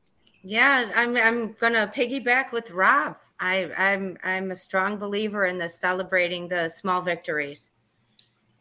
yeah 0.42 0.90
i'm 0.95 1.16
i'm 1.16 1.53
gonna 1.61 1.90
piggyback 1.95 2.53
with 2.53 2.70
rob 2.70 3.16
i 3.40 3.70
i'm 3.76 4.16
i'm 4.24 4.51
a 4.51 4.57
strong 4.57 4.97
believer 4.97 5.47
in 5.47 5.59
the 5.59 5.68
celebrating 5.68 6.49
the 6.49 6.68
small 6.68 7.03
victories 7.03 7.70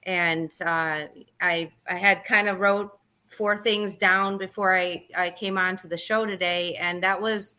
and 0.05 0.51
uh, 0.61 1.05
I 1.41 1.71
I 1.87 1.95
had 1.95 2.23
kind 2.25 2.49
of 2.49 2.59
wrote 2.59 2.91
four 3.29 3.57
things 3.57 3.97
down 3.97 4.37
before 4.37 4.75
I, 4.75 5.05
I 5.15 5.31
came 5.31 5.57
on 5.57 5.75
to 5.77 5.87
the 5.87 5.97
show 5.97 6.25
today. 6.25 6.75
And 6.75 7.01
that 7.03 7.19
was 7.19 7.55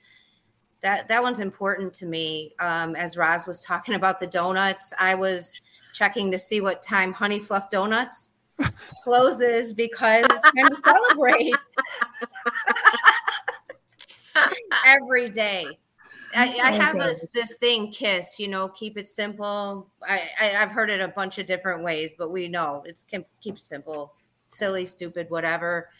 that 0.82 1.08
that 1.08 1.22
one's 1.22 1.40
important 1.40 1.92
to 1.94 2.06
me. 2.06 2.54
Um, 2.60 2.94
as 2.96 3.16
Roz 3.16 3.46
was 3.46 3.60
talking 3.60 3.94
about 3.94 4.20
the 4.20 4.26
donuts, 4.26 4.92
I 4.98 5.14
was 5.14 5.60
checking 5.92 6.30
to 6.30 6.38
see 6.38 6.60
what 6.60 6.82
time 6.82 7.12
Honey 7.12 7.38
Fluff 7.38 7.70
Donuts 7.70 8.30
closes 9.02 9.72
because 9.72 10.26
it's 10.30 10.42
time 10.42 10.68
to 10.68 10.76
celebrate 10.84 11.54
every 14.86 15.28
day. 15.28 15.78
I, 16.36 16.58
I 16.64 16.70
have 16.72 16.98
this 16.98 17.28
this 17.32 17.56
thing, 17.58 17.92
kiss. 17.92 18.40
You 18.40 18.48
know, 18.48 18.68
keep 18.68 18.98
it 18.98 19.06
simple. 19.06 19.88
I, 20.02 20.22
I 20.40 20.44
have 20.46 20.72
heard 20.72 20.90
it 20.90 21.00
a 21.00 21.08
bunch 21.08 21.38
of 21.38 21.46
different 21.46 21.84
ways, 21.84 22.14
but 22.18 22.32
we 22.32 22.48
know 22.48 22.82
it's 22.86 23.04
keep 23.04 23.24
it 23.44 23.60
simple 23.60 24.14
silly, 24.54 24.86
stupid, 24.86 25.28
whatever. 25.30 25.90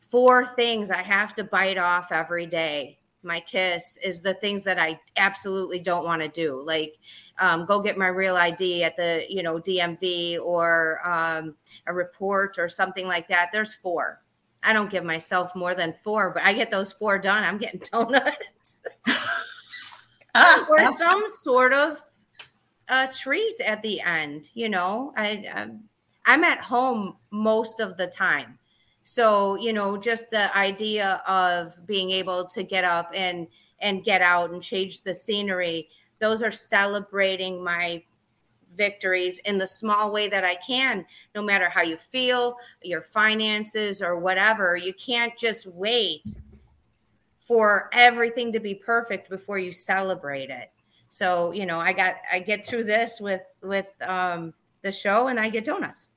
Four 0.00 0.46
things 0.46 0.90
I 0.90 1.02
have 1.02 1.34
to 1.34 1.44
bite 1.44 1.78
off 1.78 2.10
every 2.10 2.46
day. 2.46 2.98
My 3.22 3.40
kiss 3.40 3.98
is 4.04 4.20
the 4.20 4.34
things 4.34 4.64
that 4.64 4.78
I 4.78 5.00
absolutely 5.16 5.78
don't 5.78 6.04
want 6.04 6.22
to 6.22 6.28
do, 6.28 6.60
like 6.64 6.98
um, 7.38 7.66
go 7.66 7.80
get 7.80 7.96
my 7.96 8.08
real 8.08 8.36
ID 8.36 8.84
at 8.84 8.96
the 8.96 9.24
you 9.28 9.42
know 9.42 9.58
DMV 9.58 10.40
or 10.40 11.00
um, 11.04 11.54
a 11.86 11.94
report 11.94 12.58
or 12.58 12.68
something 12.68 13.06
like 13.06 13.28
that. 13.28 13.50
There's 13.52 13.74
four. 13.74 14.20
I 14.62 14.72
don't 14.72 14.90
give 14.90 15.04
myself 15.04 15.54
more 15.56 15.74
than 15.74 15.92
four, 15.92 16.30
but 16.30 16.42
I 16.42 16.52
get 16.52 16.70
those 16.70 16.92
four 16.92 17.18
done. 17.18 17.42
I'm 17.42 17.58
getting 17.58 17.82
donuts 17.92 18.84
or 20.68 20.92
some 20.96 21.24
sort 21.28 21.72
of 21.72 22.02
a 22.88 23.08
treat 23.08 23.60
at 23.60 23.82
the 23.82 24.00
end. 24.00 24.50
You 24.54 24.68
know, 24.68 25.12
I, 25.16 25.46
um, 25.54 25.84
I'm 26.26 26.44
at 26.44 26.60
home 26.60 27.16
most 27.30 27.80
of 27.80 27.96
the 27.96 28.06
time. 28.06 28.58
So, 29.02 29.56
you 29.56 29.72
know, 29.72 29.96
just 29.96 30.30
the 30.30 30.56
idea 30.56 31.22
of 31.26 31.74
being 31.86 32.10
able 32.10 32.44
to 32.46 32.62
get 32.62 32.84
up 32.84 33.10
and 33.14 33.46
and 33.80 34.04
get 34.04 34.22
out 34.22 34.52
and 34.52 34.62
change 34.62 35.02
the 35.02 35.14
scenery, 35.14 35.88
those 36.20 36.42
are 36.42 36.52
celebrating 36.52 37.62
my 37.62 38.02
victories 38.76 39.38
in 39.38 39.58
the 39.58 39.66
small 39.66 40.12
way 40.12 40.28
that 40.28 40.44
I 40.44 40.54
can, 40.54 41.04
no 41.34 41.42
matter 41.42 41.68
how 41.68 41.82
you 41.82 41.96
feel, 41.96 42.56
your 42.82 43.02
finances 43.02 44.00
or 44.00 44.18
whatever. 44.18 44.76
You 44.76 44.94
can't 44.94 45.36
just 45.36 45.66
wait 45.66 46.22
for 47.40 47.90
everything 47.92 48.52
to 48.52 48.60
be 48.60 48.74
perfect 48.74 49.28
before 49.28 49.58
you 49.58 49.72
celebrate 49.72 50.48
it. 50.48 50.70
So, 51.08 51.52
you 51.52 51.66
know, 51.66 51.78
I 51.78 51.92
got 51.92 52.16
I 52.32 52.38
get 52.38 52.64
through 52.64 52.84
this 52.84 53.20
with 53.20 53.42
with 53.62 53.90
um 54.00 54.54
the 54.82 54.92
show 54.92 55.28
and 55.28 55.38
I 55.38 55.48
get 55.50 55.64
donuts. 55.64 56.08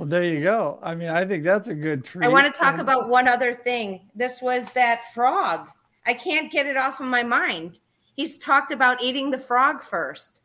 well, 0.00 0.08
there 0.08 0.24
you 0.24 0.42
go. 0.42 0.78
I 0.82 0.94
mean, 0.94 1.10
I 1.10 1.26
think 1.26 1.44
that's 1.44 1.68
a 1.68 1.74
good 1.74 2.06
treat. 2.06 2.24
I 2.24 2.28
want 2.28 2.46
to 2.46 2.58
talk 2.58 2.72
and- 2.72 2.80
about 2.80 3.10
one 3.10 3.28
other 3.28 3.52
thing. 3.52 4.08
This 4.14 4.40
was 4.40 4.70
that 4.70 5.12
frog. 5.12 5.68
I 6.06 6.14
can't 6.14 6.50
get 6.50 6.64
it 6.64 6.74
off 6.74 7.00
of 7.00 7.06
my 7.06 7.22
mind. 7.22 7.80
He's 8.16 8.38
talked 8.38 8.70
about 8.70 9.02
eating 9.02 9.30
the 9.30 9.36
frog 9.36 9.82
first. 9.82 10.40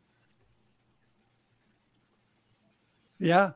Yeah. 3.18 3.52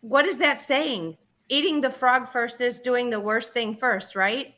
What 0.00 0.26
is 0.26 0.38
that 0.38 0.60
saying? 0.60 1.18
Eating 1.48 1.80
the 1.80 1.90
frog 1.90 2.28
first 2.28 2.60
is 2.60 2.78
doing 2.78 3.10
the 3.10 3.18
worst 3.18 3.52
thing 3.52 3.74
first, 3.74 4.14
right? 4.14 4.54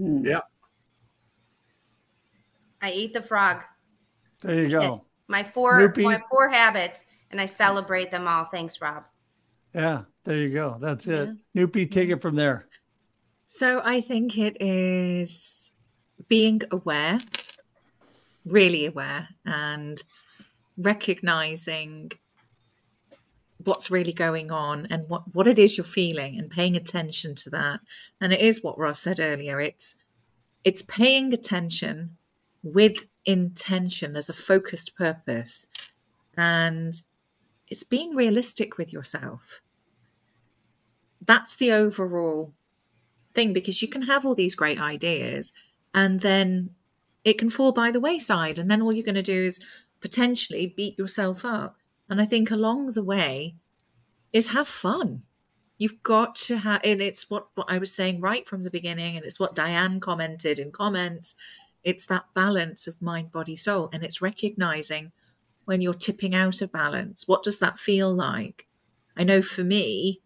Mm. 0.00 0.24
Yeah. 0.24 0.40
I 2.80 2.92
eat 2.92 3.12
the 3.12 3.20
frog. 3.20 3.60
There 4.40 4.54
you 4.54 4.70
go. 4.70 4.80
Yes. 4.80 5.16
My 5.26 5.44
four 5.44 5.92
my 5.98 6.22
four 6.30 6.48
habits 6.48 7.04
and 7.30 7.40
I 7.40 7.46
celebrate 7.46 8.10
them 8.10 8.26
all. 8.28 8.44
Thanks, 8.44 8.80
Rob. 8.80 9.04
Yeah, 9.74 10.02
there 10.24 10.38
you 10.38 10.50
go. 10.50 10.78
That's 10.80 11.06
it. 11.06 11.30
Yeah. 11.54 11.66
Nupi, 11.66 11.90
take 11.90 12.08
it 12.10 12.22
from 12.22 12.36
there. 12.36 12.66
So 13.46 13.80
I 13.84 14.00
think 14.00 14.36
it 14.38 14.60
is 14.60 15.72
being 16.28 16.62
aware, 16.70 17.18
really 18.44 18.86
aware, 18.86 19.28
and 19.46 20.02
recognizing 20.76 22.12
what's 23.64 23.90
really 23.90 24.12
going 24.12 24.50
on 24.50 24.86
and 24.90 25.08
what, 25.08 25.34
what 25.34 25.46
it 25.46 25.58
is 25.58 25.76
you're 25.76 25.84
feeling 25.84 26.38
and 26.38 26.50
paying 26.50 26.76
attention 26.76 27.34
to 27.34 27.50
that. 27.50 27.80
And 28.20 28.32
it 28.32 28.40
is 28.40 28.62
what 28.62 28.78
Ross 28.78 29.00
said 29.00 29.20
earlier. 29.20 29.60
It's 29.60 29.96
it's 30.64 30.82
paying 30.82 31.32
attention 31.32 32.16
with 32.62 33.04
intention. 33.24 34.12
There's 34.12 34.28
a 34.28 34.34
focused 34.34 34.96
purpose. 34.96 35.68
And 36.36 36.94
it's 37.70 37.84
being 37.84 38.14
realistic 38.14 38.78
with 38.78 38.92
yourself. 38.92 39.60
That's 41.24 41.56
the 41.56 41.72
overall 41.72 42.54
thing 43.34 43.52
because 43.52 43.82
you 43.82 43.88
can 43.88 44.02
have 44.02 44.24
all 44.24 44.34
these 44.34 44.54
great 44.54 44.80
ideas 44.80 45.52
and 45.94 46.20
then 46.20 46.70
it 47.24 47.38
can 47.38 47.50
fall 47.50 47.72
by 47.72 47.90
the 47.90 48.00
wayside. 48.00 48.58
And 48.58 48.70
then 48.70 48.80
all 48.80 48.92
you're 48.92 49.04
going 49.04 49.14
to 49.14 49.22
do 49.22 49.42
is 49.42 49.60
potentially 50.00 50.72
beat 50.76 50.98
yourself 50.98 51.44
up. 51.44 51.76
And 52.08 52.20
I 52.20 52.24
think 52.24 52.50
along 52.50 52.92
the 52.92 53.02
way 53.02 53.56
is 54.32 54.48
have 54.52 54.68
fun. 54.68 55.24
You've 55.76 56.02
got 56.02 56.34
to 56.36 56.58
have, 56.58 56.80
and 56.82 57.00
it's 57.00 57.30
what, 57.30 57.48
what 57.54 57.70
I 57.70 57.78
was 57.78 57.92
saying 57.92 58.20
right 58.20 58.48
from 58.48 58.64
the 58.64 58.70
beginning, 58.70 59.16
and 59.16 59.24
it's 59.24 59.38
what 59.38 59.54
Diane 59.54 60.00
commented 60.00 60.58
in 60.58 60.72
comments. 60.72 61.36
It's 61.84 62.06
that 62.06 62.24
balance 62.34 62.86
of 62.86 63.00
mind, 63.00 63.30
body, 63.30 63.54
soul, 63.54 63.88
and 63.92 64.02
it's 64.02 64.20
recognizing 64.20 65.12
when 65.68 65.82
you're 65.82 65.92
tipping 65.92 66.34
out 66.34 66.62
of 66.62 66.72
balance? 66.72 67.28
What 67.28 67.42
does 67.42 67.58
that 67.58 67.78
feel 67.78 68.10
like? 68.10 68.66
I 69.18 69.22
know 69.22 69.42
for 69.42 69.62
me, 69.62 70.22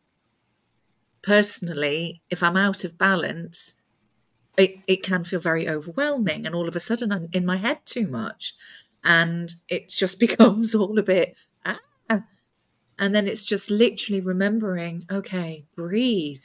personally, 1.20 2.22
if 2.30 2.45
I'm 2.45 2.57
out 2.57 2.84
of 2.84 2.97
balance, 2.97 3.80
it, 4.57 4.76
it 4.86 5.03
can 5.03 5.24
feel 5.24 5.40
very 5.40 5.68
overwhelming. 5.68 6.47
And 6.47 6.55
all 6.55 6.68
of 6.68 6.76
a 6.76 6.80
sudden, 6.80 7.11
I'm 7.11 7.28
in 7.32 7.45
my 7.45 7.57
head 7.57 7.80
too 7.84 8.07
much. 8.07 8.55
And 9.03 9.53
it 9.68 9.88
just 9.88 10.20
becomes 10.26 10.76
all 10.76 10.97
a 10.97 11.03
bit, 11.03 11.36
ah. 11.66 11.80
And 12.97 13.12
then 13.12 13.26
it's 13.26 13.45
just 13.45 13.68
literally 13.68 14.20
remembering, 14.20 15.07
okay, 15.11 15.64
breathe, 15.74 16.45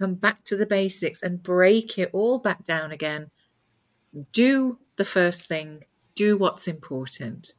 come 0.00 0.14
back 0.14 0.42
to 0.46 0.56
the 0.56 0.66
basics 0.66 1.22
and 1.22 1.40
break 1.40 1.98
it 1.98 2.10
all 2.12 2.40
back 2.40 2.64
down 2.64 2.90
again. 2.90 3.30
Do 4.32 4.78
the 4.96 5.04
first 5.04 5.46
thing, 5.46 5.84
do 6.16 6.36
what's 6.36 6.66
important. 6.66 7.52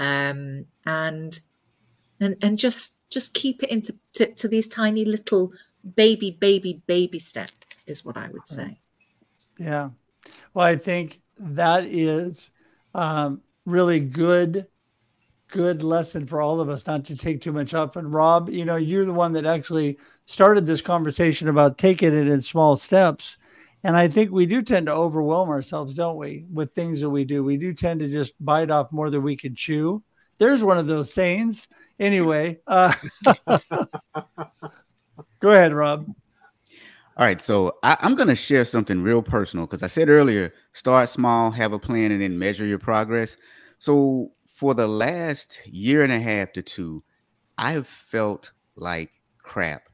Um, 0.00 0.64
and 0.86 1.38
and 2.20 2.36
and 2.42 2.58
just 2.58 3.08
just 3.10 3.34
keep 3.34 3.62
it 3.62 3.70
into 3.70 3.94
to, 4.14 4.32
to 4.34 4.48
these 4.48 4.66
tiny 4.66 5.04
little 5.04 5.52
baby 5.94 6.36
baby 6.40 6.82
baby 6.86 7.18
steps 7.18 7.84
is 7.86 8.04
what 8.04 8.16
i 8.16 8.28
would 8.28 8.48
say. 8.48 8.78
Yeah. 9.58 9.90
Well 10.54 10.66
i 10.66 10.76
think 10.76 11.20
that 11.38 11.84
is 11.84 12.50
um, 12.94 13.42
really 13.66 14.00
good 14.00 14.66
good 15.48 15.82
lesson 15.82 16.26
for 16.26 16.40
all 16.40 16.60
of 16.60 16.68
us 16.68 16.86
not 16.86 17.04
to 17.04 17.16
take 17.16 17.40
too 17.40 17.52
much 17.52 17.74
up. 17.74 17.96
And 17.96 18.12
rob 18.12 18.48
you 18.48 18.64
know 18.64 18.76
you're 18.76 19.04
the 19.04 19.12
one 19.12 19.32
that 19.34 19.44
actually 19.44 19.98
started 20.26 20.64
this 20.64 20.80
conversation 20.80 21.48
about 21.48 21.76
taking 21.76 22.14
it 22.14 22.26
in 22.26 22.40
small 22.40 22.76
steps 22.76 23.36
and 23.84 23.96
i 23.96 24.06
think 24.06 24.30
we 24.30 24.46
do 24.46 24.62
tend 24.62 24.86
to 24.86 24.92
overwhelm 24.92 25.48
ourselves 25.48 25.94
don't 25.94 26.16
we 26.16 26.44
with 26.52 26.74
things 26.74 27.00
that 27.00 27.10
we 27.10 27.24
do 27.24 27.42
we 27.42 27.56
do 27.56 27.72
tend 27.72 28.00
to 28.00 28.08
just 28.08 28.32
bite 28.44 28.70
off 28.70 28.92
more 28.92 29.10
than 29.10 29.22
we 29.22 29.36
can 29.36 29.54
chew 29.54 30.02
there's 30.38 30.64
one 30.64 30.78
of 30.78 30.86
those 30.86 31.12
sayings 31.12 31.66
anyway, 32.00 32.58
uh, 32.66 32.92
go 35.40 35.50
ahead, 35.50 35.72
Rob. 35.72 36.06
All 37.16 37.26
right, 37.26 37.40
so 37.40 37.76
I, 37.82 37.96
am 38.00 38.14
going 38.14 38.28
to 38.28 38.36
share 38.36 38.64
something 38.64 39.02
real 39.02 39.22
personal 39.22 39.66
because 39.66 39.82
I 39.82 39.88
said 39.88 40.08
earlier, 40.08 40.54
start 40.72 41.10
small, 41.10 41.50
have 41.50 41.74
a 41.74 41.78
plan, 41.78 42.10
and 42.12 42.20
then 42.20 42.38
measure 42.38 42.64
your 42.64 42.78
progress. 42.78 43.36
So 43.78 44.32
for 44.46 44.72
the 44.72 44.88
last 44.88 45.60
year 45.66 46.02
and 46.02 46.12
a 46.12 46.18
half 46.18 46.52
to 46.54 46.62
two, 46.62 47.04
I 47.58 47.72
have 47.72 47.86
felt 47.86 48.52
like 48.74 49.10
crap. 49.38 49.89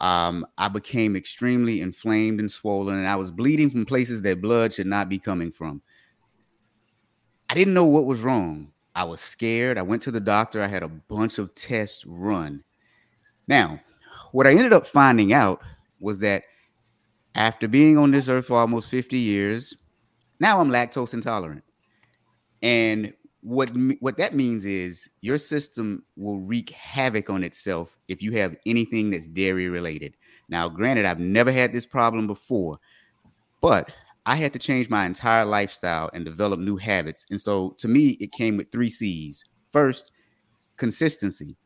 Um, 0.00 0.46
I 0.56 0.68
became 0.68 1.16
extremely 1.16 1.80
inflamed 1.80 2.40
and 2.40 2.50
swollen, 2.50 2.98
and 2.98 3.08
I 3.08 3.16
was 3.16 3.30
bleeding 3.30 3.70
from 3.70 3.84
places 3.84 4.22
that 4.22 4.40
blood 4.40 4.72
should 4.72 4.86
not 4.86 5.08
be 5.08 5.18
coming 5.18 5.50
from. 5.50 5.82
I 7.48 7.54
didn't 7.54 7.74
know 7.74 7.84
what 7.84 8.06
was 8.06 8.20
wrong. 8.20 8.72
I 8.94 9.04
was 9.04 9.20
scared. 9.20 9.78
I 9.78 9.82
went 9.82 10.02
to 10.02 10.10
the 10.10 10.20
doctor. 10.20 10.62
I 10.62 10.66
had 10.66 10.82
a 10.82 10.88
bunch 10.88 11.38
of 11.38 11.54
tests 11.54 12.04
run. 12.06 12.62
Now, 13.46 13.80
what 14.32 14.46
I 14.46 14.50
ended 14.50 14.72
up 14.72 14.86
finding 14.86 15.32
out 15.32 15.62
was 16.00 16.18
that 16.20 16.44
after 17.34 17.66
being 17.66 17.96
on 17.96 18.10
this 18.10 18.28
earth 18.28 18.46
for 18.46 18.58
almost 18.58 18.90
50 18.90 19.18
years, 19.18 19.76
now 20.40 20.60
I'm 20.60 20.70
lactose 20.70 21.14
intolerant. 21.14 21.64
And 22.62 23.12
what 23.40 23.70
what 24.00 24.16
that 24.16 24.34
means 24.34 24.64
is 24.64 25.08
your 25.20 25.38
system 25.38 26.04
will 26.16 26.40
wreak 26.40 26.70
havoc 26.70 27.30
on 27.30 27.44
itself 27.44 27.96
if 28.08 28.20
you 28.20 28.32
have 28.32 28.56
anything 28.66 29.10
that's 29.10 29.26
dairy 29.26 29.68
related. 29.68 30.16
Now, 30.48 30.68
granted, 30.68 31.04
I've 31.04 31.20
never 31.20 31.52
had 31.52 31.72
this 31.72 31.86
problem 31.86 32.26
before, 32.26 32.78
but 33.60 33.90
I 34.26 34.36
had 34.36 34.52
to 34.54 34.58
change 34.58 34.90
my 34.90 35.06
entire 35.06 35.44
lifestyle 35.44 36.10
and 36.12 36.24
develop 36.24 36.60
new 36.60 36.76
habits. 36.76 37.24
And 37.30 37.40
so 37.40 37.76
to 37.78 37.88
me, 37.88 38.16
it 38.20 38.32
came 38.32 38.56
with 38.56 38.72
three 38.72 38.90
C's. 38.90 39.44
First, 39.72 40.10
consistency. 40.76 41.56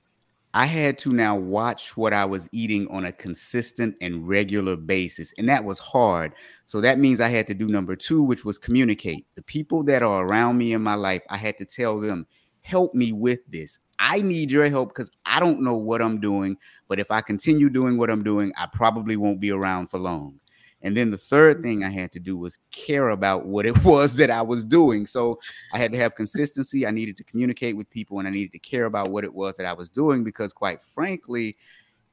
I 0.55 0.66
had 0.66 0.98
to 0.98 1.12
now 1.12 1.34
watch 1.34 1.96
what 1.96 2.12
I 2.12 2.26
was 2.26 2.48
eating 2.53 2.86
on 2.90 3.07
a 3.07 3.12
consistent 3.12 3.96
and 4.03 4.28
regular 4.28 4.76
basis. 4.76 5.32
And 5.38 5.48
that 5.48 5.64
was 5.64 5.78
hard. 5.78 6.34
So 6.66 6.80
that 6.82 6.98
means 6.98 7.20
I 7.20 7.28
had 7.28 7.46
to 7.46 7.55
do 7.55 7.68
number 7.68 7.96
two, 7.96 8.22
which 8.22 8.44
was 8.44 8.59
communicate. 8.59 9.26
The 9.34 9.42
people 9.42 9.82
that 9.84 10.03
are 10.03 10.26
around 10.26 10.59
me 10.59 10.74
in 10.74 10.82
my 10.82 10.94
life, 10.94 11.22
I 11.30 11.38
had 11.38 11.57
to 11.59 11.64
tell 11.64 11.98
them, 11.98 12.26
help 12.61 12.94
me 12.94 13.12
with 13.12 13.40
this. 13.48 13.78
I 13.98 14.20
need 14.20 14.50
your 14.50 14.68
help 14.68 14.90
because 14.90 15.11
I 15.24 15.40
don't 15.40 15.62
know 15.62 15.76
what 15.76 16.03
I'm 16.03 16.20
doing. 16.20 16.59
But 16.86 16.98
if 16.98 17.11
I 17.11 17.22
continue 17.22 17.70
doing 17.70 17.96
what 17.96 18.11
I'm 18.11 18.22
doing, 18.22 18.53
I 18.59 18.66
probably 18.66 19.16
won't 19.16 19.40
be 19.40 19.53
around 19.53 19.88
for 19.88 19.98
long. 19.98 20.38
And 20.83 20.97
then 20.97 21.11
the 21.11 21.18
third 21.18 21.57
mm-hmm. 21.57 21.64
thing 21.64 21.85
I 21.85 21.91
had 21.91 22.12
to 22.12 22.20
do 22.20 22.37
was 22.37 22.59
care 22.70 23.11
about 23.11 23.47
what 23.47 23.66
it 23.66 23.85
was 23.85 24.16
that 24.16 24.30
I 24.30 24.43
was 24.43 24.64
doing. 24.64 25.07
So 25.07 25.39
I 25.72 25.78
had 25.78 25.93
to 25.93 25.99
have 25.99 26.14
consistency. 26.14 26.87
I 26.87 26.91
needed 26.91 27.16
to 27.18 27.24
communicate 27.24 27.76
with 27.76 27.91
people 27.91 28.18
and 28.18 28.28
I 28.28 28.30
needed 28.30 28.53
to 28.53 28.59
care 28.59 28.87
about 28.87 29.11
what 29.11 29.24
it 29.24 29.33
was 29.33 29.57
that 29.57 29.66
I 29.66 29.72
was 29.72 29.89
doing 29.89 30.24
because, 30.24 30.53
quite 30.53 30.80
frankly, 30.95 31.57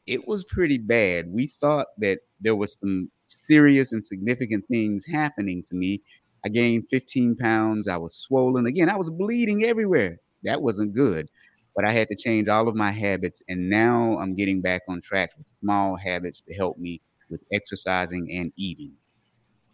it 0.08 0.28
was 0.28 0.44
pretty 0.44 0.78
bad. 0.78 1.32
We 1.32 1.48
thought 1.48 1.88
that 2.00 2.20
there 2.40 2.56
was 2.56 2.78
some 2.80 3.12
serious 3.28 3.92
and 3.92 4.04
significant 4.04 4.66
things 4.68 5.06
happening 5.06 5.62
to 5.64 5.76
me. 5.76 6.02
I 6.46 6.50
gained 6.50 6.88
15 6.90 7.36
pounds. 7.36 7.88
I 7.88 7.98
was 7.98 8.16
swollen. 8.16 8.66
Again, 8.66 8.90
I 8.90 8.98
was 8.98 9.10
bleeding 9.10 9.66
everywhere. 9.66 10.18
That 10.44 10.62
wasn't 10.62 10.96
good. 10.96 11.30
But 11.76 11.86
I 11.86 11.92
had 11.92 12.08
to 12.10 12.16
change 12.16 12.48
all 12.48 12.68
of 12.68 12.76
my 12.76 12.92
habits. 12.92 13.44
And 13.48 13.70
now 13.70 14.18
I'm 14.20 14.36
getting 14.36 14.62
back 14.62 14.82
on 14.88 15.02
track 15.02 15.32
with 15.38 15.52
small 15.62 15.96
habits 15.96 16.42
to 16.42 16.54
help 16.54 16.78
me 16.78 17.02
with 17.30 17.42
exercising 17.52 18.32
and 18.32 18.52
eating. 18.56 18.94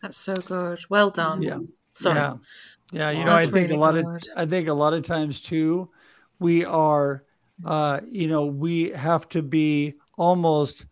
That's 0.01 0.17
so 0.17 0.35
good. 0.35 0.79
Well 0.89 1.09
done. 1.09 1.41
Yeah. 1.41 1.59
Sorry. 1.91 2.17
Yeah. 2.17 2.35
Yeah. 2.91 3.09
You 3.11 3.25
know, 3.25 3.31
I 3.31 3.45
think 3.45 3.69
really 3.69 3.75
a 3.75 3.79
lot 3.79 3.93
good. 3.93 4.05
of 4.05 4.23
I 4.35 4.45
think 4.45 4.67
a 4.67 4.73
lot 4.73 4.93
of 4.93 5.03
times 5.03 5.41
too, 5.41 5.89
we 6.39 6.65
are 6.65 7.23
uh, 7.63 8.01
you 8.11 8.27
know, 8.27 8.45
we 8.45 8.89
have 8.91 9.29
to 9.29 9.41
be 9.41 9.95
almost 10.17 10.85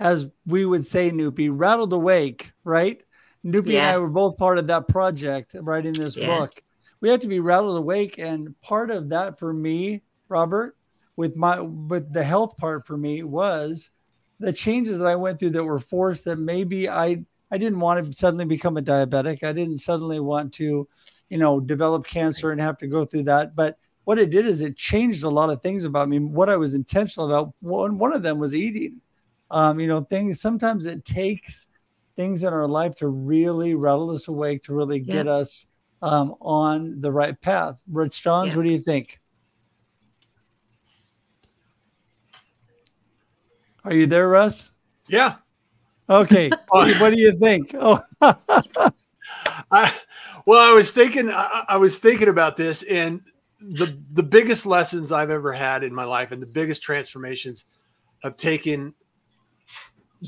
as 0.00 0.28
we 0.46 0.64
would 0.64 0.84
say, 0.84 1.10
Nupi, 1.10 1.48
rattled 1.52 1.92
awake, 1.92 2.52
right? 2.64 3.02
Nupi 3.44 3.72
yeah. 3.72 3.88
and 3.88 3.96
I 3.96 3.98
were 3.98 4.08
both 4.08 4.36
part 4.36 4.58
of 4.58 4.66
that 4.68 4.88
project 4.88 5.54
writing 5.60 5.92
this 5.92 6.16
yeah. 6.16 6.26
book. 6.26 6.62
We 7.00 7.10
have 7.10 7.20
to 7.20 7.28
be 7.28 7.40
rattled 7.40 7.76
awake. 7.76 8.18
And 8.18 8.58
part 8.62 8.90
of 8.90 9.10
that 9.10 9.38
for 9.38 9.52
me, 9.52 10.02
Robert, 10.28 10.76
with 11.16 11.36
my 11.36 11.60
with 11.60 12.12
the 12.12 12.24
health 12.24 12.56
part 12.56 12.86
for 12.86 12.96
me 12.96 13.22
was 13.22 13.90
the 14.44 14.52
changes 14.52 14.98
that 14.98 15.06
I 15.06 15.16
went 15.16 15.38
through 15.38 15.50
that 15.50 15.64
were 15.64 15.78
forced 15.78 16.24
that 16.26 16.36
maybe 16.36 16.88
I 16.88 17.24
I 17.50 17.58
didn't 17.58 17.80
want 17.80 18.04
to 18.04 18.12
suddenly 18.12 18.44
become 18.44 18.76
a 18.76 18.82
diabetic. 18.82 19.42
I 19.42 19.52
didn't 19.52 19.78
suddenly 19.78 20.18
want 20.18 20.52
to, 20.54 20.88
you 21.28 21.38
know, 21.38 21.60
develop 21.60 22.06
cancer 22.06 22.50
and 22.50 22.60
have 22.60 22.78
to 22.78 22.86
go 22.86 23.04
through 23.04 23.24
that. 23.24 23.54
But 23.54 23.78
what 24.04 24.18
it 24.18 24.30
did 24.30 24.46
is 24.46 24.60
it 24.60 24.76
changed 24.76 25.22
a 25.22 25.28
lot 25.28 25.50
of 25.50 25.62
things 25.62 25.84
about 25.84 26.08
me. 26.08 26.18
What 26.18 26.48
I 26.48 26.56
was 26.56 26.74
intentional 26.74 27.30
about, 27.30 27.54
one, 27.60 27.98
one 27.98 28.12
of 28.12 28.22
them 28.22 28.38
was 28.38 28.54
eating. 28.54 29.00
Um, 29.50 29.78
you 29.78 29.86
know, 29.86 30.02
things 30.02 30.40
sometimes 30.40 30.86
it 30.86 31.04
takes 31.04 31.66
things 32.16 32.42
in 32.42 32.52
our 32.52 32.66
life 32.66 32.96
to 32.96 33.08
really 33.08 33.74
rattle 33.74 34.10
us 34.10 34.26
awake, 34.26 34.64
to 34.64 34.74
really 34.74 35.00
yeah. 35.00 35.14
get 35.14 35.28
us 35.28 35.66
um, 36.02 36.34
on 36.40 37.00
the 37.00 37.12
right 37.12 37.40
path. 37.40 37.80
Russ 37.90 38.18
Johns, 38.18 38.50
yeah. 38.50 38.56
what 38.56 38.66
do 38.66 38.72
you 38.72 38.80
think? 38.80 39.20
Are 43.84 43.94
you 43.94 44.06
there, 44.06 44.28
Russ? 44.28 44.72
Yeah. 45.08 45.36
Okay. 46.08 46.50
what 46.68 47.10
do 47.10 47.20
you 47.20 47.38
think? 47.38 47.74
Oh. 47.80 48.02
I, 49.70 49.92
well, 50.46 50.58
I 50.58 50.72
was 50.72 50.90
thinking. 50.90 51.30
I, 51.30 51.64
I 51.68 51.76
was 51.76 51.98
thinking 51.98 52.28
about 52.28 52.56
this, 52.56 52.82
and 52.84 53.20
the 53.60 53.98
the 54.12 54.22
biggest 54.22 54.66
lessons 54.66 55.12
I've 55.12 55.30
ever 55.30 55.52
had 55.52 55.84
in 55.84 55.94
my 55.94 56.04
life, 56.04 56.32
and 56.32 56.40
the 56.40 56.46
biggest 56.46 56.82
transformations, 56.82 57.64
have 58.22 58.36
taken 58.36 58.94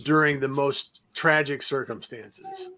during 0.04 0.40
the 0.40 0.48
most 0.48 1.00
tragic 1.14 1.62
circumstances, 1.62 2.70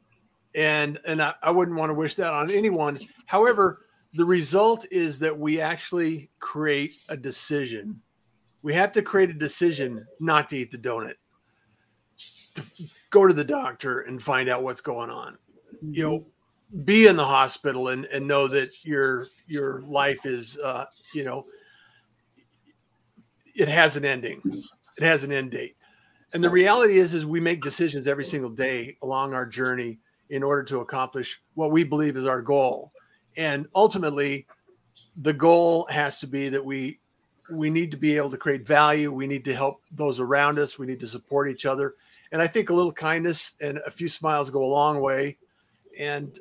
and 0.55 0.99
and 1.07 1.23
I, 1.23 1.35
I 1.43 1.51
wouldn't 1.51 1.77
want 1.77 1.91
to 1.91 1.95
wish 1.95 2.15
that 2.17 2.33
on 2.33 2.51
anyone. 2.51 2.99
However, 3.27 3.87
the 4.15 4.25
result 4.25 4.87
is 4.91 5.19
that 5.21 5.37
we 5.37 5.61
actually 5.61 6.31
create 6.41 6.93
a 7.09 7.17
decision 7.17 8.01
we 8.63 8.75
have 8.75 8.93
to 8.93 9.03
create 9.03 9.31
a 9.31 9.35
decision 9.35 10.07
not 10.21 10.49
to 10.49 10.57
eat 10.57 10.71
the 10.71 10.79
donut, 10.79 11.15
to 12.55 12.63
go 13.11 13.27
to 13.27 13.33
the 13.33 13.45
doctor 13.45 14.01
and 14.01 14.23
find 14.23 14.49
out 14.49 14.63
what's 14.63 14.81
going 14.81 15.11
on. 15.11 15.39
You 15.91 16.03
know, 16.03 16.27
be 16.85 17.07
in 17.07 17.17
the 17.17 17.25
hospital 17.25 17.89
and, 17.89 18.05
and 18.07 18.27
know 18.27 18.49
that 18.49 18.85
your 18.85 19.27
your 19.47 19.83
life 19.83 20.27
is 20.27 20.59
uh, 20.59 20.87
you 21.15 21.25
know 21.25 21.47
it 23.55 23.69
has 23.69 23.97
an 23.97 24.05
ending. 24.05 24.41
It 24.97 25.05
has 25.05 25.25
an 25.25 25.33
end 25.33 25.51
date. 25.51 25.77
And 26.33 26.45
the 26.45 26.51
reality 26.51 26.99
is 26.99 27.15
is 27.15 27.27
we 27.27 27.41
make 27.41 27.63
decisions 27.63 28.07
every 28.07 28.25
single 28.25 28.51
day 28.51 28.97
along 29.03 29.35
our 29.35 29.47
journey 29.47 29.99
in 30.31 30.43
order 30.43 30.63
to 30.65 30.81
accomplish 30.81 31.41
what 31.55 31.73
we 31.73 31.85
believe 31.85 32.17
is 32.17 32.27
our 32.27 32.43
goal. 32.43 32.93
And 33.37 33.67
ultimately 33.75 34.47
the 35.17 35.33
goal 35.33 35.87
has 35.91 36.21
to 36.21 36.27
be 36.27 36.49
that 36.51 36.65
we 36.65 37.01
we 37.51 37.71
need 37.71 37.91
to 37.91 37.97
be 37.97 38.17
able 38.17 38.31
to 38.31 38.37
create 38.37 38.67
value. 38.67 39.13
We 39.13 39.27
need 39.27 39.45
to 39.47 39.55
help 39.55 39.83
those 39.91 40.21
around 40.21 40.59
us. 40.59 40.79
We 40.79 40.87
need 40.87 41.01
to 41.01 41.07
support 41.07 41.49
each 41.49 41.67
other. 41.67 41.95
And 42.33 42.43
I 42.43 42.47
think 42.47 42.71
a 42.71 42.75
little 42.75 42.93
kindness 42.93 43.53
and 43.61 43.79
a 43.87 43.91
few 43.91 44.09
smiles 44.09 44.51
go 44.51 44.63
a 44.63 44.67
long 44.67 45.01
way. 45.01 45.39
And 45.99 46.39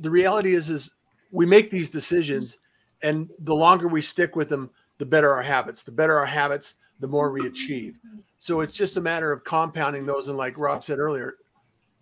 the 0.00 0.10
reality 0.10 0.54
is, 0.54 0.68
is 0.68 0.90
we 1.30 1.46
make 1.46 1.70
these 1.70 1.90
decisions, 1.90 2.58
and 3.02 3.30
the 3.40 3.54
longer 3.54 3.86
we 3.86 4.02
stick 4.02 4.34
with 4.34 4.48
them, 4.48 4.70
the 4.98 5.06
better 5.06 5.32
our 5.32 5.42
habits. 5.42 5.84
The 5.84 5.92
better 5.92 6.18
our 6.18 6.26
habits, 6.26 6.74
the 6.98 7.08
more 7.08 7.30
we 7.30 7.46
achieve. 7.46 7.96
So 8.38 8.60
it's 8.60 8.74
just 8.74 8.96
a 8.96 9.00
matter 9.00 9.32
of 9.32 9.44
compounding 9.44 10.04
those, 10.04 10.28
and 10.28 10.36
like 10.36 10.58
Rob 10.58 10.82
said 10.82 10.98
earlier, 10.98 11.36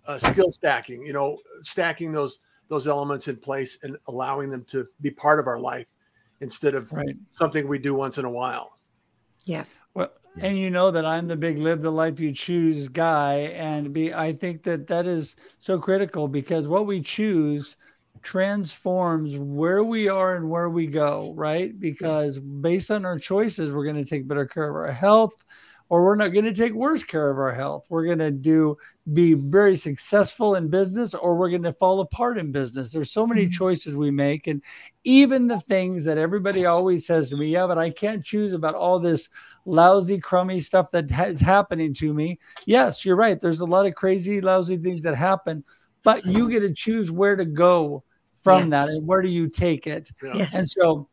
uh, 0.06 0.18
skill 0.18 0.50
stacking. 0.50 1.04
You 1.04 1.12
know, 1.12 1.38
stacking 1.62 2.12
those 2.12 2.40
those 2.68 2.86
elements 2.86 3.28
in 3.28 3.36
place 3.36 3.78
and 3.82 3.96
allowing 4.08 4.50
them 4.50 4.64
to 4.64 4.86
be 5.00 5.10
part 5.10 5.40
of 5.40 5.46
our 5.46 5.58
life 5.58 5.86
instead 6.40 6.74
of 6.74 6.92
Right. 6.92 7.16
something 7.30 7.66
we 7.66 7.78
do 7.78 7.94
once 7.94 8.18
in 8.18 8.24
a 8.24 8.30
while. 8.30 8.78
Yeah. 9.44 9.64
Well, 9.94 10.12
and 10.40 10.56
you 10.56 10.70
know 10.70 10.90
that 10.90 11.04
I'm 11.04 11.26
the 11.26 11.36
big 11.36 11.58
live 11.58 11.82
the 11.82 11.90
life 11.90 12.20
you 12.20 12.32
choose 12.32 12.88
guy, 12.88 13.52
and 13.56 13.92
be 13.92 14.14
I 14.14 14.32
think 14.32 14.62
that 14.64 14.86
that 14.86 15.06
is 15.06 15.34
so 15.58 15.78
critical 15.78 16.28
because 16.28 16.66
what 16.66 16.86
we 16.86 17.00
choose 17.00 17.76
transforms 18.22 19.36
where 19.36 19.84
we 19.84 20.08
are 20.08 20.36
and 20.36 20.50
where 20.50 20.68
we 20.68 20.86
go, 20.86 21.32
right? 21.36 21.78
Because 21.78 22.38
based 22.38 22.90
on 22.90 23.04
our 23.04 23.18
choices, 23.18 23.72
we're 23.72 23.84
going 23.84 23.96
to 23.96 24.04
take 24.04 24.28
better 24.28 24.46
care 24.46 24.68
of 24.68 24.76
our 24.76 24.92
health, 24.92 25.44
or 25.90 26.04
we're 26.04 26.16
not 26.16 26.28
going 26.28 26.44
to 26.44 26.54
take 26.54 26.72
worse 26.72 27.02
care 27.02 27.30
of 27.30 27.38
our 27.38 27.52
health. 27.52 27.86
We're 27.88 28.04
going 28.04 28.18
to 28.18 28.30
do 28.30 28.76
be 29.12 29.32
very 29.32 29.74
successful 29.74 30.56
in 30.56 30.68
business, 30.68 31.14
or 31.14 31.34
we're 31.34 31.48
going 31.48 31.62
to 31.62 31.72
fall 31.72 32.00
apart 32.00 32.36
in 32.36 32.52
business. 32.52 32.92
There's 32.92 33.10
so 33.10 33.26
many 33.26 33.44
mm-hmm. 33.44 33.52
choices 33.52 33.96
we 33.96 34.10
make, 34.10 34.46
and 34.46 34.62
even 35.04 35.48
the 35.48 35.60
things 35.60 36.04
that 36.04 36.18
everybody 36.18 36.66
always 36.66 37.06
says 37.06 37.30
to 37.30 37.36
me, 37.36 37.48
yeah, 37.48 37.66
but 37.66 37.78
I 37.78 37.90
can't 37.90 38.24
choose 38.24 38.52
about 38.52 38.74
all 38.74 38.98
this 38.98 39.28
lousy, 39.64 40.18
crummy 40.18 40.60
stuff 40.60 40.90
that 40.90 41.10
ha- 41.10 41.24
is 41.24 41.40
happening 41.40 41.94
to 41.94 42.12
me. 42.12 42.38
Yes, 42.66 43.04
you're 43.04 43.16
right. 43.16 43.40
There's 43.40 43.60
a 43.60 43.66
lot 43.66 43.86
of 43.86 43.94
crazy, 43.94 44.40
lousy 44.40 44.76
things 44.76 45.02
that 45.04 45.14
happen, 45.14 45.64
but 46.02 46.24
you 46.26 46.50
get 46.50 46.60
to 46.60 46.72
choose 46.72 47.10
where 47.10 47.36
to 47.36 47.46
go 47.46 48.04
from 48.42 48.70
that 48.70 48.88
and 48.88 49.06
where 49.06 49.22
do 49.22 49.28
you 49.28 49.48
take 49.48 49.86
it. 49.86 50.10
Yeah. 50.22 50.48
And 50.52 50.68
so, 50.68 51.08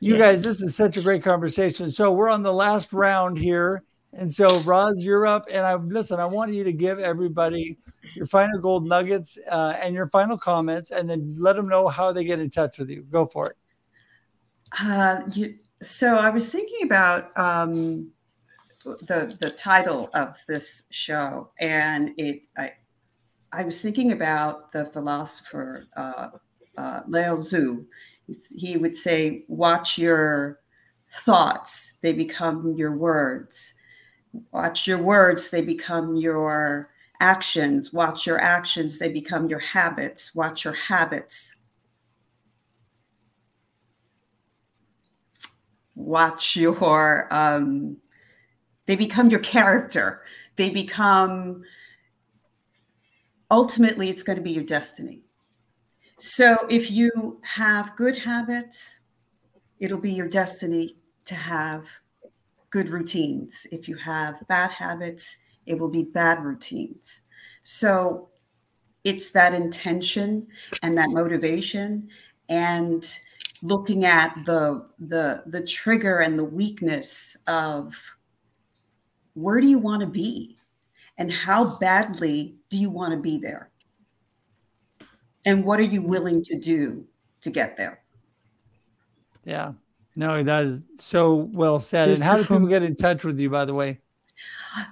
you 0.00 0.16
guys, 0.16 0.42
this 0.42 0.62
is 0.62 0.76
such 0.76 0.96
a 0.96 1.02
great 1.02 1.22
conversation. 1.22 1.90
So 1.90 2.12
we're 2.12 2.28
on 2.28 2.42
the 2.42 2.52
last 2.52 2.92
round 2.92 3.38
here. 3.38 3.82
And 4.12 4.32
so, 4.32 4.60
Roz, 4.60 5.02
you're 5.02 5.26
up. 5.26 5.46
And 5.50 5.66
I 5.66 5.74
listen. 5.74 6.18
I 6.18 6.24
want 6.24 6.52
you 6.52 6.64
to 6.64 6.72
give 6.72 6.98
everybody 6.98 7.76
your 8.14 8.26
final 8.26 8.58
gold 8.58 8.86
nuggets 8.86 9.38
uh, 9.50 9.76
and 9.80 9.94
your 9.94 10.08
final 10.08 10.38
comments, 10.38 10.90
and 10.90 11.08
then 11.08 11.36
let 11.38 11.56
them 11.56 11.68
know 11.68 11.88
how 11.88 12.12
they 12.12 12.24
get 12.24 12.38
in 12.38 12.48
touch 12.48 12.78
with 12.78 12.88
you. 12.88 13.02
Go 13.10 13.26
for 13.26 13.50
it. 13.50 13.56
Uh, 14.80 15.20
you, 15.32 15.56
so 15.82 16.16
I 16.16 16.30
was 16.30 16.48
thinking 16.50 16.84
about 16.84 17.36
um, 17.38 18.10
the 18.84 19.36
the 19.40 19.50
title 19.50 20.08
of 20.14 20.38
this 20.48 20.84
show, 20.90 21.50
and 21.60 22.12
it 22.16 22.42
I 22.56 22.72
I 23.52 23.64
was 23.64 23.80
thinking 23.80 24.12
about 24.12 24.72
the 24.72 24.86
philosopher 24.86 25.86
uh, 25.96 26.28
uh, 26.76 27.00
Lao 27.08 27.36
Tzu. 27.36 27.84
He 28.54 28.76
would 28.76 28.96
say, 28.96 29.44
"Watch 29.48 29.98
your 29.98 30.60
thoughts; 31.24 31.94
they 32.02 32.12
become 32.12 32.74
your 32.76 32.96
words. 32.96 33.74
Watch 34.52 34.86
your 34.86 35.02
words; 35.02 35.50
they 35.50 35.62
become 35.62 36.16
your 36.16 36.88
actions. 37.20 37.92
Watch 37.92 38.26
your 38.26 38.38
actions; 38.38 38.98
they 38.98 39.08
become 39.08 39.48
your 39.48 39.60
habits. 39.60 40.34
Watch 40.34 40.64
your 40.64 40.74
habits." 40.74 41.56
watch 45.98 46.54
your 46.54 47.32
um, 47.34 47.96
they 48.86 48.94
become 48.94 49.28
your 49.30 49.40
character 49.40 50.22
they 50.56 50.70
become 50.70 51.62
ultimately 53.50 54.08
it's 54.08 54.22
going 54.22 54.36
to 54.36 54.42
be 54.42 54.52
your 54.52 54.64
destiny 54.64 55.22
so 56.18 56.66
if 56.68 56.90
you 56.90 57.40
have 57.42 57.96
good 57.96 58.16
habits 58.16 59.00
it'll 59.80 60.00
be 60.00 60.12
your 60.12 60.28
destiny 60.28 60.96
to 61.24 61.34
have 61.34 61.86
good 62.70 62.88
routines. 62.88 63.66
If 63.72 63.88
you 63.88 63.96
have 63.96 64.46
bad 64.48 64.70
habits 64.70 65.36
it 65.66 65.78
will 65.78 65.90
be 65.90 66.02
bad 66.02 66.42
routines. 66.42 67.20
So 67.62 68.30
it's 69.04 69.30
that 69.32 69.54
intention 69.54 70.46
and 70.82 70.96
that 70.96 71.10
motivation 71.10 72.08
and 72.48 73.18
looking 73.62 74.04
at 74.04 74.34
the 74.46 74.86
the 74.98 75.42
the 75.46 75.62
trigger 75.62 76.20
and 76.20 76.38
the 76.38 76.44
weakness 76.44 77.36
of 77.46 77.94
where 79.34 79.60
do 79.60 79.66
you 79.68 79.78
want 79.78 80.00
to 80.00 80.06
be 80.06 80.56
and 81.18 81.30
how 81.30 81.76
badly 81.78 82.56
do 82.70 82.78
you 82.78 82.90
want 82.90 83.12
to 83.12 83.18
be 83.18 83.38
there 83.38 83.70
and 85.48 85.64
what 85.64 85.80
are 85.80 85.90
you 85.94 86.02
willing 86.02 86.42
to 86.44 86.58
do 86.58 87.04
to 87.40 87.50
get 87.50 87.76
there 87.76 88.02
Yeah. 89.44 89.72
No, 90.16 90.42
that 90.42 90.64
is 90.64 90.80
so 90.98 91.48
well 91.52 91.78
said. 91.78 92.08
And 92.08 92.22
how 92.22 92.36
do 92.36 92.42
people 92.42 92.66
get 92.66 92.82
in 92.82 92.96
touch 92.96 93.22
with 93.22 93.38
you, 93.38 93.48
by 93.50 93.64
the 93.64 93.72
way? 93.74 94.00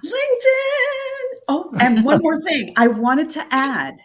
linkedin 0.03 1.39
oh 1.47 1.71
and 1.79 2.03
one 2.03 2.19
more 2.21 2.41
thing 2.41 2.73
i 2.75 2.87
wanted 2.87 3.29
to 3.29 3.45
add 3.51 3.95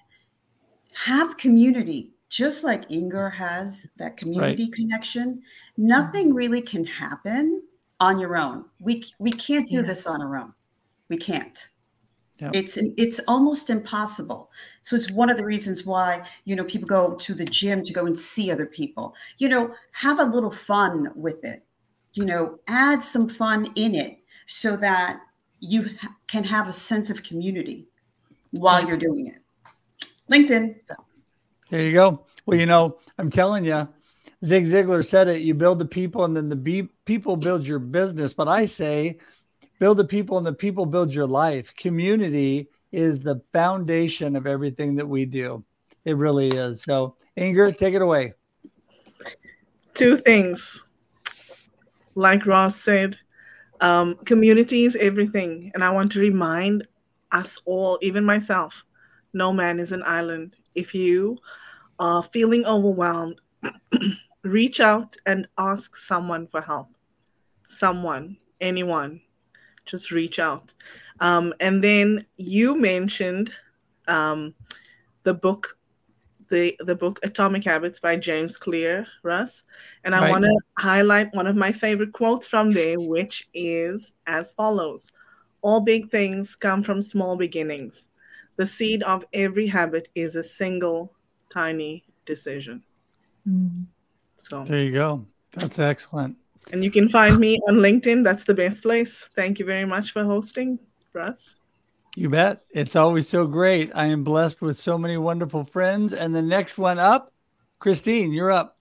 have 0.93 1.37
community 1.37 2.13
just 2.29 2.63
like 2.63 2.89
Ingor 2.89 3.33
has 3.33 3.89
that 3.97 4.17
community 4.17 4.69
connection 4.69 5.43
nothing 5.77 6.33
really 6.35 6.61
can 6.63 6.85
happen 6.85 7.63
on 7.99 8.21
your 8.21 8.37
own 8.37 8.65
we 8.79 9.03
we 9.19 9.31
can't 9.33 9.69
do 9.71 9.79
Yeah. 9.79 9.87
this 9.87 10.07
on 10.07 10.21
our 10.23 10.37
own 10.37 10.53
we 11.09 11.17
can't 11.17 11.69
It's 12.53 12.79
it's 12.97 13.21
almost 13.29 13.71
impossible 13.71 14.51
so 14.81 14.97
it's 14.97 15.13
one 15.13 15.31
of 15.31 15.37
the 15.37 15.45
reasons 15.45 15.87
why 15.87 16.27
you 16.45 16.57
know 16.57 16.65
people 16.65 16.89
go 16.89 17.15
to 17.15 17.35
the 17.35 17.45
gym 17.45 17.83
to 17.85 17.93
go 17.93 18.07
and 18.07 18.19
see 18.19 18.51
other 18.51 18.67
people 18.67 19.15
you 19.39 19.49
know 19.49 19.75
have 19.93 20.19
a 20.19 20.25
little 20.25 20.51
fun 20.51 21.13
with 21.15 21.45
it 21.45 21.65
you 22.15 22.25
know 22.25 22.59
add 22.69 23.03
some 23.03 23.29
fun 23.29 23.71
in 23.77 23.95
it 23.95 24.23
so 24.47 24.77
that 24.77 25.21
you 25.61 25.91
ha- 26.01 26.17
can 26.27 26.43
have 26.43 26.69
a 26.69 26.73
sense 26.73 27.11
of 27.11 27.23
community 27.23 27.87
while 28.51 28.85
you're 28.87 28.97
doing 28.97 29.27
it 29.29 29.41
linkedin 30.31 30.75
There 31.73 31.81
you 31.81 31.93
go. 31.93 32.27
Well, 32.45 32.59
you 32.59 32.67
know, 32.67 32.99
I'm 33.17 33.31
telling 33.31 33.65
you, 33.65 33.89
Zig 34.45 34.67
Ziglar 34.67 35.03
said 35.03 35.29
it. 35.29 35.41
You 35.41 35.55
build 35.55 35.79
the 35.79 35.87
people, 35.87 36.25
and 36.27 36.37
then 36.37 36.51
the 36.51 36.57
be- 36.57 36.91
people 37.07 37.35
build 37.35 37.67
your 37.67 37.79
business. 37.79 38.35
But 38.35 38.47
I 38.47 38.67
say, 38.67 39.17
build 39.83 39.97
the 39.97 40.05
people, 40.05 40.39
and 40.39 40.47
the 40.47 40.53
people 40.53 40.87
build 40.87 41.13
your 41.13 41.27
life. 41.27 41.75
Community 41.75 42.69
is 42.93 43.19
the 43.19 43.43
foundation 43.53 44.37
of 44.37 44.47
everything 44.47 44.95
that 44.95 45.09
we 45.09 45.25
do. 45.25 45.65
It 46.05 46.17
really 46.17 46.47
is. 46.47 46.85
So, 46.85 47.17
Ingor, 47.37 47.77
take 47.77 47.93
it 47.93 48.01
away. 48.01 48.35
two 49.95 50.17
things. 50.17 50.87
Like 52.15 52.47
Ross 52.47 52.77
said, 52.77 53.19
um, 53.81 54.15
community 54.25 54.85
is 54.85 54.95
everything. 54.95 55.73
And 55.75 55.83
I 55.83 55.91
want 55.91 56.13
to 56.13 56.21
remind 56.21 56.87
us 57.33 57.61
all, 57.65 57.99
even 58.03 58.25
myself, 58.25 58.85
no 59.33 59.53
man 59.53 59.81
is 59.81 59.91
an 59.91 60.05
island. 60.07 60.55
If 60.77 60.95
you 60.95 61.39
are 61.99 62.23
feeling 62.23 62.65
overwhelmed, 62.67 63.41
reach 64.45 64.79
out 64.79 65.17
and 65.27 65.49
ask 65.59 65.97
someone 65.97 66.47
for 66.47 66.61
help. 66.61 66.95
Someone, 67.67 68.37
anyone, 68.61 69.23
just 69.93 70.11
reach 70.11 70.39
out. 70.39 70.73
Um, 71.21 71.55
and 71.61 71.85
then 71.85 72.27
you 72.39 72.77
mentioned 72.77 73.53
um, 74.09 74.55
the 75.23 75.35
book 75.35 75.79
the 76.49 76.77
the 76.81 76.97
book 76.97 77.21
Atomic 77.23 77.65
Habits 77.65 78.01
by 78.01 78.17
James 78.17 78.57
Clear, 78.57 79.07
Russ. 79.23 79.63
And 80.05 80.15
I 80.15 80.21
Right. 80.21 80.31
want 80.31 80.45
to 80.45 80.61
highlight 80.79 81.33
one 81.35 81.47
of 81.47 81.57
my 81.57 81.73
favorite 81.73 82.13
quotes 82.13 82.47
from 82.47 82.71
there, 82.71 82.99
which 82.99 83.49
is 83.55 84.13
as 84.27 84.53
follows 84.53 85.13
All 85.63 85.81
big 85.81 86.11
things 86.11 86.57
come 86.57 86.83
from 86.83 87.01
small 87.01 87.37
beginnings. 87.37 88.09
The 88.57 88.67
seed 88.67 89.03
of 89.05 89.25
every 89.33 89.69
habit 89.69 90.09
is 90.15 90.35
a 90.35 90.43
single 90.43 91.13
tiny 91.51 92.05
decision. 92.27 92.83
Mm. 93.47 93.87
So, 94.43 94.65
There 94.65 94.83
you 94.83 94.93
go. 94.93 95.25
That's 95.53 95.79
excellent. 95.79 96.37
And 96.71 96.85
you 96.85 96.91
can 96.91 97.09
find 97.09 97.39
me 97.39 97.59
on 97.69 97.77
LinkedIn. 97.77 98.23
That's 98.23 98.45
the 98.45 98.55
best 98.55 98.83
place. 98.83 99.29
Thank 99.35 99.59
you 99.59 99.65
very 99.65 99.85
much 99.85 100.13
for 100.13 100.25
hosting, 100.25 100.79
Russ. 101.13 101.57
You 102.15 102.29
bet. 102.29 102.61
It's 102.73 102.95
always 102.95 103.29
so 103.29 103.47
great. 103.47 103.91
I 103.95 104.07
am 104.07 104.23
blessed 104.23 104.61
with 104.61 104.79
so 104.79 104.99
many 104.99 105.17
wonderful 105.17 105.65
friends. 105.65 106.13
And 106.13 106.35
the 106.35 106.43
next 106.43 106.79
one 106.79 106.99
up, 106.99 107.33
Christine, 107.79 108.33
you're 108.33 108.53
up. 108.53 108.77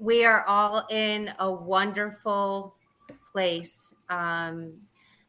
we 0.00 0.24
are 0.24 0.44
all 0.46 0.86
in 0.90 1.30
a 1.38 1.52
wonderful 1.52 2.74
place. 3.30 3.94
Um, 4.08 4.80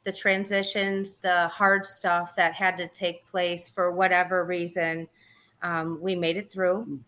the 0.05 0.13
transitions, 0.13 1.19
the 1.19 1.49
hard 1.49 1.85
stuff 1.85 2.35
that 2.37 2.53
had 2.53 2.77
to 2.77 2.87
take 2.87 3.27
place 3.27 3.69
for 3.69 3.91
whatever 3.91 4.45
reason, 4.45 5.07
um, 5.61 5.99
we 6.01 6.15
made 6.15 6.37
it 6.37 6.51
through, 6.51 7.01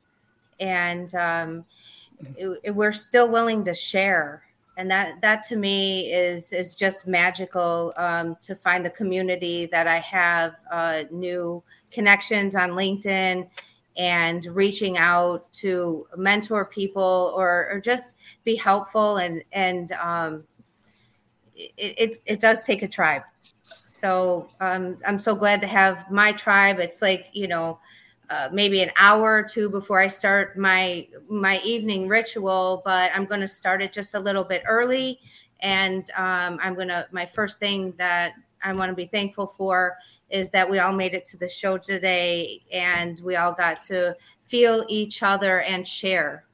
and 0.59 1.15
um, 1.15 1.65
it- 2.37 2.75
we're 2.75 2.91
still 2.91 3.27
willing 3.29 3.63
to 3.65 3.73
share. 3.73 4.43
And 4.75 4.89
that 4.89 5.21
that 5.21 5.43
to 5.49 5.55
me 5.55 6.11
is 6.11 6.51
is 6.51 6.73
just 6.73 7.07
magical 7.07 7.93
um, 7.95 8.37
to 8.41 8.55
find 8.55 8.83
the 8.83 8.89
community 8.89 9.67
that 9.67 9.87
I 9.87 9.99
have, 9.99 10.55
uh, 10.71 11.03
new 11.11 11.63
connections 11.91 12.55
on 12.55 12.71
LinkedIn, 12.71 13.47
and 13.97 14.45
reaching 14.47 14.97
out 14.97 15.51
to 15.53 16.07
mentor 16.17 16.65
people 16.65 17.33
or, 17.35 17.69
or 17.69 17.79
just 17.79 18.17
be 18.43 18.55
helpful 18.55 19.17
and 19.17 19.43
and 19.51 19.91
um, 19.91 20.43
it, 21.55 21.73
it, 21.77 22.21
it 22.25 22.39
does 22.39 22.63
take 22.63 22.81
a 22.81 22.87
tribe. 22.87 23.21
So 23.85 24.49
um, 24.59 24.97
I'm 25.05 25.19
so 25.19 25.35
glad 25.35 25.61
to 25.61 25.67
have 25.67 26.09
my 26.09 26.31
tribe. 26.31 26.79
It's 26.79 27.01
like, 27.01 27.27
you 27.33 27.47
know, 27.47 27.79
uh, 28.29 28.49
maybe 28.51 28.81
an 28.81 28.91
hour 28.99 29.35
or 29.35 29.43
two 29.43 29.69
before 29.69 29.99
I 29.99 30.07
start 30.07 30.57
my 30.57 31.07
my 31.29 31.59
evening 31.63 32.07
ritual, 32.07 32.81
but 32.85 33.11
I'm 33.13 33.25
going 33.25 33.41
to 33.41 33.47
start 33.47 33.81
it 33.81 33.93
just 33.93 34.15
a 34.15 34.19
little 34.19 34.43
bit 34.43 34.63
early. 34.67 35.19
And 35.59 36.09
um, 36.15 36.59
I'm 36.61 36.75
going 36.75 36.87
to 36.89 37.07
my 37.11 37.25
first 37.25 37.59
thing 37.59 37.93
that 37.97 38.33
I 38.63 38.73
want 38.73 38.89
to 38.89 38.95
be 38.95 39.05
thankful 39.05 39.47
for 39.47 39.97
is 40.29 40.49
that 40.51 40.69
we 40.69 40.79
all 40.79 40.93
made 40.93 41.13
it 41.13 41.25
to 41.25 41.37
the 41.37 41.47
show 41.47 41.77
today, 41.77 42.61
and 42.71 43.19
we 43.23 43.35
all 43.35 43.53
got 43.53 43.81
to 43.83 44.15
feel 44.45 44.85
each 44.89 45.21
other 45.21 45.61
and 45.61 45.87
share. 45.87 46.45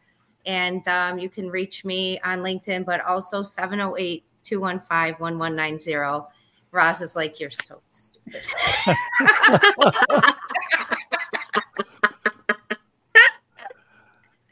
And 0.46 0.88
um, 0.88 1.20
you 1.20 1.30
can 1.30 1.50
reach 1.50 1.86
me 1.86 2.20
on 2.22 2.40
LinkedIn, 2.40 2.86
but 2.86 3.02
also 3.02 3.44
708 3.44 4.24
215 4.44 5.16
1190. 5.20 6.26
Ross 6.72 7.02
is 7.02 7.16
like, 7.16 7.40
You're 7.40 7.52
so 7.52 7.82
stupid. 7.92 8.46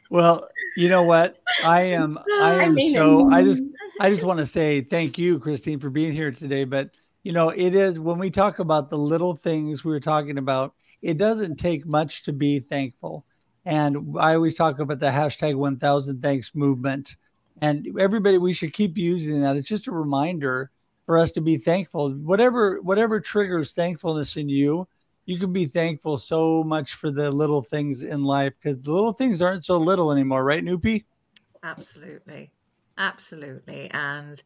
Well, 0.09 0.47
you 0.75 0.89
know 0.89 1.03
what? 1.03 1.37
I 1.63 1.81
am 1.83 2.17
I 2.41 2.63
am 2.63 2.77
so 2.93 3.29
I 3.29 3.43
just 3.43 3.61
I 3.99 4.09
just 4.09 4.23
want 4.23 4.39
to 4.39 4.45
say 4.45 4.81
thank 4.81 5.17
you, 5.17 5.39
Christine, 5.39 5.79
for 5.79 5.89
being 5.89 6.13
here 6.13 6.31
today. 6.31 6.63
But 6.63 6.91
you 7.23 7.33
know, 7.33 7.49
it 7.49 7.75
is 7.75 7.99
when 7.99 8.19
we 8.19 8.29
talk 8.29 8.59
about 8.59 8.89
the 8.89 8.97
little 8.97 9.35
things 9.35 9.83
we 9.83 9.91
were 9.91 9.99
talking 9.99 10.37
about, 10.37 10.73
it 11.01 11.17
doesn't 11.17 11.57
take 11.57 11.85
much 11.85 12.23
to 12.23 12.33
be 12.33 12.59
thankful. 12.59 13.25
And 13.65 14.15
I 14.17 14.35
always 14.35 14.55
talk 14.55 14.79
about 14.79 14.99
the 14.99 15.07
hashtag 15.07 15.55
1000 15.55 16.21
thanks 16.21 16.55
movement. 16.55 17.17
And 17.61 17.87
everybody, 17.99 18.37
we 18.37 18.53
should 18.53 18.71
keep 18.71 18.97
using 18.97 19.41
that. 19.41 19.57
It's 19.57 19.67
just 19.67 19.87
a 19.87 19.91
reminder 19.91 20.71
for 21.05 21.17
us 21.17 21.31
to 21.33 21.41
be 21.41 21.57
thankful. 21.57 22.11
Whatever, 22.11 22.81
whatever 22.81 23.19
triggers 23.19 23.73
thankfulness 23.73 24.37
in 24.37 24.47
you, 24.47 24.87
you 25.27 25.37
can 25.37 25.51
be 25.51 25.65
thankful 25.65 26.17
so 26.17 26.63
much 26.63 26.93
for 26.93 27.11
the 27.11 27.29
little 27.29 27.61
things 27.61 28.01
in 28.01 28.23
life 28.23 28.53
because 28.59 28.81
the 28.81 28.91
little 28.91 29.11
things 29.11 29.41
aren't 29.41 29.65
so 29.65 29.77
little 29.77 30.11
anymore, 30.11 30.43
right, 30.43 30.63
Nupi? 30.63 31.03
Absolutely. 31.61 32.51
Absolutely. 32.97 33.91
And 33.91 34.41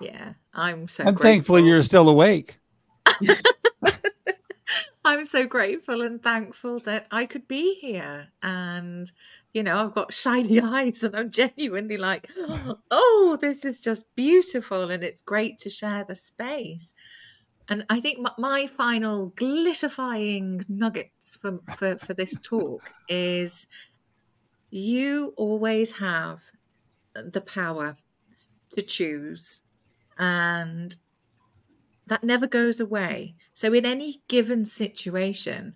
yeah, 0.00 0.32
I'm 0.52 0.88
so 0.88 1.04
I'm 1.04 1.14
grateful. 1.14 1.22
thankful 1.22 1.60
you're 1.60 1.84
still 1.84 2.08
awake. 2.08 2.58
I'm 5.04 5.24
so 5.24 5.46
grateful 5.46 6.02
and 6.02 6.20
thankful 6.20 6.80
that 6.80 7.06
I 7.12 7.26
could 7.26 7.46
be 7.46 7.74
here. 7.74 8.26
And, 8.42 9.08
you 9.52 9.62
know, 9.62 9.84
I've 9.84 9.94
got 9.94 10.12
shiny 10.12 10.60
eyes 10.64 11.04
and 11.04 11.14
I'm 11.14 11.30
genuinely 11.30 11.96
like, 11.96 12.28
oh, 12.90 13.38
this 13.40 13.64
is 13.64 13.78
just 13.78 14.12
beautiful. 14.16 14.90
And 14.90 15.04
it's 15.04 15.20
great 15.20 15.58
to 15.58 15.70
share 15.70 16.04
the 16.04 16.16
space. 16.16 16.96
And 17.68 17.84
I 17.90 18.00
think 18.00 18.20
my, 18.20 18.32
my 18.38 18.66
final 18.66 19.32
glitterfying 19.32 20.68
nuggets 20.68 21.36
for, 21.36 21.58
for, 21.74 21.96
for 21.96 22.14
this 22.14 22.38
talk 22.40 22.92
is 23.08 23.66
you 24.70 25.34
always 25.36 25.92
have 25.92 26.40
the 27.14 27.40
power 27.40 27.96
to 28.70 28.82
choose 28.82 29.62
and 30.18 30.96
that 32.06 32.22
never 32.22 32.46
goes 32.46 32.78
away. 32.78 33.34
So, 33.52 33.72
in 33.72 33.84
any 33.84 34.22
given 34.28 34.64
situation, 34.64 35.74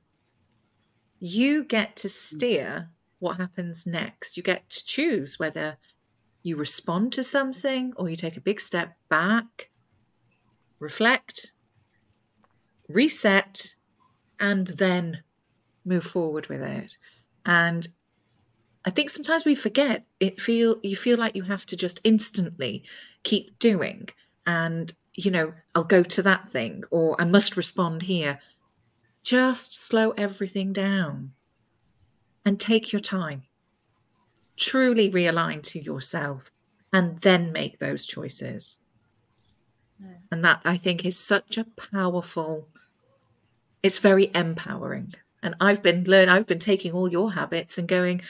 you 1.18 1.64
get 1.64 1.96
to 1.96 2.08
steer 2.08 2.90
what 3.18 3.36
happens 3.36 3.86
next. 3.86 4.36
You 4.36 4.42
get 4.42 4.70
to 4.70 4.84
choose 4.84 5.38
whether 5.38 5.76
you 6.42 6.56
respond 6.56 7.12
to 7.14 7.24
something 7.24 7.92
or 7.96 8.08
you 8.08 8.16
take 8.16 8.36
a 8.36 8.40
big 8.40 8.60
step 8.60 8.96
back, 9.08 9.70
reflect, 10.78 11.52
reset, 12.92 13.74
and 14.38 14.68
then 14.68 15.22
move 15.84 16.04
forward 16.04 16.48
with 16.48 16.62
it. 16.62 16.96
And 17.46 17.88
I 18.84 18.90
think 18.90 19.10
sometimes 19.10 19.44
we 19.44 19.54
forget 19.54 20.06
it 20.20 20.40
feel 20.40 20.76
you 20.82 20.96
feel 20.96 21.18
like 21.18 21.36
you 21.36 21.42
have 21.42 21.66
to 21.66 21.76
just 21.76 22.00
instantly 22.04 22.84
keep 23.22 23.58
doing 23.58 24.08
and 24.46 24.92
you 25.14 25.30
know 25.30 25.52
I'll 25.74 25.84
go 25.84 26.02
to 26.02 26.22
that 26.22 26.48
thing 26.48 26.84
or 26.90 27.20
I 27.20 27.24
must 27.24 27.56
respond 27.56 28.02
here 28.02 28.38
just 29.22 29.76
slow 29.76 30.12
everything 30.12 30.72
down 30.72 31.32
and 32.44 32.58
take 32.58 32.92
your 32.92 33.00
time 33.00 33.42
truly 34.56 35.10
realign 35.10 35.62
to 35.62 35.78
yourself 35.78 36.50
and 36.92 37.18
then 37.20 37.52
make 37.52 37.78
those 37.78 38.06
choices 38.06 38.78
yeah. 40.00 40.08
and 40.30 40.42
that 40.42 40.62
I 40.64 40.78
think 40.78 41.04
is 41.04 41.18
such 41.18 41.58
a 41.58 41.66
powerful 41.92 42.68
it's 43.82 43.98
very 43.98 44.30
empowering 44.34 45.12
and 45.42 45.54
I've 45.60 45.82
been 45.82 46.04
learn 46.04 46.28
I've 46.28 46.46
been 46.46 46.58
taking 46.58 46.92
all 46.92 47.10
your 47.10 47.32
habits 47.32 47.78
and 47.78 47.88
going 47.88 48.22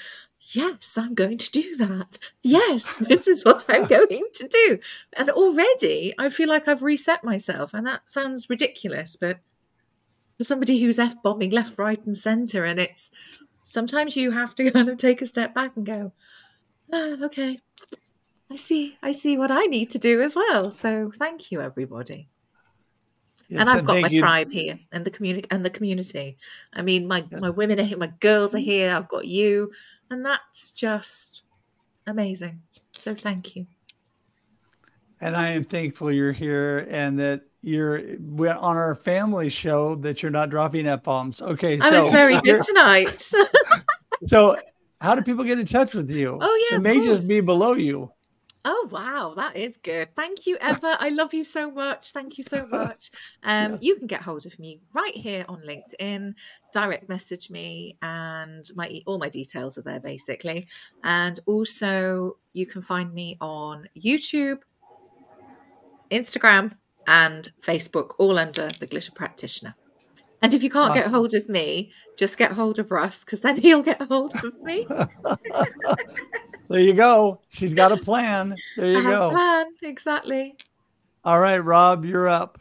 yes, 0.53 0.98
I'm 0.98 1.14
going 1.14 1.38
to 1.38 1.51
do 1.51 1.74
that. 1.76 2.18
Yes, 2.42 2.94
this 3.01 3.26
is 3.26 3.44
what 3.44 3.64
I'm 3.68 3.86
going 3.86 4.26
to 4.34 4.48
do. 4.48 4.78
And 5.14 5.30
already 5.30 6.14
I 6.18 6.30
feel 6.30 6.48
like 6.48 6.68
I've 6.68 6.82
reset 6.82 7.24
myself. 7.24 7.74
And 7.74 7.86
that 7.86 8.09
sounds 8.09 8.51
ridiculous, 8.51 9.16
but 9.16 9.38
for 10.38 10.44
somebody 10.44 10.80
who's 10.80 10.98
F 10.98 11.22
bombing 11.22 11.51
left, 11.51 11.78
right, 11.78 12.05
and 12.05 12.16
center, 12.16 12.64
and 12.64 12.78
it's 12.78 13.11
sometimes 13.62 14.16
you 14.16 14.30
have 14.30 14.55
to 14.57 14.70
kind 14.72 14.88
of 14.88 14.96
take 14.96 15.22
a 15.22 15.26
step 15.26 15.55
back 15.55 15.76
and 15.76 15.86
go, 15.86 16.12
ah, 16.92 17.16
okay, 17.24 17.59
I 18.51 18.57
see, 18.57 18.96
I 19.03 19.12
see 19.12 19.36
what 19.36 19.51
I 19.51 19.66
need 19.66 19.90
to 19.90 19.98
do 19.98 20.20
as 20.20 20.34
well. 20.34 20.72
So 20.72 21.12
thank 21.16 21.53
you, 21.53 21.61
everybody. 21.61 22.28
Yes, 23.51 23.61
and 23.61 23.68
I've 23.68 23.84
got 23.84 24.01
my 24.01 24.09
you. 24.09 24.20
tribe 24.20 24.51
here 24.51 24.78
and 24.92 25.05
the 25.05 25.11
community 25.11 25.48
and 25.51 25.64
the 25.64 25.70
community. 25.70 26.38
I 26.72 26.82
mean, 26.82 27.09
my 27.09 27.24
my 27.32 27.51
women 27.51 27.80
are 27.80 27.84
here, 27.84 27.98
my 27.98 28.12
girls 28.20 28.55
are 28.55 28.59
here. 28.59 28.94
I've 28.94 29.09
got 29.09 29.26
you. 29.26 29.72
And 30.09 30.24
that's 30.24 30.70
just 30.70 31.42
amazing. 32.07 32.62
So 32.96 33.14
thank 33.14 33.57
you. 33.57 33.66
And 35.20 35.36
I 35.36 35.48
am 35.48 35.64
thankful 35.64 36.12
you're 36.12 36.32
here 36.32 36.86
and 36.88 37.18
that 37.18 37.42
you're 37.62 38.01
on 38.38 38.76
our 38.76 38.94
family 38.94 39.48
show 39.48 39.96
that 39.96 40.22
you're 40.22 40.30
not 40.30 40.48
dropping 40.51 40.86
F 40.86 41.03
bombs. 41.03 41.42
Okay. 41.42 41.78
I 41.80 41.90
was 41.90 42.09
very 42.09 42.40
good 42.42 42.62
tonight. 42.62 43.20
so, 44.26 44.57
how 45.01 45.14
do 45.14 45.22
people 45.22 45.44
get 45.44 45.59
in 45.59 45.66
touch 45.66 45.94
with 45.94 46.11
you? 46.11 46.38
Oh, 46.40 46.68
yeah. 46.70 46.76
It 46.76 46.80
may 46.80 46.94
course. 46.96 47.07
just 47.07 47.28
be 47.28 47.40
below 47.40 47.74
you. 47.74 48.12
Oh 48.64 48.88
wow, 48.90 49.32
that 49.36 49.56
is 49.56 49.78
good. 49.78 50.14
Thank 50.14 50.46
you, 50.46 50.58
Eva. 50.62 50.96
I 51.00 51.08
love 51.08 51.32
you 51.32 51.44
so 51.44 51.70
much. 51.70 52.12
Thank 52.12 52.36
you 52.36 52.44
so 52.44 52.66
much. 52.70 53.11
Um, 53.42 53.72
yeah. 53.72 53.78
You 53.80 53.96
can 53.96 54.06
get 54.06 54.22
hold 54.22 54.44
of 54.46 54.58
me 54.58 54.80
right 54.92 55.14
here 55.14 55.44
on 55.48 55.62
LinkedIn. 55.62 56.34
Direct 56.72 57.08
message 57.08 57.50
me, 57.50 57.96
and 58.02 58.70
my 58.74 59.00
all 59.06 59.18
my 59.18 59.28
details 59.28 59.78
are 59.78 59.82
there 59.82 60.00
basically. 60.00 60.68
And 61.04 61.40
also, 61.46 62.36
you 62.52 62.66
can 62.66 62.82
find 62.82 63.12
me 63.14 63.38
on 63.40 63.88
YouTube, 63.98 64.58
Instagram, 66.11 66.76
and 67.06 67.50
Facebook, 67.62 68.11
all 68.18 68.38
under 68.38 68.68
the 68.78 68.86
Glitter 68.86 69.12
Practitioner. 69.12 69.74
And 70.42 70.54
if 70.54 70.62
you 70.62 70.70
can't 70.70 70.94
get 70.94 71.06
hold 71.06 71.34
of 71.34 71.48
me, 71.48 71.92
just 72.16 72.38
get 72.38 72.52
hold 72.52 72.78
of 72.78 72.90
Russ 72.90 73.24
because 73.24 73.40
then 73.40 73.56
he'll 73.61 73.82
get 73.82 74.02
hold 74.02 74.34
of 74.36 74.62
me. 74.62 74.86
There 76.70 76.78
you 76.78 76.94
go. 76.94 77.40
She's 77.48 77.74
got 77.74 77.90
a 77.90 77.96
plan. 77.96 78.54
There 78.76 78.92
you 78.92 79.02
go. 79.02 79.30
plan 79.30 79.66
exactly. 79.82 80.54
All 81.24 81.40
right, 81.40 81.58
Rob, 81.58 82.04
you're 82.04 82.28
up. 82.28 82.60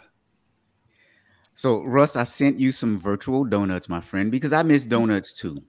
So, 1.53 1.84
Russ, 1.84 2.16
I 2.16 2.24
sent 2.24 2.60
you 2.60 2.72
some 2.72 2.99
virtual 2.99 3.45
donuts, 3.45 3.88
my 3.88 4.01
friend, 4.01 4.32
because 4.32 4.51
I 4.51 4.64
miss 4.64 4.88
donuts 4.88 5.32
too. 5.32 5.62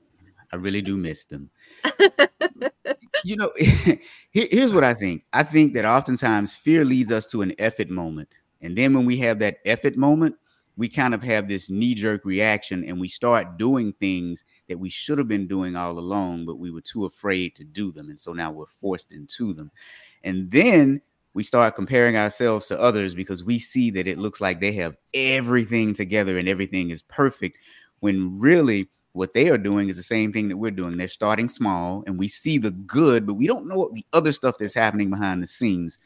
I 0.54 0.56
really 0.56 0.80
do 0.80 0.96
miss 0.96 1.24
them. 1.24 1.50
you 3.24 3.36
know, 3.36 3.52
here's 4.30 4.72
what 4.72 4.84
I 4.84 4.94
think. 4.94 5.26
I 5.34 5.42
think 5.42 5.74
that 5.74 5.84
oftentimes 5.84 6.56
fear 6.56 6.82
leads 6.82 7.12
us 7.12 7.26
to 7.26 7.42
an 7.42 7.52
effort 7.58 7.90
moment. 7.90 8.30
And 8.62 8.74
then 8.74 8.94
when 8.94 9.04
we 9.04 9.18
have 9.18 9.38
that 9.40 9.58
effort 9.66 9.98
moment, 9.98 10.36
we 10.80 10.88
kind 10.88 11.12
of 11.12 11.22
have 11.22 11.46
this 11.46 11.68
knee 11.68 11.92
jerk 11.94 12.24
reaction 12.24 12.84
and 12.86 12.98
we 12.98 13.06
start 13.06 13.58
doing 13.58 13.92
things 14.00 14.44
that 14.66 14.78
we 14.78 14.88
should 14.88 15.18
have 15.18 15.28
been 15.28 15.46
doing 15.46 15.76
all 15.76 15.98
along, 15.98 16.46
but 16.46 16.58
we 16.58 16.70
were 16.70 16.80
too 16.80 17.04
afraid 17.04 17.54
to 17.54 17.64
do 17.64 17.92
them. 17.92 18.08
And 18.08 18.18
so 18.18 18.32
now 18.32 18.50
we're 18.50 18.64
forced 18.64 19.12
into 19.12 19.52
them. 19.52 19.70
And 20.24 20.50
then 20.50 21.02
we 21.34 21.42
start 21.42 21.76
comparing 21.76 22.16
ourselves 22.16 22.66
to 22.68 22.80
others 22.80 23.14
because 23.14 23.44
we 23.44 23.58
see 23.58 23.90
that 23.90 24.06
it 24.06 24.16
looks 24.16 24.40
like 24.40 24.58
they 24.58 24.72
have 24.72 24.96
everything 25.12 25.92
together 25.92 26.38
and 26.38 26.48
everything 26.48 26.88
is 26.88 27.02
perfect 27.02 27.58
when 27.98 28.40
really 28.40 28.88
what 29.12 29.34
they 29.34 29.50
are 29.50 29.58
doing 29.58 29.90
is 29.90 29.98
the 29.98 30.02
same 30.02 30.32
thing 30.32 30.48
that 30.48 30.56
we're 30.56 30.70
doing. 30.70 30.96
They're 30.96 31.08
starting 31.08 31.50
small 31.50 32.04
and 32.06 32.18
we 32.18 32.26
see 32.26 32.56
the 32.56 32.70
good, 32.70 33.26
but 33.26 33.34
we 33.34 33.46
don't 33.46 33.68
know 33.68 33.76
what 33.76 33.92
the 33.92 34.06
other 34.14 34.32
stuff 34.32 34.56
that's 34.58 34.72
happening 34.72 35.10
behind 35.10 35.42
the 35.42 35.46
scenes. 35.46 35.98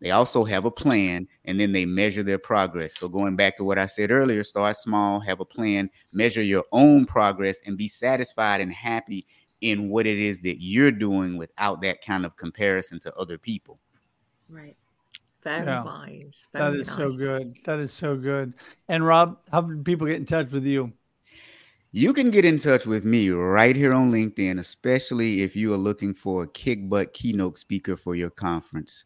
They 0.00 0.12
also 0.12 0.44
have 0.44 0.64
a 0.64 0.70
plan 0.70 1.28
and 1.44 1.60
then 1.60 1.72
they 1.72 1.84
measure 1.84 2.22
their 2.22 2.38
progress. 2.38 2.98
So, 2.98 3.08
going 3.08 3.36
back 3.36 3.56
to 3.58 3.64
what 3.64 3.78
I 3.78 3.86
said 3.86 4.10
earlier, 4.10 4.42
start 4.44 4.76
small, 4.76 5.20
have 5.20 5.40
a 5.40 5.44
plan, 5.44 5.90
measure 6.12 6.42
your 6.42 6.64
own 6.72 7.04
progress, 7.04 7.60
and 7.66 7.76
be 7.76 7.88
satisfied 7.88 8.60
and 8.60 8.72
happy 8.72 9.26
in 9.60 9.90
what 9.90 10.06
it 10.06 10.18
is 10.18 10.40
that 10.42 10.62
you're 10.62 10.90
doing 10.90 11.36
without 11.36 11.82
that 11.82 12.02
kind 12.04 12.24
of 12.24 12.36
comparison 12.36 12.98
to 13.00 13.14
other 13.16 13.36
people. 13.36 13.78
Right. 14.48 14.76
Very 15.42 15.66
Yeah. 15.66 15.84
wise. 15.84 16.46
That 16.52 16.70
Very 16.70 16.82
is 16.82 16.88
so 16.88 17.10
good. 17.10 17.42
That 17.64 17.78
is 17.78 17.92
so 17.92 18.16
good. 18.16 18.54
And 18.88 19.04
Rob, 19.06 19.38
how 19.50 19.62
do 19.62 19.82
people 19.82 20.06
get 20.06 20.16
in 20.16 20.26
touch 20.26 20.50
with 20.50 20.64
you? 20.64 20.92
You 21.92 22.12
can 22.12 22.30
get 22.30 22.44
in 22.44 22.56
touch 22.56 22.86
with 22.86 23.04
me 23.04 23.30
right 23.30 23.74
here 23.74 23.92
on 23.92 24.12
LinkedIn, 24.12 24.60
especially 24.60 25.42
if 25.42 25.56
you 25.56 25.74
are 25.74 25.78
looking 25.78 26.14
for 26.14 26.44
a 26.44 26.46
kick 26.46 26.88
butt 26.88 27.12
keynote 27.12 27.58
speaker 27.58 27.96
for 27.96 28.14
your 28.14 28.30
conference. 28.30 29.04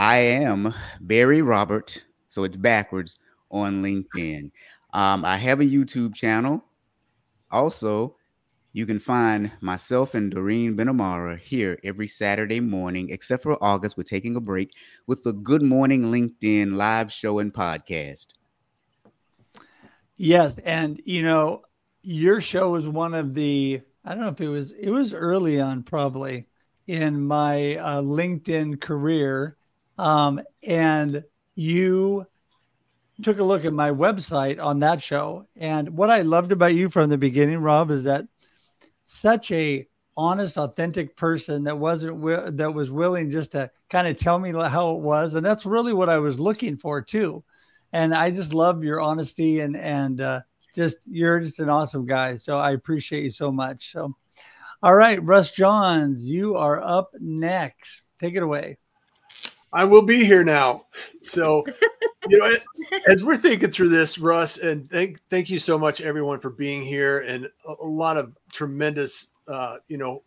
I 0.00 0.16
am 0.16 0.72
Berry 1.02 1.42
Robert, 1.42 2.06
so 2.30 2.44
it's 2.44 2.56
backwards 2.56 3.18
on 3.50 3.82
LinkedIn. 3.82 4.50
Um, 4.94 5.26
I 5.26 5.36
have 5.36 5.60
a 5.60 5.64
YouTube 5.64 6.14
channel. 6.14 6.64
Also, 7.50 8.16
you 8.72 8.86
can 8.86 8.98
find 8.98 9.52
myself 9.60 10.14
and 10.14 10.30
Doreen 10.30 10.74
Benamara 10.74 11.38
here 11.38 11.78
every 11.84 12.08
Saturday 12.08 12.60
morning, 12.60 13.10
except 13.10 13.42
for 13.42 13.62
August. 13.62 13.98
We're 13.98 14.04
taking 14.04 14.36
a 14.36 14.40
break 14.40 14.72
with 15.06 15.22
the 15.22 15.34
Good 15.34 15.60
Morning 15.60 16.04
LinkedIn 16.04 16.76
live 16.76 17.12
show 17.12 17.38
and 17.38 17.52
podcast. 17.52 18.28
Yes, 20.16 20.56
and 20.64 20.98
you 21.04 21.22
know, 21.22 21.60
your 22.00 22.40
show 22.40 22.70
was 22.70 22.88
one 22.88 23.12
of 23.12 23.34
the 23.34 23.82
I 24.06 24.14
don't 24.14 24.24
know 24.24 24.30
if 24.30 24.40
it 24.40 24.48
was 24.48 24.70
it 24.70 24.88
was 24.88 25.12
early 25.12 25.60
on 25.60 25.82
probably 25.82 26.48
in 26.86 27.20
my 27.20 27.76
uh, 27.76 28.00
LinkedIn 28.00 28.80
career, 28.80 29.58
um, 30.00 30.40
and 30.62 31.22
you 31.56 32.26
took 33.22 33.38
a 33.38 33.44
look 33.44 33.66
at 33.66 33.72
my 33.74 33.90
website 33.90 34.58
on 34.58 34.78
that 34.80 35.02
show. 35.02 35.46
And 35.56 35.90
what 35.90 36.10
I 36.10 36.22
loved 36.22 36.52
about 36.52 36.74
you 36.74 36.88
from 36.88 37.10
the 37.10 37.18
beginning, 37.18 37.58
Rob, 37.58 37.90
is 37.90 38.04
that 38.04 38.24
such 39.04 39.50
a 39.50 39.86
honest, 40.16 40.56
authentic 40.56 41.16
person 41.16 41.64
that 41.64 41.78
wasn't 41.78 42.14
wi- 42.14 42.50
that 42.50 42.72
was 42.72 42.90
willing 42.90 43.30
just 43.30 43.52
to 43.52 43.70
kind 43.90 44.08
of 44.08 44.16
tell 44.16 44.38
me 44.38 44.52
how 44.52 44.92
it 44.92 45.00
was, 45.00 45.34
and 45.34 45.44
that's 45.44 45.66
really 45.66 45.92
what 45.92 46.08
I 46.08 46.18
was 46.18 46.40
looking 46.40 46.78
for 46.78 47.02
too. 47.02 47.44
And 47.92 48.14
I 48.14 48.30
just 48.30 48.54
love 48.54 48.82
your 48.82 49.02
honesty 49.02 49.60
and 49.60 49.76
and 49.76 50.20
uh, 50.22 50.40
just 50.74 50.96
you're 51.06 51.40
just 51.40 51.58
an 51.58 51.68
awesome 51.68 52.06
guy. 52.06 52.36
So 52.36 52.56
I 52.56 52.70
appreciate 52.70 53.24
you 53.24 53.30
so 53.30 53.52
much. 53.52 53.92
So, 53.92 54.14
all 54.82 54.94
right, 54.94 55.22
Russ 55.22 55.50
Johns, 55.50 56.24
you 56.24 56.56
are 56.56 56.80
up 56.80 57.10
next. 57.20 58.00
Take 58.18 58.34
it 58.34 58.42
away. 58.42 58.78
I 59.72 59.84
will 59.84 60.02
be 60.02 60.24
here 60.24 60.44
now. 60.44 60.86
So, 61.22 61.64
you 62.28 62.38
know, 62.38 62.52
as 63.06 63.24
we're 63.24 63.36
thinking 63.36 63.70
through 63.70 63.90
this, 63.90 64.18
Russ, 64.18 64.58
and 64.58 64.90
thank 64.90 65.20
thank 65.30 65.48
you 65.48 65.58
so 65.58 65.78
much, 65.78 66.00
everyone, 66.00 66.40
for 66.40 66.50
being 66.50 66.82
here, 66.82 67.20
and 67.20 67.46
a, 67.66 67.74
a 67.80 67.86
lot 67.86 68.16
of 68.16 68.36
tremendous, 68.52 69.28
uh, 69.46 69.78
you 69.88 69.96
know, 69.96 70.22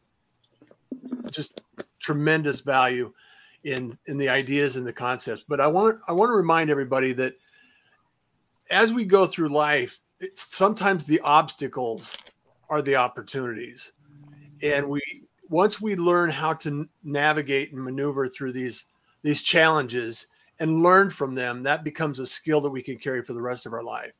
just 1.29 1.61
tremendous 1.99 2.61
value 2.61 3.11
in 3.63 3.97
in 4.05 4.17
the 4.17 4.29
ideas 4.29 4.77
and 4.77 4.87
the 4.87 4.93
concepts. 4.93 5.43
But 5.47 5.59
I 5.59 5.67
want 5.67 5.99
I 6.07 6.13
want 6.13 6.29
to 6.29 6.35
remind 6.35 6.69
everybody 6.69 7.13
that 7.13 7.35
as 8.69 8.93
we 8.93 9.05
go 9.05 9.25
through 9.25 9.49
life, 9.49 9.99
it's, 10.19 10.55
sometimes 10.55 11.05
the 11.05 11.19
obstacles 11.21 12.17
are 12.69 12.81
the 12.81 12.95
opportunities, 12.95 13.91
and 14.61 14.87
we 14.87 15.01
once 15.49 15.81
we 15.81 15.95
learn 15.95 16.29
how 16.29 16.53
to 16.53 16.87
navigate 17.03 17.73
and 17.73 17.83
maneuver 17.83 18.29
through 18.29 18.53
these 18.53 18.85
these 19.23 19.41
challenges 19.41 20.27
and 20.59 20.83
learn 20.83 21.09
from 21.09 21.33
them, 21.33 21.63
that 21.63 21.83
becomes 21.83 22.19
a 22.19 22.27
skill 22.27 22.61
that 22.61 22.69
we 22.69 22.83
can 22.83 22.97
carry 22.97 23.23
for 23.23 23.33
the 23.33 23.41
rest 23.41 23.65
of 23.65 23.73
our 23.73 23.83
life. 23.83 24.13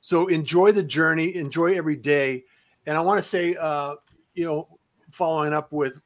So 0.00 0.28
enjoy 0.28 0.72
the 0.72 0.82
journey, 0.82 1.34
enjoy 1.34 1.76
every 1.76 1.96
day. 1.96 2.44
And 2.86 2.96
I 2.96 3.00
want 3.00 3.18
to 3.18 3.28
say, 3.28 3.56
uh, 3.58 3.96
you 4.34 4.44
know, 4.44 4.78
following 5.10 5.52
up 5.52 5.72
with 5.72 5.98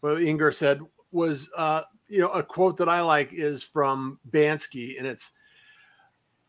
what 0.00 0.22
Ingor 0.22 0.54
said 0.54 0.80
was, 1.12 1.50
uh, 1.56 1.82
you 2.08 2.20
know, 2.20 2.30
a 2.30 2.42
quote 2.42 2.76
that 2.78 2.88
I 2.88 3.00
like 3.02 3.32
is 3.32 3.62
from 3.62 4.18
Banksy, 4.30 4.98
and 4.98 5.06
it's, 5.06 5.32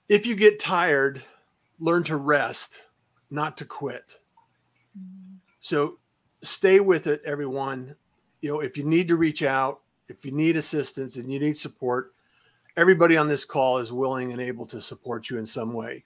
"If 0.09 0.25
you 0.25 0.35
get 0.35 0.59
tired, 0.59 1.23
learn 1.79 2.03
to 2.03 2.17
rest, 2.17 2.83
not 3.29 3.57
to 3.57 3.65
quit." 3.65 4.19
So 5.59 5.99
stay 6.41 6.79
with 6.79 7.07
it, 7.07 7.21
everyone. 7.25 7.95
You 8.41 8.49
know, 8.49 8.59
if 8.61 8.77
you 8.77 8.83
need 8.83 9.07
to 9.09 9.15
reach 9.15 9.43
out, 9.43 9.80
if 10.11 10.25
you 10.25 10.31
need 10.31 10.57
assistance 10.57 11.15
and 11.15 11.31
you 11.31 11.39
need 11.39 11.57
support, 11.57 12.13
everybody 12.77 13.17
on 13.17 13.27
this 13.27 13.45
call 13.45 13.77
is 13.77 13.91
willing 13.91 14.33
and 14.33 14.41
able 14.41 14.65
to 14.67 14.81
support 14.81 15.29
you 15.29 15.37
in 15.37 15.45
some 15.45 15.73
way. 15.73 16.03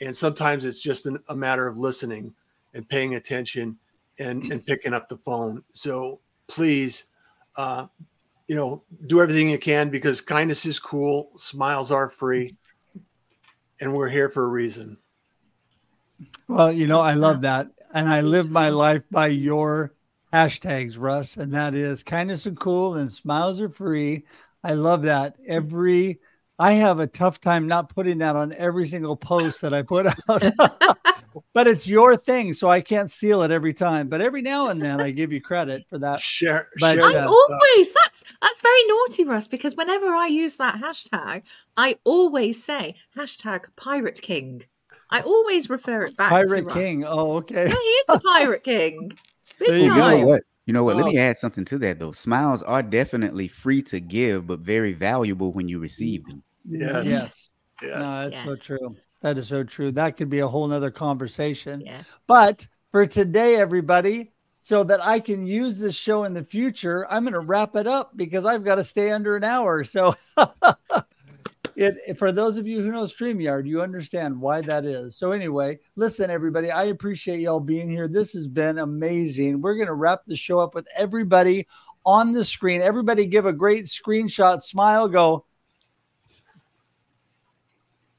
And 0.00 0.14
sometimes 0.14 0.64
it's 0.64 0.82
just 0.82 1.06
an, 1.06 1.18
a 1.28 1.36
matter 1.36 1.66
of 1.66 1.78
listening 1.78 2.34
and 2.74 2.86
paying 2.86 3.14
attention 3.14 3.78
and, 4.18 4.42
and 4.50 4.66
picking 4.66 4.92
up 4.92 5.08
the 5.08 5.16
phone. 5.16 5.62
So 5.70 6.20
please, 6.48 7.04
uh, 7.56 7.86
you 8.48 8.56
know, 8.56 8.82
do 9.06 9.22
everything 9.22 9.48
you 9.48 9.58
can 9.58 9.88
because 9.88 10.20
kindness 10.20 10.66
is 10.66 10.78
cool, 10.78 11.30
smiles 11.36 11.90
are 11.90 12.10
free, 12.10 12.56
and 13.80 13.94
we're 13.94 14.08
here 14.08 14.28
for 14.28 14.44
a 14.44 14.48
reason. 14.48 14.98
Well, 16.48 16.72
you 16.72 16.86
know, 16.86 17.00
I 17.00 17.14
love 17.14 17.42
that. 17.42 17.68
And 17.94 18.08
I 18.08 18.20
live 18.20 18.50
my 18.50 18.68
life 18.68 19.02
by 19.10 19.28
your 19.28 19.94
hashtags, 20.32 20.96
Russ, 20.98 21.36
and 21.36 21.52
that 21.52 21.74
is 21.74 22.02
kindness 22.02 22.46
and 22.46 22.58
cool 22.58 22.94
and 22.94 23.10
smiles 23.10 23.60
are 23.60 23.68
free. 23.68 24.24
I 24.64 24.72
love 24.74 25.02
that. 25.02 25.36
Every 25.46 26.20
I 26.58 26.72
have 26.72 27.00
a 27.00 27.06
tough 27.06 27.40
time 27.40 27.66
not 27.66 27.94
putting 27.94 28.18
that 28.18 28.34
on 28.34 28.52
every 28.54 28.86
single 28.86 29.16
post 29.16 29.60
that 29.60 29.74
I 29.74 29.82
put 29.82 30.06
out. 30.28 30.42
but 31.52 31.66
it's 31.66 31.86
your 31.86 32.16
thing, 32.16 32.54
so 32.54 32.68
I 32.68 32.80
can't 32.80 33.10
steal 33.10 33.42
it 33.42 33.50
every 33.50 33.74
time. 33.74 34.08
But 34.08 34.20
every 34.22 34.40
now 34.42 34.68
and 34.68 34.80
then 34.80 35.00
I 35.00 35.10
give 35.10 35.32
you 35.32 35.40
credit 35.40 35.84
for 35.88 35.98
that. 35.98 36.20
Share, 36.20 36.68
But, 36.80 36.94
share 36.94 37.04
I 37.04 37.12
that. 37.12 37.28
Uh, 37.28 37.30
always 37.30 37.92
that's 37.92 38.24
that's 38.40 38.62
very 38.62 38.84
naughty, 38.88 39.24
Russ, 39.24 39.46
because 39.46 39.76
whenever 39.76 40.06
I 40.06 40.26
use 40.28 40.56
that 40.56 40.76
hashtag, 40.80 41.44
I 41.76 41.96
always 42.04 42.62
say 42.62 42.94
hashtag 43.16 43.64
Pirate 43.76 44.20
King. 44.22 44.62
I 45.10 45.20
always 45.20 45.70
refer 45.70 46.04
it 46.04 46.16
back 46.16 46.30
to 46.30 46.34
Pirate 46.34 46.70
King. 46.70 47.04
Oh, 47.06 47.36
okay. 47.36 47.68
Yeah, 47.68 47.74
he 47.74 47.74
is 47.74 48.06
the 48.08 48.20
Pirate 48.24 48.64
King. 48.64 49.12
Big 49.58 49.68
There 49.68 49.78
you 49.78 49.84
You 49.84 49.94
go. 49.94 50.10
know 50.10 50.18
what? 50.26 50.42
You 50.66 50.72
know 50.72 50.84
what? 50.84 50.96
Let 50.96 51.04
Oh. 51.04 51.08
me 51.08 51.18
add 51.18 51.36
something 51.38 51.64
to 51.66 51.78
that 51.78 51.98
though. 52.00 52.12
Smiles 52.12 52.62
are 52.62 52.82
definitely 52.82 53.46
free 53.48 53.82
to 53.82 54.00
give, 54.00 54.46
but 54.46 54.60
very 54.60 54.92
valuable 54.92 55.52
when 55.52 55.68
you 55.68 55.78
receive 55.78 56.24
them. 56.26 56.42
Yes. 56.68 57.06
Yes. 57.06 57.50
Yes. 57.82 57.98
No, 58.00 58.30
that's 58.30 58.44
so 58.44 58.56
true. 58.56 58.88
That 59.22 59.38
is 59.38 59.48
so 59.48 59.62
true. 59.64 59.92
That 59.92 60.16
could 60.16 60.28
be 60.28 60.40
a 60.40 60.48
whole 60.48 60.66
nother 60.66 60.90
conversation. 60.90 61.80
Yeah. 61.80 62.02
But 62.26 62.66
for 62.90 63.06
today, 63.06 63.56
everybody, 63.56 64.32
so 64.62 64.82
that 64.84 65.04
I 65.04 65.20
can 65.20 65.46
use 65.46 65.78
this 65.78 65.94
show 65.94 66.24
in 66.24 66.34
the 66.34 66.42
future, 66.42 67.06
I'm 67.10 67.22
going 67.22 67.34
to 67.34 67.40
wrap 67.40 67.76
it 67.76 67.86
up 67.86 68.16
because 68.16 68.44
I've 68.44 68.64
got 68.64 68.76
to 68.76 68.84
stay 68.84 69.10
under 69.12 69.36
an 69.36 69.44
hour. 69.44 69.84
So, 69.84 70.14
it 71.76 72.18
for 72.18 72.32
those 72.32 72.56
of 72.56 72.66
you 72.66 72.80
who 72.80 72.90
know 72.90 73.04
StreamYard, 73.04 73.66
you 73.66 73.82
understand 73.82 74.40
why 74.40 74.62
that 74.62 74.84
is. 74.84 75.16
So, 75.16 75.32
anyway, 75.32 75.78
listen, 75.94 76.30
everybody, 76.30 76.70
I 76.70 76.84
appreciate 76.84 77.40
y'all 77.40 77.60
being 77.60 77.90
here. 77.90 78.08
This 78.08 78.32
has 78.32 78.46
been 78.46 78.78
amazing. 78.78 79.60
We're 79.60 79.76
going 79.76 79.86
to 79.88 79.94
wrap 79.94 80.22
the 80.26 80.36
show 80.36 80.58
up 80.58 80.74
with 80.74 80.86
everybody 80.96 81.66
on 82.04 82.32
the 82.32 82.44
screen. 82.44 82.80
Everybody 82.80 83.26
give 83.26 83.46
a 83.46 83.52
great 83.52 83.84
screenshot, 83.84 84.62
smile, 84.62 85.08
go. 85.08 85.44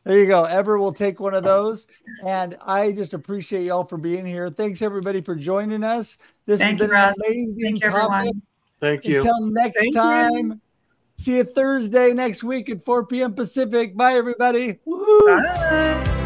There 0.03 0.17
you 0.17 0.27
go. 0.27 0.45
Ever 0.45 0.77
will 0.77 0.93
take 0.93 1.19
one 1.19 1.33
of 1.33 1.43
those. 1.43 1.85
And 2.25 2.55
I 2.65 2.93
just 2.93 3.13
appreciate 3.13 3.63
y'all 3.63 3.83
for 3.83 3.97
being 3.97 4.25
here. 4.25 4.49
Thanks 4.49 4.81
everybody 4.81 5.19
for 5.19 5.35
joining 5.35 5.83
us. 5.83 6.17
This 6.45 6.61
Thank 6.61 6.79
has 6.79 6.87
you, 6.87 6.93
been 6.93 6.97
an 6.97 7.13
amazing 7.25 7.57
Thank 7.61 7.83
you, 7.83 7.89
topic. 7.89 8.03
everyone. 8.03 8.41
Thank 8.79 9.05
you. 9.05 9.17
Until 9.17 9.47
next 9.47 9.81
Thank 9.93 9.95
you. 9.95 10.61
See 11.19 11.37
you 11.37 11.43
Thursday 11.43 12.13
next 12.13 12.43
week 12.43 12.69
at 12.69 12.83
4 12.83 13.05
p.m. 13.07 13.33
Pacific. 13.33 13.95
Bye, 13.97 14.13
everybody. 14.13 14.79
Woohoo. 14.87 15.25
Bye. 15.25 16.23